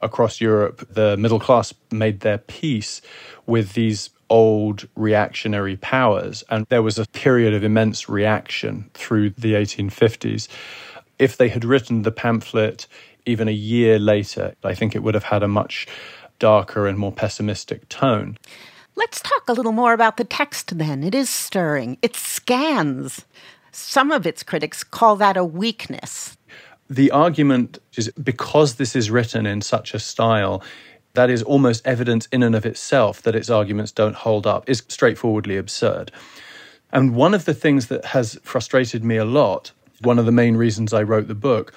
Across 0.00 0.40
Europe, 0.40 0.86
the 0.88 1.16
middle 1.16 1.40
class 1.40 1.74
made 1.90 2.20
their 2.20 2.38
peace 2.38 3.02
with 3.44 3.72
these 3.72 4.10
old 4.30 4.86
reactionary 4.94 5.76
powers, 5.76 6.44
and 6.48 6.64
there 6.68 6.80
was 6.80 6.96
a 6.96 7.06
period 7.06 7.52
of 7.52 7.64
immense 7.64 8.08
reaction 8.08 8.88
through 8.94 9.30
the 9.30 9.54
1850s. 9.54 10.46
If 11.18 11.36
they 11.36 11.48
had 11.48 11.64
written 11.64 12.02
the 12.02 12.12
pamphlet 12.12 12.86
even 13.26 13.48
a 13.48 13.52
year 13.52 13.98
later, 13.98 14.54
I 14.62 14.76
think 14.76 14.94
it 14.94 15.02
would 15.02 15.14
have 15.14 15.24
had 15.24 15.42
a 15.42 15.48
much 15.48 15.88
darker 16.38 16.86
and 16.86 16.96
more 16.96 17.12
pessimistic 17.12 17.88
tone. 17.88 18.38
Let's 18.94 19.20
talk 19.20 19.48
a 19.48 19.52
little 19.52 19.72
more 19.72 19.94
about 19.94 20.16
the 20.16 20.24
text 20.24 20.78
then. 20.78 21.02
It 21.02 21.14
is 21.14 21.30
stirring. 21.30 21.96
It 22.02 22.14
scans. 22.14 23.24
Some 23.70 24.10
of 24.10 24.26
its 24.26 24.42
critics 24.42 24.84
call 24.84 25.16
that 25.16 25.36
a 25.36 25.44
weakness. 25.44 26.36
The 26.90 27.10
argument 27.10 27.78
is 27.96 28.10
because 28.22 28.74
this 28.74 28.94
is 28.94 29.10
written 29.10 29.46
in 29.46 29.62
such 29.62 29.94
a 29.94 29.98
style, 29.98 30.62
that 31.14 31.30
is 31.30 31.42
almost 31.42 31.86
evidence 31.86 32.26
in 32.26 32.42
and 32.42 32.54
of 32.54 32.66
itself 32.66 33.22
that 33.22 33.34
its 33.34 33.50
arguments 33.50 33.92
don't 33.92 34.14
hold 34.14 34.46
up, 34.46 34.68
is 34.68 34.82
straightforwardly 34.88 35.56
absurd. 35.56 36.10
And 36.92 37.14
one 37.14 37.32
of 37.32 37.46
the 37.46 37.54
things 37.54 37.86
that 37.86 38.04
has 38.06 38.38
frustrated 38.42 39.04
me 39.04 39.16
a 39.16 39.24
lot, 39.24 39.72
one 40.02 40.18
of 40.18 40.26
the 40.26 40.32
main 40.32 40.56
reasons 40.56 40.92
I 40.92 41.02
wrote 41.02 41.28
the 41.28 41.34
book, 41.34 41.72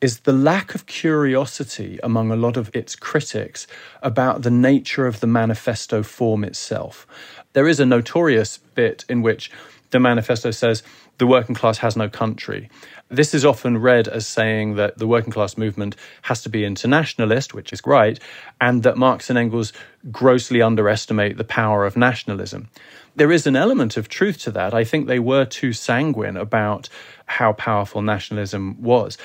is 0.00 0.20
the 0.20 0.32
lack 0.32 0.74
of 0.74 0.86
curiosity 0.86 1.98
among 2.02 2.30
a 2.30 2.36
lot 2.36 2.56
of 2.56 2.74
its 2.74 2.94
critics 2.94 3.66
about 4.02 4.42
the 4.42 4.50
nature 4.50 5.06
of 5.06 5.20
the 5.20 5.26
manifesto 5.26 6.02
form 6.02 6.44
itself. 6.44 7.06
There 7.54 7.68
is 7.68 7.80
a 7.80 7.86
notorious 7.86 8.58
bit 8.74 9.04
in 9.08 9.22
which 9.22 9.50
the 9.90 10.00
manifesto 10.00 10.50
says 10.50 10.82
the 11.18 11.26
working 11.26 11.54
class 11.54 11.78
has 11.78 11.96
no 11.96 12.08
country. 12.08 12.68
This 13.08 13.32
is 13.32 13.44
often 13.44 13.78
read 13.78 14.08
as 14.08 14.26
saying 14.26 14.74
that 14.74 14.98
the 14.98 15.06
working 15.06 15.32
class 15.32 15.56
movement 15.56 15.96
has 16.22 16.42
to 16.42 16.48
be 16.48 16.64
internationalist, 16.64 17.54
which 17.54 17.72
is 17.72 17.80
right, 17.86 18.18
and 18.60 18.82
that 18.82 18.98
Marx 18.98 19.30
and 19.30 19.38
Engels 19.38 19.72
grossly 20.10 20.60
underestimate 20.60 21.36
the 21.36 21.44
power 21.44 21.86
of 21.86 21.96
nationalism. 21.96 22.68
There 23.14 23.32
is 23.32 23.46
an 23.46 23.56
element 23.56 23.96
of 23.96 24.08
truth 24.08 24.38
to 24.40 24.50
that. 24.50 24.74
I 24.74 24.84
think 24.84 25.06
they 25.06 25.20
were 25.20 25.46
too 25.46 25.72
sanguine 25.72 26.36
about 26.36 26.90
how 27.24 27.52
powerful 27.54 28.02
nationalism 28.02 28.82
was. 28.82 29.16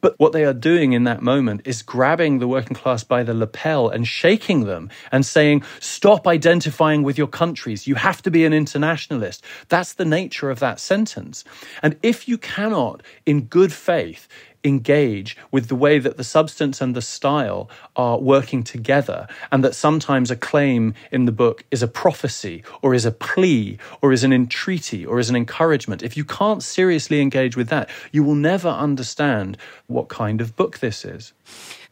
But 0.00 0.14
what 0.18 0.32
they 0.32 0.44
are 0.44 0.54
doing 0.54 0.92
in 0.92 1.04
that 1.04 1.22
moment 1.22 1.62
is 1.64 1.82
grabbing 1.82 2.38
the 2.38 2.48
working 2.48 2.76
class 2.76 3.04
by 3.04 3.22
the 3.22 3.34
lapel 3.34 3.88
and 3.88 4.06
shaking 4.06 4.64
them 4.64 4.90
and 5.12 5.24
saying, 5.26 5.62
stop 5.78 6.26
identifying 6.26 7.02
with 7.02 7.18
your 7.18 7.26
countries. 7.26 7.86
You 7.86 7.96
have 7.96 8.22
to 8.22 8.30
be 8.30 8.44
an 8.44 8.52
internationalist. 8.52 9.44
That's 9.68 9.94
the 9.94 10.04
nature 10.04 10.50
of 10.50 10.60
that 10.60 10.80
sentence. 10.80 11.44
And 11.82 11.96
if 12.02 12.28
you 12.28 12.38
cannot, 12.38 13.02
in 13.26 13.42
good 13.42 13.72
faith, 13.72 14.28
engage 14.64 15.36
with 15.50 15.68
the 15.68 15.74
way 15.74 15.98
that 15.98 16.16
the 16.16 16.24
substance 16.24 16.80
and 16.80 16.94
the 16.94 17.02
style 17.02 17.70
are 17.96 18.18
working 18.18 18.62
together, 18.62 19.26
and 19.50 19.64
that 19.64 19.74
sometimes 19.74 20.30
a 20.30 20.36
claim 20.36 20.94
in 21.10 21.24
the 21.24 21.32
book 21.32 21.64
is 21.70 21.82
a 21.82 21.88
prophecy, 21.88 22.62
or 22.82 22.94
is 22.94 23.06
a 23.06 23.12
plea, 23.12 23.78
or 24.02 24.12
is 24.12 24.24
an 24.24 24.32
entreaty, 24.32 25.04
or 25.06 25.18
is 25.18 25.30
an 25.30 25.36
encouragement. 25.36 26.02
If 26.02 26.16
you 26.16 26.24
can't 26.24 26.62
seriously 26.62 27.20
engage 27.20 27.56
with 27.56 27.68
that, 27.68 27.88
you 28.12 28.22
will 28.22 28.34
never 28.34 28.68
understand 28.68 29.56
what 29.86 30.08
kind 30.08 30.40
of 30.40 30.56
book 30.56 30.78
this 30.78 31.04
is. 31.04 31.32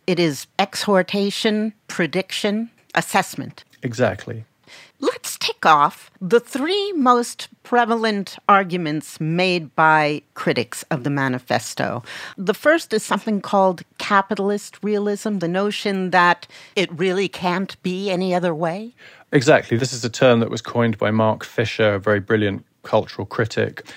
It 0.07 0.19
is 0.19 0.47
exhortation, 0.59 1.75
prediction, 1.87 2.71
assessment. 2.95 3.65
Exactly. 3.83 4.45
Tick 5.49 5.65
off 5.65 6.11
the 6.21 6.41
three 6.41 6.93
most 6.93 7.49
prevalent 7.63 8.37
arguments 8.51 9.19
made 9.19 9.75
by 9.75 10.21
critics 10.35 10.85
of 10.91 11.05
the 11.05 11.11
manifesto. 11.11 12.03
The 12.37 12.53
first 12.53 12.93
is 12.93 13.03
something 13.03 13.41
called 13.41 13.83
capitalist 13.97 14.77
realism, 14.83 15.39
the 15.39 15.49
notion 15.49 16.11
that 16.11 16.47
it 16.77 16.91
really 16.93 17.29
can't 17.29 17.83
be 17.83 18.11
any 18.11 18.35
other 18.35 18.55
way. 18.55 18.95
Exactly. 19.33 19.79
This 19.79 19.95
is 19.95 20.05
a 20.05 20.11
term 20.11 20.41
that 20.41 20.51
was 20.51 20.61
coined 20.61 20.99
by 20.99 21.11
Mark 21.11 21.45
Fisher, 21.45 21.95
a 21.95 21.99
very 21.99 22.21
brilliant 22.21 22.67
cultural 22.83 23.25
critic. 23.25 23.91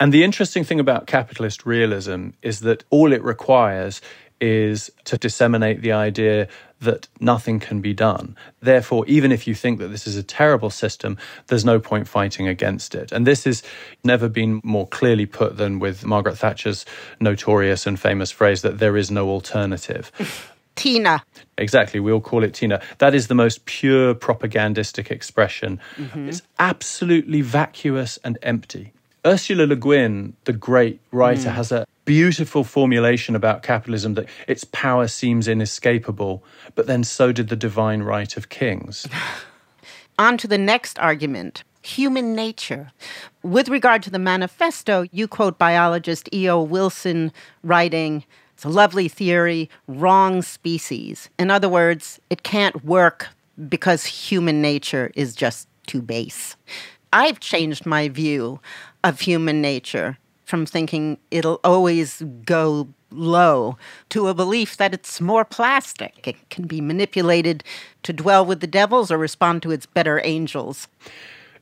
And 0.00 0.10
the 0.10 0.24
interesting 0.24 0.64
thing 0.64 0.80
about 0.80 1.06
capitalist 1.06 1.66
realism 1.66 2.30
is 2.40 2.60
that 2.60 2.82
all 2.88 3.12
it 3.12 3.22
requires 3.22 4.00
is 4.40 4.90
to 5.04 5.18
disseminate 5.18 5.82
the 5.82 5.92
idea 5.92 6.48
that 6.82 7.08
nothing 7.20 7.58
can 7.60 7.80
be 7.80 7.94
done. 7.94 8.36
Therefore, 8.60 9.04
even 9.06 9.32
if 9.32 9.46
you 9.46 9.54
think 9.54 9.78
that 9.78 9.88
this 9.88 10.06
is 10.06 10.16
a 10.16 10.22
terrible 10.22 10.70
system, 10.70 11.16
there's 11.48 11.64
no 11.64 11.78
point 11.80 12.06
fighting 12.08 12.46
against 12.48 12.94
it. 12.94 13.12
And 13.12 13.26
this 13.26 13.44
has 13.44 13.62
never 14.04 14.28
been 14.28 14.60
more 14.62 14.86
clearly 14.86 15.26
put 15.26 15.56
than 15.56 15.78
with 15.78 16.04
Margaret 16.04 16.36
Thatcher's 16.38 16.84
notorious 17.20 17.86
and 17.86 17.98
famous 17.98 18.30
phrase 18.30 18.62
that 18.62 18.78
there 18.78 18.96
is 18.96 19.10
no 19.10 19.28
alternative. 19.28 20.10
Tina. 20.74 21.22
Exactly. 21.58 22.00
We 22.00 22.12
all 22.12 22.20
call 22.20 22.42
it 22.44 22.54
Tina. 22.54 22.80
That 22.98 23.14
is 23.14 23.28
the 23.28 23.34
most 23.34 23.64
pure 23.66 24.14
propagandistic 24.14 25.10
expression. 25.10 25.78
Mm-hmm. 25.96 26.28
It's 26.30 26.42
absolutely 26.58 27.42
vacuous 27.42 28.18
and 28.24 28.38
empty. 28.42 28.92
Ursula 29.26 29.64
Le 29.66 29.76
Guin, 29.76 30.34
the 30.44 30.52
great 30.54 30.98
writer, 31.12 31.50
Mm. 31.50 31.54
has 31.54 31.72
a 31.72 31.86
beautiful 32.04 32.64
formulation 32.64 33.34
about 33.34 33.62
capitalism 33.62 34.14
that 34.14 34.28
its 34.48 34.64
power 34.64 35.08
seems 35.08 35.48
inescapable, 35.48 36.44
but 36.74 36.86
then 36.86 37.04
so 37.04 37.32
did 37.32 37.48
the 37.48 37.56
divine 37.56 38.02
right 38.02 38.36
of 38.36 38.48
kings. 38.48 39.06
On 40.18 40.36
to 40.36 40.46
the 40.46 40.58
next 40.58 40.98
argument 40.98 41.64
human 41.84 42.34
nature. 42.34 42.92
With 43.42 43.68
regard 43.68 44.02
to 44.04 44.10
the 44.10 44.18
manifesto, 44.18 45.04
you 45.10 45.26
quote 45.26 45.58
biologist 45.58 46.28
E.O. 46.32 46.62
Wilson 46.62 47.32
writing, 47.62 48.24
It's 48.54 48.64
a 48.64 48.68
lovely 48.68 49.08
theory, 49.08 49.68
wrong 49.88 50.42
species. 50.42 51.28
In 51.38 51.50
other 51.50 51.68
words, 51.68 52.20
it 52.30 52.44
can't 52.44 52.84
work 52.84 53.28
because 53.68 54.04
human 54.04 54.62
nature 54.62 55.10
is 55.16 55.34
just 55.34 55.68
too 55.86 56.00
base. 56.00 56.56
I've 57.12 57.40
changed 57.40 57.84
my 57.84 58.08
view 58.08 58.60
of 59.04 59.20
human 59.20 59.60
nature 59.60 60.18
from 60.52 60.66
thinking 60.66 61.16
it'll 61.30 61.60
always 61.64 62.22
go 62.44 62.86
low 63.10 63.78
to 64.10 64.28
a 64.28 64.34
belief 64.34 64.76
that 64.76 64.92
it's 64.92 65.18
more 65.18 65.46
plastic. 65.46 66.28
It 66.28 66.36
can 66.50 66.66
be 66.66 66.78
manipulated 66.82 67.64
to 68.02 68.12
dwell 68.12 68.44
with 68.44 68.60
the 68.60 68.66
devils 68.66 69.10
or 69.10 69.16
respond 69.16 69.62
to 69.62 69.70
its 69.70 69.86
better 69.86 70.20
angels. 70.24 70.88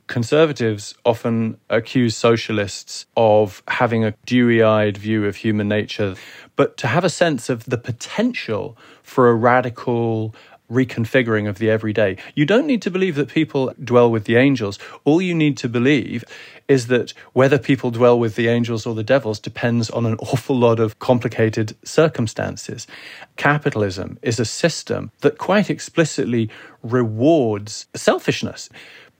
Conservatives 0.07 0.93
often 1.05 1.57
accuse 1.69 2.17
socialists 2.17 3.05
of 3.15 3.63
having 3.69 4.03
a 4.03 4.13
dewy 4.25 4.61
eyed 4.61 4.97
view 4.97 5.25
of 5.25 5.37
human 5.37 5.69
nature, 5.69 6.15
but 6.57 6.75
to 6.75 6.87
have 6.87 7.05
a 7.05 7.09
sense 7.09 7.47
of 7.47 7.63
the 7.63 7.77
potential 7.77 8.77
for 9.03 9.29
a 9.29 9.33
radical 9.33 10.35
reconfiguring 10.69 11.47
of 11.47 11.59
the 11.59 11.69
everyday. 11.69 12.17
You 12.35 12.45
don't 12.45 12.65
need 12.65 12.81
to 12.83 12.91
believe 12.91 13.15
that 13.15 13.27
people 13.27 13.73
dwell 13.83 14.09
with 14.09 14.23
the 14.23 14.37
angels. 14.37 14.79
All 15.03 15.21
you 15.21 15.35
need 15.35 15.57
to 15.57 15.69
believe 15.69 16.23
is 16.71 16.87
that 16.87 17.13
whether 17.39 17.57
people 17.69 17.91
dwell 17.91 18.17
with 18.23 18.33
the 18.35 18.47
angels 18.57 18.85
or 18.87 18.93
the 18.95 19.09
devils 19.13 19.39
depends 19.39 19.89
on 19.97 20.05
an 20.05 20.15
awful 20.31 20.57
lot 20.67 20.79
of 20.79 20.97
complicated 20.99 21.67
circumstances. 21.83 22.87
Capitalism 23.35 24.09
is 24.21 24.39
a 24.39 24.45
system 24.63 25.11
that 25.23 25.37
quite 25.37 25.69
explicitly 25.69 26.49
rewards 26.83 27.87
selfishness 27.95 28.69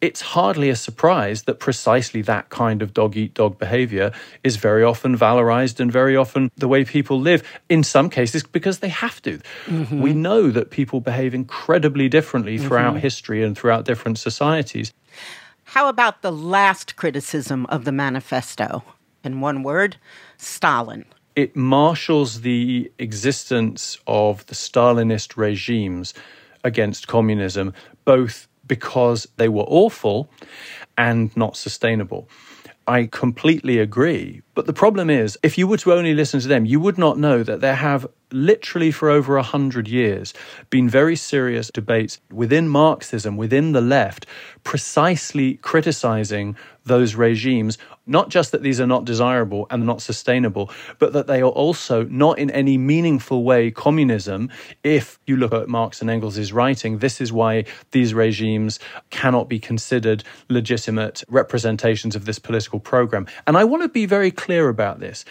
it's 0.01 0.21
hardly 0.21 0.69
a 0.71 0.75
surprise 0.75 1.43
that 1.43 1.59
precisely 1.59 2.23
that 2.23 2.49
kind 2.49 2.81
of 2.81 2.91
dog 2.91 3.15
eat 3.15 3.35
dog 3.35 3.59
behavior 3.59 4.11
is 4.43 4.55
very 4.55 4.83
often 4.83 5.15
valorized 5.15 5.79
and 5.79 5.91
very 5.91 6.17
often 6.17 6.49
the 6.57 6.67
way 6.67 6.83
people 6.83 7.19
live, 7.19 7.43
in 7.69 7.83
some 7.83 8.09
cases 8.09 8.41
because 8.57 8.79
they 8.79 8.89
have 8.89 9.21
to. 9.21 9.39
Mhm. 9.67 9.99
We 10.01 10.13
know 10.13 10.49
that 10.49 10.71
people 10.71 11.01
behave 11.01 11.35
incredibly 11.35 12.09
differently 12.09 12.57
throughout 12.57 12.95
Mhm. 12.95 13.01
history 13.01 13.43
and 13.43 13.55
throughout 13.55 13.85
different 13.85 14.17
societies. 14.17 14.91
How 15.71 15.87
about 15.87 16.21
the 16.21 16.33
last 16.33 16.97
criticism 16.97 17.65
of 17.67 17.85
the 17.85 17.93
manifesto? 17.93 18.83
In 19.23 19.39
one 19.39 19.63
word, 19.63 19.95
Stalin. 20.35 21.05
It 21.37 21.55
marshals 21.55 22.41
the 22.41 22.91
existence 22.99 23.97
of 24.05 24.45
the 24.47 24.53
Stalinist 24.53 25.37
regimes 25.37 26.13
against 26.65 27.07
communism, 27.07 27.73
both 28.03 28.49
because 28.67 29.29
they 29.37 29.47
were 29.47 29.63
awful 29.63 30.29
and 30.97 31.33
not 31.37 31.55
sustainable. 31.55 32.27
I 32.85 33.05
completely 33.05 33.79
agree. 33.79 34.41
But 34.55 34.65
the 34.65 34.73
problem 34.73 35.09
is, 35.09 35.37
if 35.41 35.57
you 35.57 35.67
were 35.67 35.77
to 35.77 35.93
only 35.93 36.13
listen 36.13 36.41
to 36.41 36.49
them, 36.49 36.65
you 36.65 36.81
would 36.81 36.97
not 36.97 37.17
know 37.17 37.43
that 37.43 37.61
there 37.61 37.75
have 37.75 38.05
literally 38.31 38.91
for 38.91 39.09
over 39.09 39.37
a 39.37 39.43
hundred 39.43 39.87
years 39.87 40.33
been 40.69 40.89
very 40.89 41.15
serious 41.15 41.69
debates 41.69 42.19
within 42.31 42.67
Marxism, 42.67 43.37
within 43.37 43.71
the 43.71 43.81
left, 43.81 44.25
precisely 44.63 45.55
criticizing 45.55 46.55
those 46.85 47.15
regimes. 47.15 47.77
Not 48.07 48.29
just 48.29 48.51
that 48.51 48.63
these 48.63 48.81
are 48.81 48.87
not 48.87 49.05
desirable 49.05 49.67
and 49.69 49.85
not 49.85 50.01
sustainable, 50.01 50.71
but 50.97 51.13
that 51.13 51.27
they 51.27 51.41
are 51.41 51.49
also 51.49 52.03
not 52.05 52.39
in 52.39 52.49
any 52.49 52.77
meaningful 52.77 53.43
way 53.43 53.69
communism. 53.71 54.49
If 54.83 55.19
you 55.27 55.37
look 55.37 55.53
at 55.53 55.69
Marx 55.69 56.01
and 56.01 56.09
Engels' 56.09 56.51
writing, 56.51 56.97
this 56.97 57.21
is 57.21 57.31
why 57.31 57.65
these 57.91 58.13
regimes 58.13 58.79
cannot 59.11 59.47
be 59.47 59.59
considered 59.59 60.23
legitimate 60.49 61.23
representations 61.29 62.15
of 62.15 62.25
this 62.25 62.39
political 62.39 62.79
program. 62.79 63.27
And 63.45 63.57
I 63.57 63.63
want 63.63 63.83
to 63.83 63.89
be 63.89 64.05
very 64.05 64.31
clear 64.31 64.67
about 64.67 64.99
this. 64.99 65.23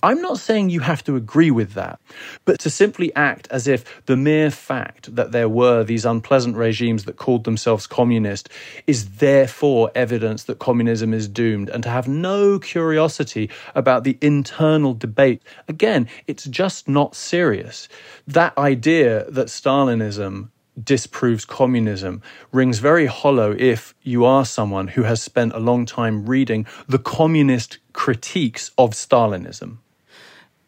I'm 0.00 0.22
not 0.22 0.38
saying 0.38 0.70
you 0.70 0.80
have 0.80 1.02
to 1.04 1.16
agree 1.16 1.50
with 1.50 1.72
that, 1.72 1.98
but 2.44 2.60
to 2.60 2.70
simply 2.70 3.14
act 3.16 3.48
as 3.50 3.66
if 3.66 4.04
the 4.06 4.16
mere 4.16 4.50
fact 4.50 5.14
that 5.16 5.32
there 5.32 5.48
were 5.48 5.82
these 5.82 6.04
unpleasant 6.04 6.56
regimes 6.56 7.04
that 7.04 7.16
called 7.16 7.42
themselves 7.42 7.88
communist 7.88 8.48
is 8.86 9.16
therefore 9.16 9.90
evidence 9.96 10.44
that 10.44 10.60
communism 10.60 11.12
is 11.12 11.26
doomed, 11.26 11.68
and 11.68 11.82
to 11.82 11.88
have 11.88 12.06
no 12.06 12.60
curiosity 12.60 13.50
about 13.74 14.04
the 14.04 14.16
internal 14.20 14.94
debate, 14.94 15.42
again, 15.66 16.08
it's 16.28 16.44
just 16.44 16.88
not 16.88 17.16
serious. 17.16 17.88
That 18.26 18.56
idea 18.56 19.28
that 19.30 19.48
Stalinism 19.48 20.50
disproves 20.82 21.44
communism 21.44 22.22
rings 22.52 22.78
very 22.78 23.06
hollow 23.06 23.52
if 23.58 23.96
you 24.02 24.24
are 24.24 24.44
someone 24.44 24.86
who 24.86 25.02
has 25.02 25.20
spent 25.20 25.52
a 25.52 25.58
long 25.58 25.84
time 25.84 26.24
reading 26.26 26.64
the 26.86 27.00
communist 27.00 27.78
critiques 27.92 28.70
of 28.78 28.90
Stalinism. 28.90 29.78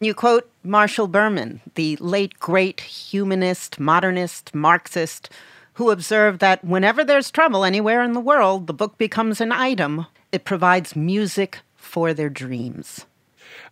You 0.03 0.15
quote 0.15 0.49
Marshall 0.63 1.05
Berman, 1.05 1.61
the 1.75 1.95
late 1.97 2.39
great 2.39 2.81
humanist, 2.81 3.79
modernist, 3.79 4.55
Marxist, 4.55 5.29
who 5.73 5.91
observed 5.91 6.39
that 6.39 6.65
whenever 6.65 7.03
there's 7.03 7.29
trouble 7.29 7.63
anywhere 7.63 8.01
in 8.01 8.13
the 8.13 8.19
world, 8.19 8.65
the 8.65 8.73
book 8.73 8.97
becomes 8.97 9.39
an 9.39 9.51
item. 9.51 10.07
It 10.31 10.43
provides 10.43 10.95
music 10.95 11.59
for 11.75 12.15
their 12.15 12.29
dreams. 12.29 13.05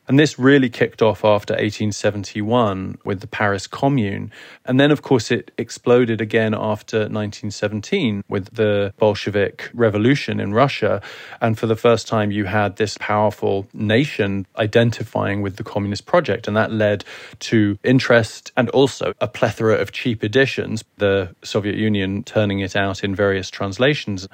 And 0.10 0.18
this 0.18 0.40
really 0.40 0.70
kicked 0.70 1.04
off 1.04 1.24
after 1.24 1.54
1871 1.54 2.98
with 3.06 3.20
the 3.20 3.28
Paris 3.28 3.68
Commune. 3.68 4.32
And 4.66 4.80
then, 4.80 4.90
of 4.90 5.04
course, 5.04 5.30
it 5.30 5.52
exploded 5.56 6.20
again 6.20 6.56
after 6.56 7.02
1917 7.02 8.24
with 8.28 8.56
the 8.56 8.92
Bolshevik 8.98 9.70
Revolution 9.76 10.40
in 10.40 10.52
Russia. 10.52 11.04
And 11.42 11.60
for 11.60 11.68
the 11.68 11.76
first 11.76 12.08
time, 12.08 12.32
you 12.32 12.46
had 12.46 12.78
this 12.78 12.98
powerful 12.98 13.68
nation 13.72 14.48
identifying 14.58 15.44
with 15.44 15.58
the 15.58 15.64
communist 15.64 16.08
project. 16.08 16.48
And 16.48 16.58
that 16.58 16.72
led 16.72 17.06
to 17.42 17.78
interest 17.84 18.52
and 18.58 18.68
also 18.70 19.14
a 19.22 19.28
plethora 19.28 19.76
of 19.76 19.92
cheap 19.92 20.24
editions, 20.24 20.84
the 20.98 21.36
Soviet 21.44 21.76
Union 21.76 22.24
turning 22.24 22.62
it 22.62 22.76
out 22.76 23.04
in 23.04 23.14
various 23.14 23.52
translations. 23.52 24.28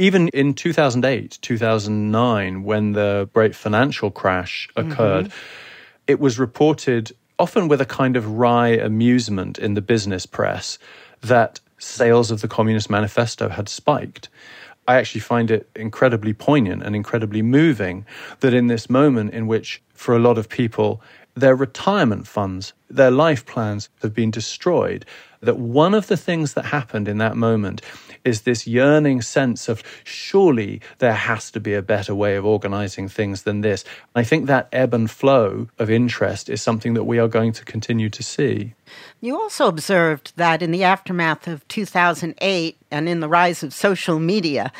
Even 0.00 0.28
in 0.28 0.54
2008, 0.54 1.38
2009, 1.42 2.62
when 2.62 2.92
the 2.92 3.28
great 3.34 3.56
financial 3.56 4.12
crash 4.12 4.68
occurred, 4.76 5.26
Mhm. 5.26 5.32
it 6.06 6.20
was 6.20 6.38
reported, 6.38 7.10
often 7.36 7.66
with 7.66 7.80
a 7.80 7.84
kind 7.84 8.16
of 8.16 8.38
wry 8.38 8.68
amusement 8.68 9.58
in 9.58 9.74
the 9.74 9.82
business 9.82 10.24
press, 10.24 10.78
that 11.20 11.58
sales 11.78 12.30
of 12.30 12.42
the 12.42 12.48
Communist 12.48 12.88
Manifesto 12.88 13.48
had 13.48 13.68
spiked. 13.68 14.28
I 14.86 14.94
actually 14.96 15.20
find 15.20 15.50
it 15.50 15.68
incredibly 15.74 16.32
poignant 16.32 16.84
and 16.84 16.94
incredibly 16.94 17.42
moving 17.42 18.06
that 18.38 18.54
in 18.54 18.68
this 18.68 18.88
moment 18.88 19.34
in 19.34 19.48
which, 19.48 19.82
for 19.94 20.14
a 20.14 20.20
lot 20.20 20.38
of 20.38 20.48
people, 20.48 21.02
their 21.40 21.56
retirement 21.56 22.26
funds, 22.26 22.72
their 22.88 23.10
life 23.10 23.46
plans 23.46 23.88
have 24.02 24.14
been 24.14 24.30
destroyed, 24.30 25.04
that 25.40 25.58
one 25.58 25.94
of 25.94 26.08
the 26.08 26.16
things 26.16 26.54
that 26.54 26.66
happened 26.66 27.08
in 27.08 27.18
that 27.18 27.36
moment 27.36 27.80
is 28.24 28.42
this 28.42 28.66
yearning 28.66 29.22
sense 29.22 29.68
of 29.68 29.82
surely 30.04 30.80
there 30.98 31.14
has 31.14 31.50
to 31.52 31.60
be 31.60 31.74
a 31.74 31.82
better 31.82 32.14
way 32.14 32.36
of 32.36 32.44
organizing 32.44 33.08
things 33.08 33.44
than 33.44 33.60
this. 33.60 33.84
I 34.14 34.24
think 34.24 34.46
that 34.46 34.68
ebb 34.72 34.92
and 34.94 35.10
flow 35.10 35.68
of 35.78 35.90
interest 35.90 36.48
is 36.48 36.60
something 36.60 36.94
that 36.94 37.04
we 37.04 37.18
are 37.18 37.28
going 37.28 37.52
to 37.52 37.64
continue 37.64 38.10
to 38.10 38.22
see. 38.22 38.74
You 39.20 39.40
also 39.40 39.68
observed 39.68 40.32
that 40.36 40.62
in 40.62 40.72
the 40.72 40.84
aftermath 40.84 41.46
of 41.46 41.66
2008 41.68 42.76
and 42.90 43.08
in 43.08 43.20
the 43.20 43.28
rise 43.28 43.62
of 43.62 43.72
social 43.72 44.18
media, 44.18 44.72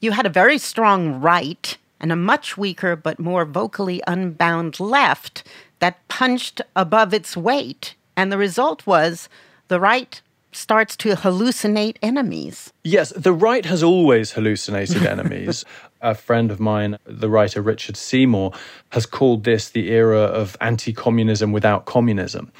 you 0.00 0.12
had 0.12 0.26
a 0.26 0.30
very 0.30 0.58
strong 0.58 1.20
right 1.20 1.76
and 2.00 2.10
a 2.12 2.16
much 2.16 2.58
weaker 2.58 2.96
but 2.96 3.18
more 3.18 3.44
vocally 3.44 4.02
unbound 4.06 4.80
left 4.80 5.44
that 5.82 6.06
punched 6.06 6.60
above 6.76 7.12
its 7.12 7.36
weight. 7.36 7.96
And 8.16 8.30
the 8.30 8.38
result 8.38 8.86
was 8.86 9.28
the 9.66 9.80
right 9.80 10.22
starts 10.52 10.94
to 10.98 11.16
hallucinate 11.16 11.96
enemies. 12.00 12.72
Yes, 12.84 13.12
the 13.16 13.32
right 13.32 13.64
has 13.64 13.82
always 13.82 14.30
hallucinated 14.30 15.04
enemies. 15.04 15.64
A 16.00 16.14
friend 16.14 16.52
of 16.52 16.60
mine, 16.60 16.98
the 17.04 17.28
writer 17.28 17.60
Richard 17.60 17.96
Seymour, 17.96 18.52
has 18.90 19.06
called 19.06 19.42
this 19.42 19.70
the 19.70 19.90
era 19.90 20.20
of 20.20 20.56
anti 20.60 20.92
communism 20.92 21.50
without 21.50 21.84
communism. 21.86 22.52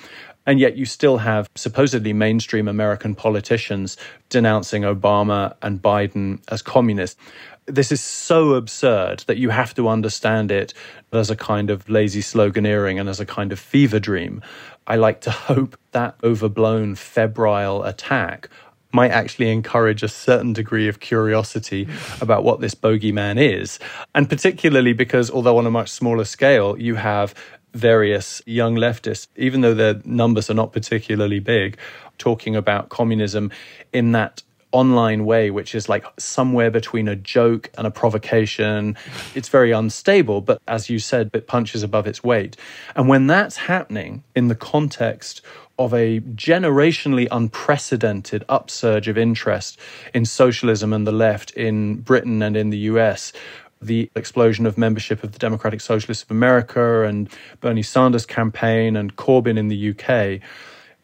And 0.44 0.58
yet, 0.58 0.76
you 0.76 0.84
still 0.84 1.18
have 1.18 1.48
supposedly 1.54 2.12
mainstream 2.12 2.66
American 2.66 3.14
politicians 3.14 3.96
denouncing 4.30 4.82
Obama 4.82 5.54
and 5.62 5.80
Biden 5.80 6.40
as 6.48 6.60
communists. 6.60 7.20
This 7.66 7.92
is 7.92 8.00
so 8.00 8.54
absurd 8.54 9.20
that 9.28 9.36
you 9.36 9.50
have 9.50 9.72
to 9.74 9.88
understand 9.88 10.50
it 10.50 10.74
as 11.12 11.30
a 11.30 11.36
kind 11.36 11.70
of 11.70 11.88
lazy 11.88 12.20
sloganeering 12.20 12.98
and 12.98 13.08
as 13.08 13.20
a 13.20 13.26
kind 13.26 13.52
of 13.52 13.60
fever 13.60 14.00
dream. 14.00 14.42
I 14.88 14.96
like 14.96 15.20
to 15.22 15.30
hope 15.30 15.78
that 15.92 16.16
overblown, 16.24 16.96
febrile 16.96 17.84
attack 17.84 18.48
might 18.92 19.12
actually 19.12 19.50
encourage 19.50 20.02
a 20.02 20.08
certain 20.08 20.52
degree 20.52 20.88
of 20.88 20.98
curiosity 20.98 21.88
about 22.20 22.42
what 22.42 22.60
this 22.60 22.74
bogeyman 22.74 23.40
is. 23.40 23.78
And 24.12 24.28
particularly 24.28 24.92
because, 24.92 25.30
although 25.30 25.56
on 25.56 25.66
a 25.66 25.70
much 25.70 25.88
smaller 25.88 26.24
scale, 26.24 26.76
you 26.78 26.96
have 26.96 27.32
various 27.74 28.42
young 28.44 28.74
leftists, 28.74 29.28
even 29.36 29.60
though 29.60 29.72
their 29.72 30.00
numbers 30.04 30.50
are 30.50 30.54
not 30.54 30.72
particularly 30.72 31.38
big, 31.38 31.78
talking 32.18 32.54
about 32.56 32.88
communism 32.88 33.50
in 33.92 34.12
that 34.12 34.42
online 34.72 35.24
way, 35.24 35.50
which 35.50 35.74
is 35.74 35.88
like 35.88 36.04
somewhere 36.18 36.70
between 36.70 37.08
a 37.08 37.16
joke 37.16 37.70
and 37.78 37.86
a 37.86 37.90
provocation. 37.90 38.96
It's 39.34 39.48
very 39.48 39.70
unstable, 39.70 40.40
but 40.40 40.60
as 40.66 40.90
you 40.90 40.98
said, 40.98 41.30
it 41.32 41.46
punches 41.46 41.82
above 41.82 42.06
its 42.06 42.24
weight. 42.24 42.56
And 42.96 43.08
when 43.08 43.26
that's 43.26 43.56
happening 43.56 44.24
in 44.34 44.48
the 44.48 44.54
context 44.54 45.42
of 45.78 45.94
a 45.94 46.20
generationally 46.20 47.26
unprecedented 47.30 48.44
upsurge 48.48 49.08
of 49.08 49.16
interest 49.16 49.78
in 50.14 50.24
socialism 50.24 50.92
and 50.92 51.06
the 51.06 51.12
left 51.12 51.50
in 51.52 51.96
Britain 51.96 52.42
and 52.42 52.56
in 52.56 52.70
the 52.70 52.78
US, 52.78 53.32
the 53.80 54.10
explosion 54.14 54.64
of 54.64 54.78
membership 54.78 55.24
of 55.24 55.32
the 55.32 55.38
Democratic 55.38 55.80
Socialists 55.80 56.22
of 56.22 56.30
America 56.30 57.02
and 57.04 57.28
Bernie 57.60 57.82
Sanders' 57.82 58.24
campaign 58.24 58.96
and 58.96 59.16
Corbyn 59.16 59.58
in 59.58 59.68
the 59.68 59.90
UK, 59.90 60.40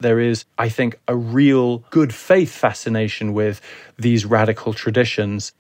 there 0.01 0.21
is, 0.21 0.45
I 0.59 0.69
think, 0.69 0.99
a 1.09 1.17
real 1.17 1.79
good 1.91 2.15
faith 2.15 2.51
fascination 2.53 3.33
with 3.33 3.61
these 3.99 4.25
radical 4.25 4.73
traditions. 4.73 5.53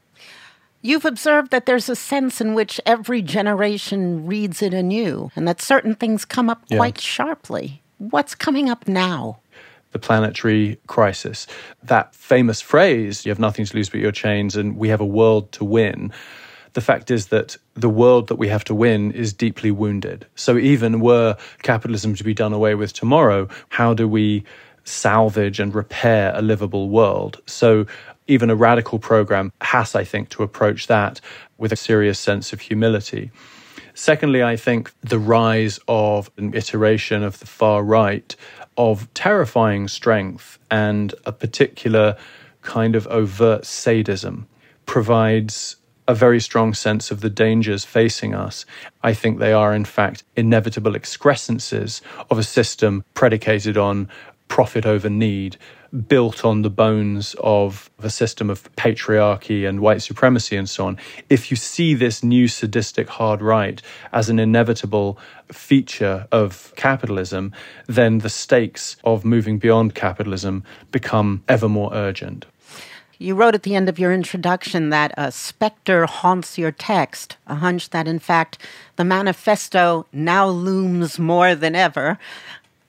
You've 0.81 1.05
observed 1.05 1.51
that 1.51 1.67
there's 1.67 1.89
a 1.89 1.97
sense 1.97 2.41
in 2.41 2.55
which 2.55 2.81
every 2.87 3.21
generation 3.21 4.27
reads 4.27 4.63
it 4.63 4.73
anew, 4.73 5.31
and 5.35 5.47
that 5.49 5.61
certain 5.61 5.95
things 5.97 6.25
come 6.25 6.49
up 6.49 6.63
Yeah. 6.69 6.77
quite 6.79 7.01
sharply. 7.01 7.83
What's 7.99 8.35
coming 8.35 8.69
up 8.71 8.87
now? 8.89 9.39
the 9.93 9.99
planetary 9.99 10.79
crisis. 10.87 11.47
That 11.83 12.15
famous 12.15 12.61
phrase, 12.61 13.25
you 13.25 13.31
have 13.31 13.39
nothing 13.39 13.65
to 13.65 13.75
lose 13.75 13.89
but 13.89 14.01
your 14.01 14.13
chains, 14.13 14.55
and 14.55 14.77
we 14.77 14.91
have 14.91 15.01
a 15.01 15.07
world 15.07 15.51
to 15.53 15.65
win. 15.65 16.13
The 16.73 16.81
fact 16.81 17.11
is 17.11 17.29
that 17.29 17.57
the 17.75 17.89
world 17.89 18.29
that 18.29 18.37
we 18.37 18.49
have 18.49 18.65
to 18.65 18.75
win 18.75 19.13
is 19.13 19.33
deeply 19.33 19.71
wounded. 19.71 20.27
So, 20.35 20.57
even 20.57 21.01
were 21.01 21.37
capitalism 21.63 22.15
to 22.15 22.25
be 22.25 22.35
done 22.35 22.53
away 22.53 22.75
with 22.75 22.93
tomorrow, 22.93 23.49
how 23.69 23.95
do 23.95 24.07
we 24.07 24.45
salvage 24.85 25.61
and 25.61 25.75
repair 25.75 26.33
a 26.35 26.43
livable 26.43 26.89
world? 26.89 27.41
So, 27.47 27.87
even 28.27 28.51
a 28.51 28.57
radical 28.57 28.99
program 28.99 29.53
has, 29.61 29.95
I 29.95 30.05
think, 30.05 30.29
to 30.31 30.43
approach 30.43 30.87
that 30.87 31.21
with 31.57 31.73
a 31.73 31.77
serious 31.77 32.19
sense 32.19 32.53
of 32.53 32.61
humility. 32.61 33.31
Secondly, 33.95 34.45
I 34.45 34.57
think 34.57 34.93
the 35.01 35.19
rise 35.19 35.81
of 35.89 36.31
an 36.37 36.55
iteration 36.55 37.25
of 37.25 37.41
the 37.41 37.47
far 37.47 37.83
right 37.83 38.37
of 38.77 39.13
terrifying 39.13 39.89
strength 39.89 40.59
and 40.71 41.13
a 41.27 41.33
particular 41.33 42.17
kind 42.63 42.95
of 42.95 43.09
overt 43.09 43.67
sadism 43.67 44.47
provides 44.87 45.77
a 46.09 46.15
very 46.15 46.41
strong 46.41 46.73
sense 46.73 47.11
of 47.11 47.21
the 47.21 47.31
dangers 47.31 47.85
facing 47.85 48.35
us. 48.35 48.65
I 49.03 49.13
think 49.13 49.39
they 49.39 49.53
are, 49.53 49.75
in 49.75 49.85
fact, 49.85 50.25
inevitable 50.37 50.97
excrescences 50.97 52.01
of 52.31 52.39
a 52.39 52.43
system 52.43 53.05
predicated 53.13 53.77
on 53.77 54.09
profit 54.49 54.87
over 54.87 55.11
need, 55.11 55.59
built 56.07 56.45
on 56.47 56.63
the 56.63 56.71
bones 56.71 57.37
of 57.41 57.91
a 57.99 58.09
system 58.09 58.49
of 58.49 58.75
patriarchy 58.77 59.69
and 59.69 59.81
white 59.81 60.01
supremacy 60.01 60.57
and 60.57 60.69
so 60.69 60.87
on. 60.87 60.99
If 61.29 61.51
you 61.51 61.57
see 61.57 61.93
this 61.93 62.23
new 62.23 62.49
sadistic 62.49 63.09
hard 63.09 63.43
right 63.43 63.83
as 64.13 64.31
an 64.31 64.39
inevitable 64.39 65.19
feature 65.53 66.27
of 66.33 66.73
capitalism, 66.77 67.53
then 67.87 68.19
the 68.19 68.31
stakes 68.31 68.97
of 69.05 69.27
moving 69.27 69.59
beyond 69.59 69.95
capitalism 69.95 70.65
become 70.91 71.43
ever 71.49 71.69
more 71.69 71.93
urgent. 71.93 72.47
You 73.21 73.35
wrote 73.35 73.57
at 73.57 73.65
the 73.65 73.75
end 73.75 73.89
of 73.89 73.99
your 73.99 74.13
introduction 74.13 74.91
that 74.91 75.13
a 75.17 75.33
specter 75.33 76.07
haunts 76.07 76.57
your 76.57 76.71
text, 76.71 77.37
a 77.49 77.57
hunch 77.57 77.91
that, 77.91 78.07
in 78.07 78.21
fact, 78.21 78.59
the 78.95 79.05
manifesto 79.05 80.07
now 80.13 80.47
looms 80.47 81.19
more 81.19 81.57
than 81.57 81.75
ever. 81.75 82.17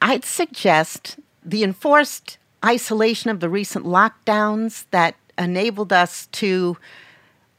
I'd 0.01 0.23
suggest 0.23 1.17
the 1.43 1.63
enforced 1.63 2.38
isolation 2.63 3.32
of 3.32 3.39
the 3.39 3.49
recent 3.49 3.86
lockdowns 3.86 4.86
that 4.91 5.15
enabled 5.36 5.91
us 5.91 6.27
to 6.27 6.77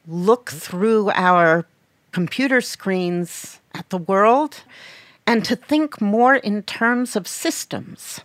look 0.06 0.50
through 0.50 1.10
our 1.10 1.66
computer 2.12 2.60
screens 2.60 3.58
at 3.74 3.88
the 3.90 3.98
world 3.98 4.62
and 5.26 5.44
to 5.44 5.56
think 5.56 6.00
more 6.00 6.36
in 6.36 6.62
terms 6.62 7.16
of 7.16 7.26
systems. 7.26 8.20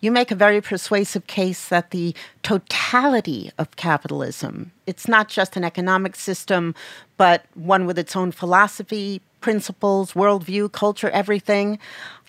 You 0.00 0.12
make 0.12 0.30
a 0.30 0.36
very 0.36 0.60
persuasive 0.60 1.26
case 1.26 1.68
that 1.68 1.90
the 1.90 2.14
totality 2.42 3.50
of 3.58 3.74
capitalism, 3.76 4.72
it's 4.86 5.08
not 5.08 5.28
just 5.28 5.56
an 5.56 5.64
economic 5.64 6.16
system, 6.16 6.74
but 7.16 7.46
one 7.54 7.86
with 7.86 7.98
its 7.98 8.14
own 8.14 8.30
philosophy, 8.30 9.22
principles, 9.40 10.12
worldview, 10.12 10.70
culture, 10.72 11.10
everything, 11.10 11.78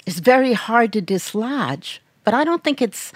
is 0.05 0.19
very 0.19 0.53
hard 0.53 0.93
to 0.93 1.01
dislodge. 1.01 2.01
But 2.23 2.33
I 2.33 2.43
don't 2.43 2.63
think 2.63 2.81
it's 2.81 3.11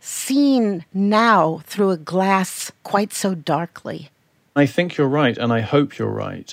seen 0.00 0.84
now 0.92 1.62
through 1.64 1.90
a 1.90 1.96
glass 1.96 2.70
quite 2.82 3.12
so 3.12 3.34
darkly. 3.34 4.10
I 4.54 4.66
think 4.66 4.96
you're 4.96 5.08
right, 5.08 5.36
and 5.36 5.52
I 5.52 5.60
hope 5.60 5.98
you're 5.98 6.08
right. 6.08 6.52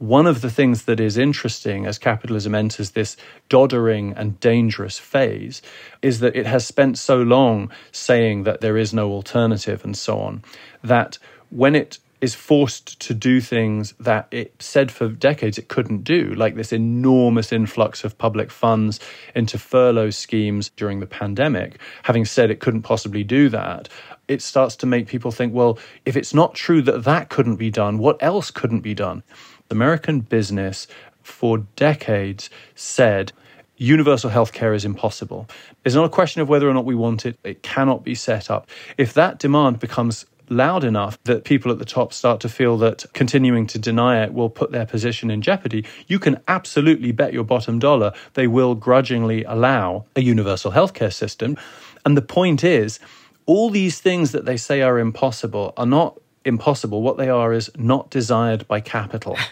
One 0.00 0.26
of 0.26 0.40
the 0.40 0.48
things 0.48 0.84
that 0.84 0.98
is 0.98 1.18
interesting 1.18 1.84
as 1.84 1.98
capitalism 1.98 2.54
enters 2.54 2.92
this 2.92 3.18
doddering 3.50 4.14
and 4.16 4.40
dangerous 4.40 4.98
phase 4.98 5.60
is 6.00 6.20
that 6.20 6.34
it 6.34 6.46
has 6.46 6.66
spent 6.66 6.96
so 6.96 7.20
long 7.20 7.70
saying 7.92 8.44
that 8.44 8.62
there 8.62 8.78
is 8.78 8.94
no 8.94 9.12
alternative 9.12 9.84
and 9.84 9.94
so 9.94 10.18
on, 10.18 10.42
that 10.82 11.18
when 11.50 11.76
it 11.76 11.98
is 12.22 12.34
forced 12.34 12.98
to 13.00 13.12
do 13.12 13.42
things 13.42 13.92
that 14.00 14.26
it 14.30 14.54
said 14.58 14.90
for 14.90 15.08
decades 15.08 15.58
it 15.58 15.68
couldn't 15.68 16.02
do, 16.02 16.32
like 16.34 16.54
this 16.54 16.72
enormous 16.72 17.52
influx 17.52 18.02
of 18.02 18.16
public 18.16 18.50
funds 18.50 19.00
into 19.34 19.58
furlough 19.58 20.08
schemes 20.08 20.70
during 20.76 21.00
the 21.00 21.06
pandemic, 21.06 21.78
having 22.04 22.24
said 22.24 22.50
it 22.50 22.60
couldn't 22.60 22.82
possibly 22.82 23.22
do 23.22 23.50
that, 23.50 23.86
it 24.28 24.40
starts 24.40 24.76
to 24.76 24.86
make 24.86 25.08
people 25.08 25.30
think, 25.30 25.52
well, 25.52 25.78
if 26.06 26.16
it's 26.16 26.32
not 26.32 26.54
true 26.54 26.80
that 26.80 27.04
that 27.04 27.28
couldn't 27.28 27.56
be 27.56 27.70
done, 27.70 27.98
what 27.98 28.16
else 28.22 28.50
couldn't 28.50 28.80
be 28.80 28.94
done? 28.94 29.22
American 29.70 30.20
business 30.20 30.86
for 31.22 31.58
decades 31.76 32.50
said 32.74 33.32
universal 33.76 34.30
health 34.30 34.52
care 34.52 34.74
is 34.74 34.84
impossible. 34.84 35.48
It's 35.84 35.94
not 35.94 36.04
a 36.04 36.10
question 36.10 36.42
of 36.42 36.48
whether 36.48 36.68
or 36.68 36.74
not 36.74 36.84
we 36.84 36.94
want 36.94 37.24
it, 37.24 37.38
it 37.44 37.62
cannot 37.62 38.04
be 38.04 38.14
set 38.14 38.50
up. 38.50 38.68
If 38.98 39.14
that 39.14 39.38
demand 39.38 39.80
becomes 39.80 40.26
loud 40.50 40.82
enough 40.82 41.16
that 41.24 41.44
people 41.44 41.70
at 41.70 41.78
the 41.78 41.84
top 41.84 42.12
start 42.12 42.40
to 42.40 42.48
feel 42.48 42.76
that 42.78 43.04
continuing 43.14 43.66
to 43.68 43.78
deny 43.78 44.22
it 44.22 44.34
will 44.34 44.50
put 44.50 44.72
their 44.72 44.84
position 44.84 45.30
in 45.30 45.40
jeopardy, 45.40 45.86
you 46.08 46.18
can 46.18 46.40
absolutely 46.48 47.12
bet 47.12 47.32
your 47.32 47.44
bottom 47.44 47.78
dollar 47.78 48.12
they 48.34 48.46
will 48.46 48.74
grudgingly 48.74 49.44
allow 49.44 50.04
a 50.16 50.20
universal 50.20 50.72
healthcare 50.72 51.12
system. 51.12 51.56
And 52.04 52.16
the 52.16 52.22
point 52.22 52.64
is, 52.64 52.98
all 53.46 53.70
these 53.70 54.00
things 54.00 54.32
that 54.32 54.44
they 54.44 54.56
say 54.56 54.82
are 54.82 54.98
impossible 54.98 55.72
are 55.76 55.86
not 55.86 56.18
impossible. 56.44 57.02
What 57.02 57.16
they 57.16 57.28
are 57.28 57.52
is 57.52 57.70
not 57.76 58.10
desired 58.10 58.66
by 58.68 58.80
capital. 58.80 59.36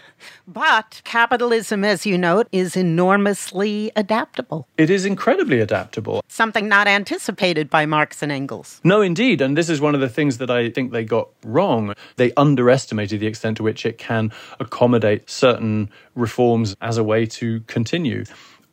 But 0.49 1.01
capitalism, 1.05 1.85
as 1.85 2.05
you 2.05 2.19
note, 2.19 2.49
is 2.51 2.75
enormously 2.77 3.93
adaptable, 3.95 4.67
It 4.77 4.91
is 4.91 5.05
incredibly 5.05 5.61
adaptable. 5.61 6.25
something 6.27 6.69
not 6.69 6.89
anticipated 6.89 7.71
by 7.71 7.87
Marx 7.87 8.23
and 8.23 8.33
Engels. 8.33 8.81
No, 8.83 9.01
indeed. 9.01 9.41
And 9.41 9.57
this 9.57 9.69
is 9.69 9.81
one 9.81 9.95
of 9.95 10.01
the 10.01 10.09
things 10.09 10.39
that 10.39 10.51
I 10.51 10.71
think 10.71 10.91
they 10.91 11.05
got 11.05 11.29
wrong. 11.45 11.95
They 12.17 12.33
underestimated 12.37 13.21
the 13.21 13.27
extent 13.27 13.59
to 13.59 13.63
which 13.63 13.87
it 13.87 13.99
can 13.99 14.33
accommodate 14.59 15.29
certain 15.31 15.91
reforms 16.17 16.75
as 16.81 16.99
a 16.99 17.05
way 17.05 17.27
to 17.27 17.61
continue. 17.69 18.25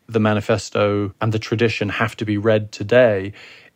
The 0.08 0.20
manifesto 0.20 1.14
and 1.22 1.32
the 1.32 1.40
tradition 1.40 1.90
have 1.90 2.16
to 2.18 2.26
be 2.26 2.38
read 2.38 2.72
today 2.72 3.34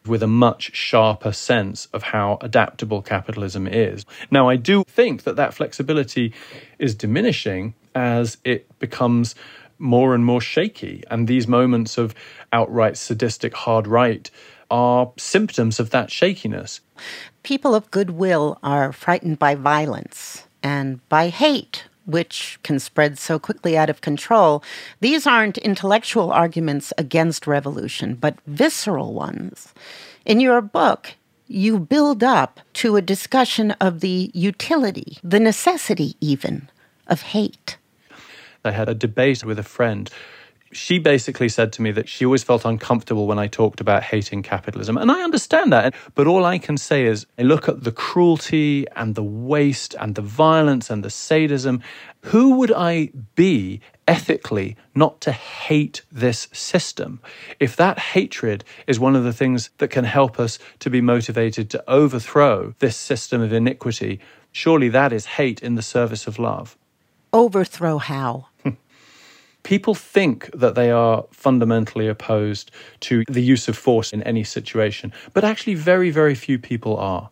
with 0.09 0.23
a 0.23 0.27
much 0.27 0.75
sharper 0.75 1.31
sense 1.31 1.87
of 1.93 2.03
how 2.03 2.37
adaptable 2.41 3.01
capitalism 3.01 3.67
is. 3.67 4.05
Now, 4.29 4.49
I 4.49 4.55
do 4.55 4.83
think 4.83 5.23
that 5.23 5.35
that 5.37 5.53
flexibility 5.53 6.33
is 6.77 6.95
diminishing 6.95 7.75
as 7.95 8.37
it 8.43 8.67
becomes 8.79 9.35
more 9.77 10.13
and 10.13 10.25
more 10.25 10.41
shaky. 10.41 11.03
And 11.09 11.27
these 11.27 11.47
moments 11.47 11.97
of 11.97 12.13
outright 12.51 12.97
sadistic 12.97 13.53
hard 13.53 13.87
right 13.87 14.29
are 14.69 15.11
symptoms 15.17 15.79
of 15.79 15.89
that 15.91 16.11
shakiness. 16.11 16.81
People 17.43 17.73
of 17.73 17.89
goodwill 17.89 18.59
are 18.61 18.91
frightened 18.91 19.39
by 19.39 19.55
violence 19.55 20.47
and 20.61 21.07
by 21.09 21.29
hate, 21.29 21.85
which 22.09 22.59
can 22.63 22.79
spread 22.79 23.17
so 23.17 23.39
quickly 23.39 23.77
out 23.77 23.89
of 23.89 24.01
control. 24.01 24.63
These 24.99 25.27
aren't 25.27 25.57
intellectual 25.59 26.31
arguments 26.31 26.91
against 26.97 27.47
revolution, 27.47 28.15
but 28.15 28.37
visceral 28.47 29.13
ones. 29.13 29.73
In 30.25 30.39
your 30.39 30.61
book, 30.61 31.13
you 31.47 31.79
build 31.79 32.23
up 32.23 32.59
to 32.73 32.95
a 32.95 33.01
discussion 33.01 33.71
of 33.81 33.99
the 34.01 34.31
utility, 34.33 35.17
the 35.23 35.39
necessity 35.39 36.15
even, 36.21 36.69
of 37.07 37.21
hate. 37.21 37.77
I 38.63 38.71
had 38.71 38.89
a 38.89 38.93
debate 38.93 39.43
with 39.43 39.57
a 39.57 39.63
friend 39.63 40.09
she 40.71 40.99
basically 40.99 41.49
said 41.49 41.73
to 41.73 41.81
me 41.81 41.91
that 41.91 42.07
she 42.07 42.25
always 42.25 42.43
felt 42.43 42.65
uncomfortable 42.65 43.27
when 43.27 43.39
I 43.39 43.47
talked 43.47 43.81
about 43.81 44.03
hating 44.03 44.43
capitalism. 44.43 44.97
And 44.97 45.11
I 45.11 45.21
understand 45.21 45.73
that. 45.73 45.93
But 46.15 46.27
all 46.27 46.45
I 46.45 46.57
can 46.57 46.77
say 46.77 47.05
is 47.05 47.25
I 47.37 47.43
look 47.43 47.67
at 47.67 47.83
the 47.83 47.91
cruelty 47.91 48.85
and 48.95 49.15
the 49.15 49.23
waste 49.23 49.95
and 49.99 50.15
the 50.15 50.21
violence 50.21 50.89
and 50.89 51.03
the 51.03 51.09
sadism. 51.09 51.81
Who 52.25 52.55
would 52.55 52.71
I 52.71 53.11
be 53.35 53.81
ethically 54.07 54.75
not 54.93 55.21
to 55.21 55.31
hate 55.31 56.01
this 56.11 56.47
system? 56.51 57.19
If 57.59 57.75
that 57.75 57.97
hatred 57.99 58.63
is 58.85 58.99
one 58.99 59.15
of 59.15 59.23
the 59.23 59.33
things 59.33 59.69
that 59.77 59.89
can 59.89 60.05
help 60.05 60.39
us 60.39 60.59
to 60.79 60.89
be 60.89 61.01
motivated 61.01 61.69
to 61.71 61.89
overthrow 61.89 62.75
this 62.79 62.97
system 62.97 63.41
of 63.41 63.53
iniquity, 63.53 64.19
surely 64.51 64.89
that 64.89 65.13
is 65.13 65.25
hate 65.25 65.61
in 65.61 65.75
the 65.75 65.81
service 65.81 66.27
of 66.27 66.37
love. 66.37 66.77
Overthrow 67.31 67.99
how? 67.99 68.48
People 69.63 69.95
think 69.95 70.49
that 70.53 70.75
they 70.75 70.91
are 70.91 71.25
fundamentally 71.31 72.07
opposed 72.07 72.71
to 73.01 73.23
the 73.29 73.41
use 73.41 73.67
of 73.67 73.77
force 73.77 74.11
in 74.11 74.23
any 74.23 74.43
situation, 74.43 75.11
but 75.33 75.43
actually, 75.43 75.75
very, 75.75 76.09
very 76.09 76.35
few 76.35 76.57
people 76.57 76.97
are. 76.97 77.29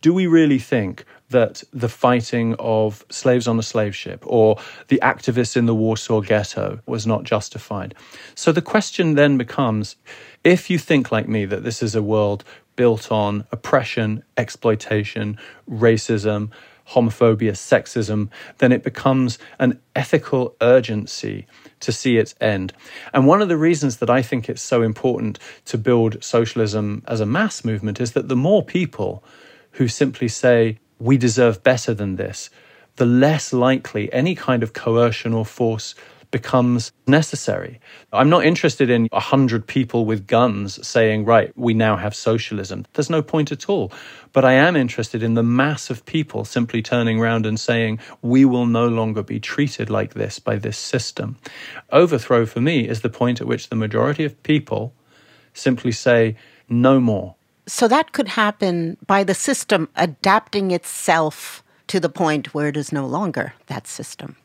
Do 0.00 0.14
we 0.14 0.26
really 0.26 0.58
think 0.58 1.04
that 1.28 1.62
the 1.72 1.88
fighting 1.88 2.54
of 2.58 3.04
slaves 3.10 3.46
on 3.46 3.58
a 3.58 3.62
slave 3.62 3.94
ship 3.94 4.24
or 4.26 4.58
the 4.88 4.98
activists 5.02 5.56
in 5.56 5.66
the 5.66 5.74
Warsaw 5.74 6.20
Ghetto 6.20 6.80
was 6.86 7.06
not 7.06 7.24
justified? 7.24 7.94
So 8.34 8.50
the 8.50 8.62
question 8.62 9.14
then 9.14 9.36
becomes 9.36 9.96
if 10.42 10.70
you 10.70 10.78
think 10.78 11.12
like 11.12 11.28
me 11.28 11.44
that 11.44 11.64
this 11.64 11.82
is 11.82 11.94
a 11.94 12.02
world 12.02 12.44
built 12.76 13.12
on 13.12 13.44
oppression, 13.52 14.22
exploitation, 14.38 15.38
racism, 15.68 16.50
homophobia, 16.90 17.52
sexism, 17.52 18.28
then 18.58 18.72
it 18.72 18.82
becomes 18.82 19.38
an 19.58 19.80
ethical 19.94 20.56
urgency 20.60 21.46
to 21.80 21.92
see 21.92 22.16
its 22.16 22.34
end. 22.40 22.72
And 23.12 23.26
one 23.26 23.42
of 23.42 23.48
the 23.48 23.56
reasons 23.56 23.98
that 23.98 24.10
I 24.10 24.22
think 24.22 24.48
it's 24.48 24.62
so 24.62 24.82
important 24.82 25.38
to 25.66 25.78
build 25.78 26.22
socialism 26.22 27.02
as 27.06 27.20
a 27.20 27.26
mass 27.26 27.64
movement 27.64 28.00
is 28.00 28.12
that 28.12 28.28
the 28.28 28.36
more 28.36 28.62
people 28.62 29.24
who 29.72 29.88
simply 29.88 30.28
say, 30.28 30.78
we 30.98 31.16
deserve 31.16 31.62
better 31.62 31.94
than 31.94 32.16
this, 32.16 32.50
the 32.96 33.06
less 33.06 33.52
likely 33.52 34.12
any 34.12 34.34
kind 34.34 34.62
of 34.62 34.72
coercion 34.72 35.32
or 35.32 35.46
force 35.46 35.94
becomes 36.30 36.92
necessary. 37.06 37.80
I'm 38.12 38.28
not 38.28 38.44
interested 38.44 38.90
in 38.90 39.08
100 39.10 39.66
people 39.66 40.04
with 40.04 40.26
guns 40.26 40.86
saying, 40.86 41.24
right, 41.24 41.52
we 41.56 41.74
now 41.74 41.96
have 41.96 42.14
socialism. 42.14 42.86
There's 42.92 43.10
no 43.10 43.22
point 43.22 43.52
at 43.52 43.68
all. 43.68 43.92
But 44.32 44.44
I 44.44 44.52
am 44.52 44.76
interested 44.76 45.22
in 45.22 45.34
the 45.34 45.42
mass 45.42 45.90
of 45.90 46.04
people 46.06 46.44
simply 46.44 46.82
turning 46.82 47.18
around 47.18 47.46
and 47.46 47.58
saying, 47.58 47.98
we 48.22 48.44
will 48.44 48.66
no 48.66 48.86
longer 48.86 49.22
be 49.22 49.40
treated 49.40 49.90
like 49.90 50.14
this 50.14 50.38
by 50.38 50.56
this 50.56 50.78
system. 50.78 51.36
Overthrow 51.90 52.46
for 52.46 52.60
me 52.60 52.88
is 52.88 53.00
the 53.00 53.10
point 53.10 53.40
at 53.40 53.46
which 53.46 53.68
the 53.68 53.76
majority 53.76 54.24
of 54.24 54.40
people 54.42 54.94
simply 55.52 55.92
say, 55.92 56.36
no 56.68 57.00
more. 57.00 57.34
So 57.66 57.88
that 57.88 58.12
could 58.12 58.28
happen 58.28 58.96
by 59.06 59.24
the 59.24 59.34
system 59.34 59.88
adapting 59.96 60.70
itself 60.70 61.62
to 61.88 62.00
the 62.00 62.08
point 62.08 62.54
where 62.54 62.68
it 62.68 62.76
is 62.76 62.92
no 62.92 63.06
longer 63.06 63.54
that 63.66 63.86
system. 63.86 64.36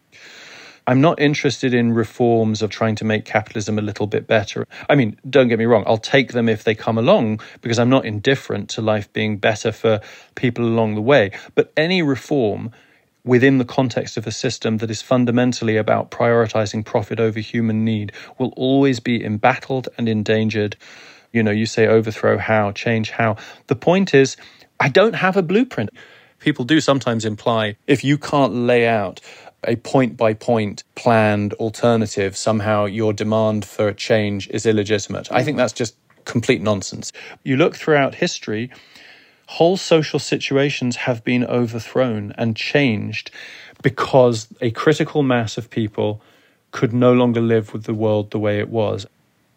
I'm 0.88 1.02
not 1.02 1.20
interested 1.20 1.74
in 1.74 1.94
reforms 1.94 2.62
of 2.62 2.70
trying 2.70 2.96
to 2.98 3.06
make 3.06 3.26
capitalism 3.26 3.80
a 3.80 3.82
little 3.82 4.06
bit 4.06 4.28
better. 4.28 4.68
I 4.88 4.96
mean, 4.96 5.20
don't 5.28 5.48
get 5.48 5.58
me 5.58 5.66
wrong, 5.66 5.84
I'll 5.88 5.98
take 5.98 6.34
them 6.34 6.48
if 6.48 6.64
they 6.64 6.76
come 6.76 6.98
along 6.98 7.42
because 7.62 7.80
I'm 7.80 7.90
not 7.90 8.06
indifferent 8.06 8.70
to 8.72 8.82
life 8.82 9.12
being 9.12 9.38
better 9.38 9.72
for 9.72 10.00
people 10.36 10.64
along 10.66 10.96
the 10.96 11.02
way. 11.02 11.32
But 11.56 11.74
any 11.76 12.04
reform 12.04 12.72
within 13.24 13.58
the 13.58 13.66
context 13.66 14.16
of 14.16 14.28
a 14.28 14.32
system 14.32 14.78
that 14.78 14.92
is 14.92 15.02
fundamentally 15.02 15.78
about 15.78 16.12
prioritizing 16.12 16.86
profit 16.86 17.20
over 17.20 17.40
human 17.40 17.84
need 17.84 18.12
will 18.38 18.54
always 18.56 19.00
be 19.00 19.24
embattled 19.26 19.90
and 19.98 20.08
endangered. 20.08 20.78
You 21.34 21.42
know, 21.42 21.52
you 21.52 21.66
say 21.66 21.88
overthrow 21.88 22.38
how, 22.38 22.72
change 22.72 23.10
how. 23.10 23.38
The 23.68 23.76
point 23.76 24.14
is, 24.14 24.38
I 24.80 24.90
don't 24.90 25.16
have 25.16 25.36
a 25.36 25.42
blueprint. 25.42 25.90
People 26.40 26.66
do 26.66 26.80
sometimes 26.80 27.26
imply 27.26 27.76
if 27.88 28.04
you 28.04 28.20
can't 28.20 28.54
lay 28.54 28.88
out 28.88 29.20
a 29.68 29.76
point 29.78 30.18
by 30.18 30.34
point 30.34 30.84
planned 30.96 31.54
alternative, 31.56 32.36
somehow 32.36 32.86
your 32.86 33.14
demand 33.14 33.66
for 33.66 33.92
change 33.94 34.48
is 34.50 34.66
illegitimate. 34.66 35.32
I 35.32 35.44
think 35.44 35.58
that's 35.58 35.74
just 35.74 35.96
complete 36.26 36.62
nonsense. 36.62 37.12
You 37.44 37.58
look 37.58 37.76
throughout 37.76 38.16
history, 38.16 38.72
whole 39.48 39.78
social 39.78 40.20
situations 40.20 40.96
have 40.96 41.24
been 41.24 41.46
overthrown 41.46 42.34
and 42.38 42.56
changed 42.56 43.32
because 43.82 44.48
a 44.62 44.72
critical 44.72 45.24
mass 45.24 45.58
of 45.58 45.70
people 45.70 46.22
could 46.72 46.94
no 46.94 47.14
longer 47.14 47.42
live 47.42 47.74
with 47.74 47.84
the 47.84 47.94
world 47.94 48.32
the 48.32 48.40
way 48.40 48.60
it 48.60 48.70
was. 48.70 49.06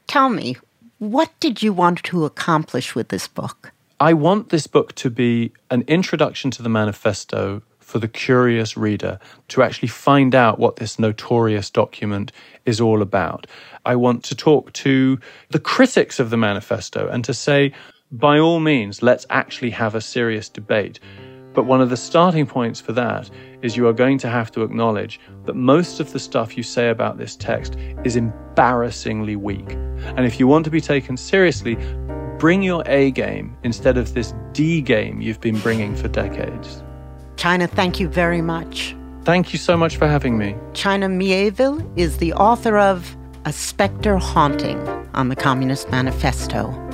Tell 0.07 0.29
me, 0.29 0.57
what 0.99 1.31
did 1.41 1.63
you 1.63 1.73
want 1.73 2.03
to 2.05 2.25
accomplish 2.25 2.95
with 2.95 3.09
this 3.09 3.27
book? 3.29 3.73
I 4.01 4.13
want 4.13 4.51
this 4.51 4.67
book 4.67 4.95
to 4.97 5.11
be 5.11 5.53
an 5.71 5.83
introduction 5.89 6.51
to 6.53 6.63
the 6.63 6.69
manifesto 6.69 7.63
for 7.89 7.99
the 7.99 8.07
curious 8.07 8.77
reader 8.77 9.19
to 9.49 9.63
actually 9.63 9.89
find 9.89 10.35
out 10.35 10.59
what 10.59 10.77
this 10.77 10.99
notorious 10.99 11.71
document 11.71 12.31
is 12.67 12.83
all 12.83 13.01
about. 13.01 13.47
I 13.87 13.97
want 13.97 14.25
to 14.25 14.35
talk 14.35 14.75
to 14.75 15.19
the 15.49 15.59
critics 15.59 16.21
of 16.21 16.29
the 16.29 16.37
manifesto 16.37 17.09
and 17.09 17.25
to 17.25 17.33
say, 17.33 17.73
by 18.13 18.39
all 18.39 18.61
means, 18.61 19.03
let's 19.03 19.25
actually 19.31 19.71
have 19.71 19.95
a 19.95 20.03
serious 20.03 20.51
debate. 20.51 21.01
But 21.55 21.65
one 21.65 21.81
of 21.81 21.89
the 21.89 21.97
starting 21.97 22.47
points 22.47 22.79
for 22.79 22.93
that 22.93 23.31
is 23.63 23.75
you 23.75 23.89
are 23.89 23.95
going 23.95 24.19
to 24.19 24.29
have 24.29 24.53
to 24.53 24.63
acknowledge 24.63 25.19
that 25.47 25.57
most 25.57 25.99
of 25.99 26.13
the 26.13 26.21
stuff 26.21 26.59
you 26.59 26.63
say 26.63 26.91
about 26.91 27.17
this 27.17 27.37
text 27.37 27.77
is 28.05 28.17
embarrassingly 28.17 29.37
weak. 29.37 29.73
And 30.15 30.27
if 30.27 30.39
you 30.39 30.47
want 30.47 30.67
to 30.67 30.71
be 30.71 30.83
taken 30.83 31.17
seriously, 31.17 31.77
bring 32.39 32.63
your 32.63 32.83
A 32.85 33.13
game 33.13 33.57
instead 33.65 33.97
of 33.97 34.13
this 34.13 34.35
D 34.53 34.83
game 34.83 35.23
you've 35.23 35.41
been 35.41 35.59
bringing 35.61 35.97
for 35.97 36.09
decades. 36.09 36.83
China, 37.39 37.69
thank 37.69 38.01
you 38.01 38.09
very 38.09 38.43
much. 38.43 38.97
Thank 39.25 39.53
you 39.53 39.59
so 39.61 39.77
much 39.77 39.97
for 39.97 40.09
having 40.09 40.37
me. 40.37 40.57
China 40.75 41.09
Miéville 41.09 41.89
is 41.97 42.19
the 42.19 42.33
author 42.35 42.77
of 42.77 43.17
A 43.45 43.53
Spectre 43.53 44.17
Haunting 44.17 44.79
on 45.15 45.29
the 45.29 45.37
Communist 45.37 45.89
Manifesto. 45.91 46.88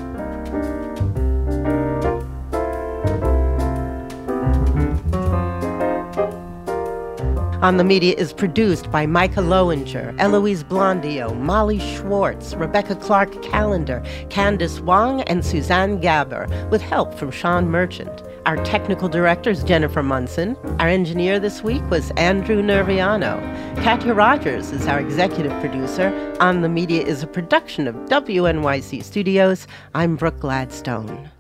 On 7.64 7.78
the 7.78 7.82
Media 7.82 8.14
is 8.18 8.34
produced 8.34 8.90
by 8.90 9.06
Micah 9.06 9.40
Loewinger, 9.40 10.14
Eloise 10.18 10.62
Blondiau, 10.62 11.34
Molly 11.34 11.78
Schwartz, 11.78 12.52
Rebecca 12.52 12.94
Clark 12.94 13.42
Callender, 13.42 14.02
Candice 14.28 14.80
Wong, 14.80 15.22
and 15.22 15.42
Suzanne 15.42 15.98
Gaber, 15.98 16.46
with 16.68 16.82
help 16.82 17.14
from 17.14 17.30
Sean 17.30 17.70
Merchant. 17.70 18.22
Our 18.44 18.62
technical 18.64 19.08
director 19.08 19.48
is 19.48 19.64
Jennifer 19.64 20.02
Munson. 20.02 20.58
Our 20.78 20.88
engineer 20.88 21.40
this 21.40 21.62
week 21.62 21.82
was 21.88 22.10
Andrew 22.18 22.62
Nerviano. 22.62 23.40
Katya 23.82 24.12
Rogers 24.12 24.70
is 24.70 24.86
our 24.86 25.00
executive 25.00 25.58
producer. 25.62 26.36
On 26.40 26.60
the 26.60 26.68
Media 26.68 27.02
is 27.02 27.22
a 27.22 27.26
production 27.26 27.88
of 27.88 27.94
WNYC 27.94 29.02
Studios. 29.02 29.66
I'm 29.94 30.16
Brooke 30.16 30.38
Gladstone. 30.38 31.30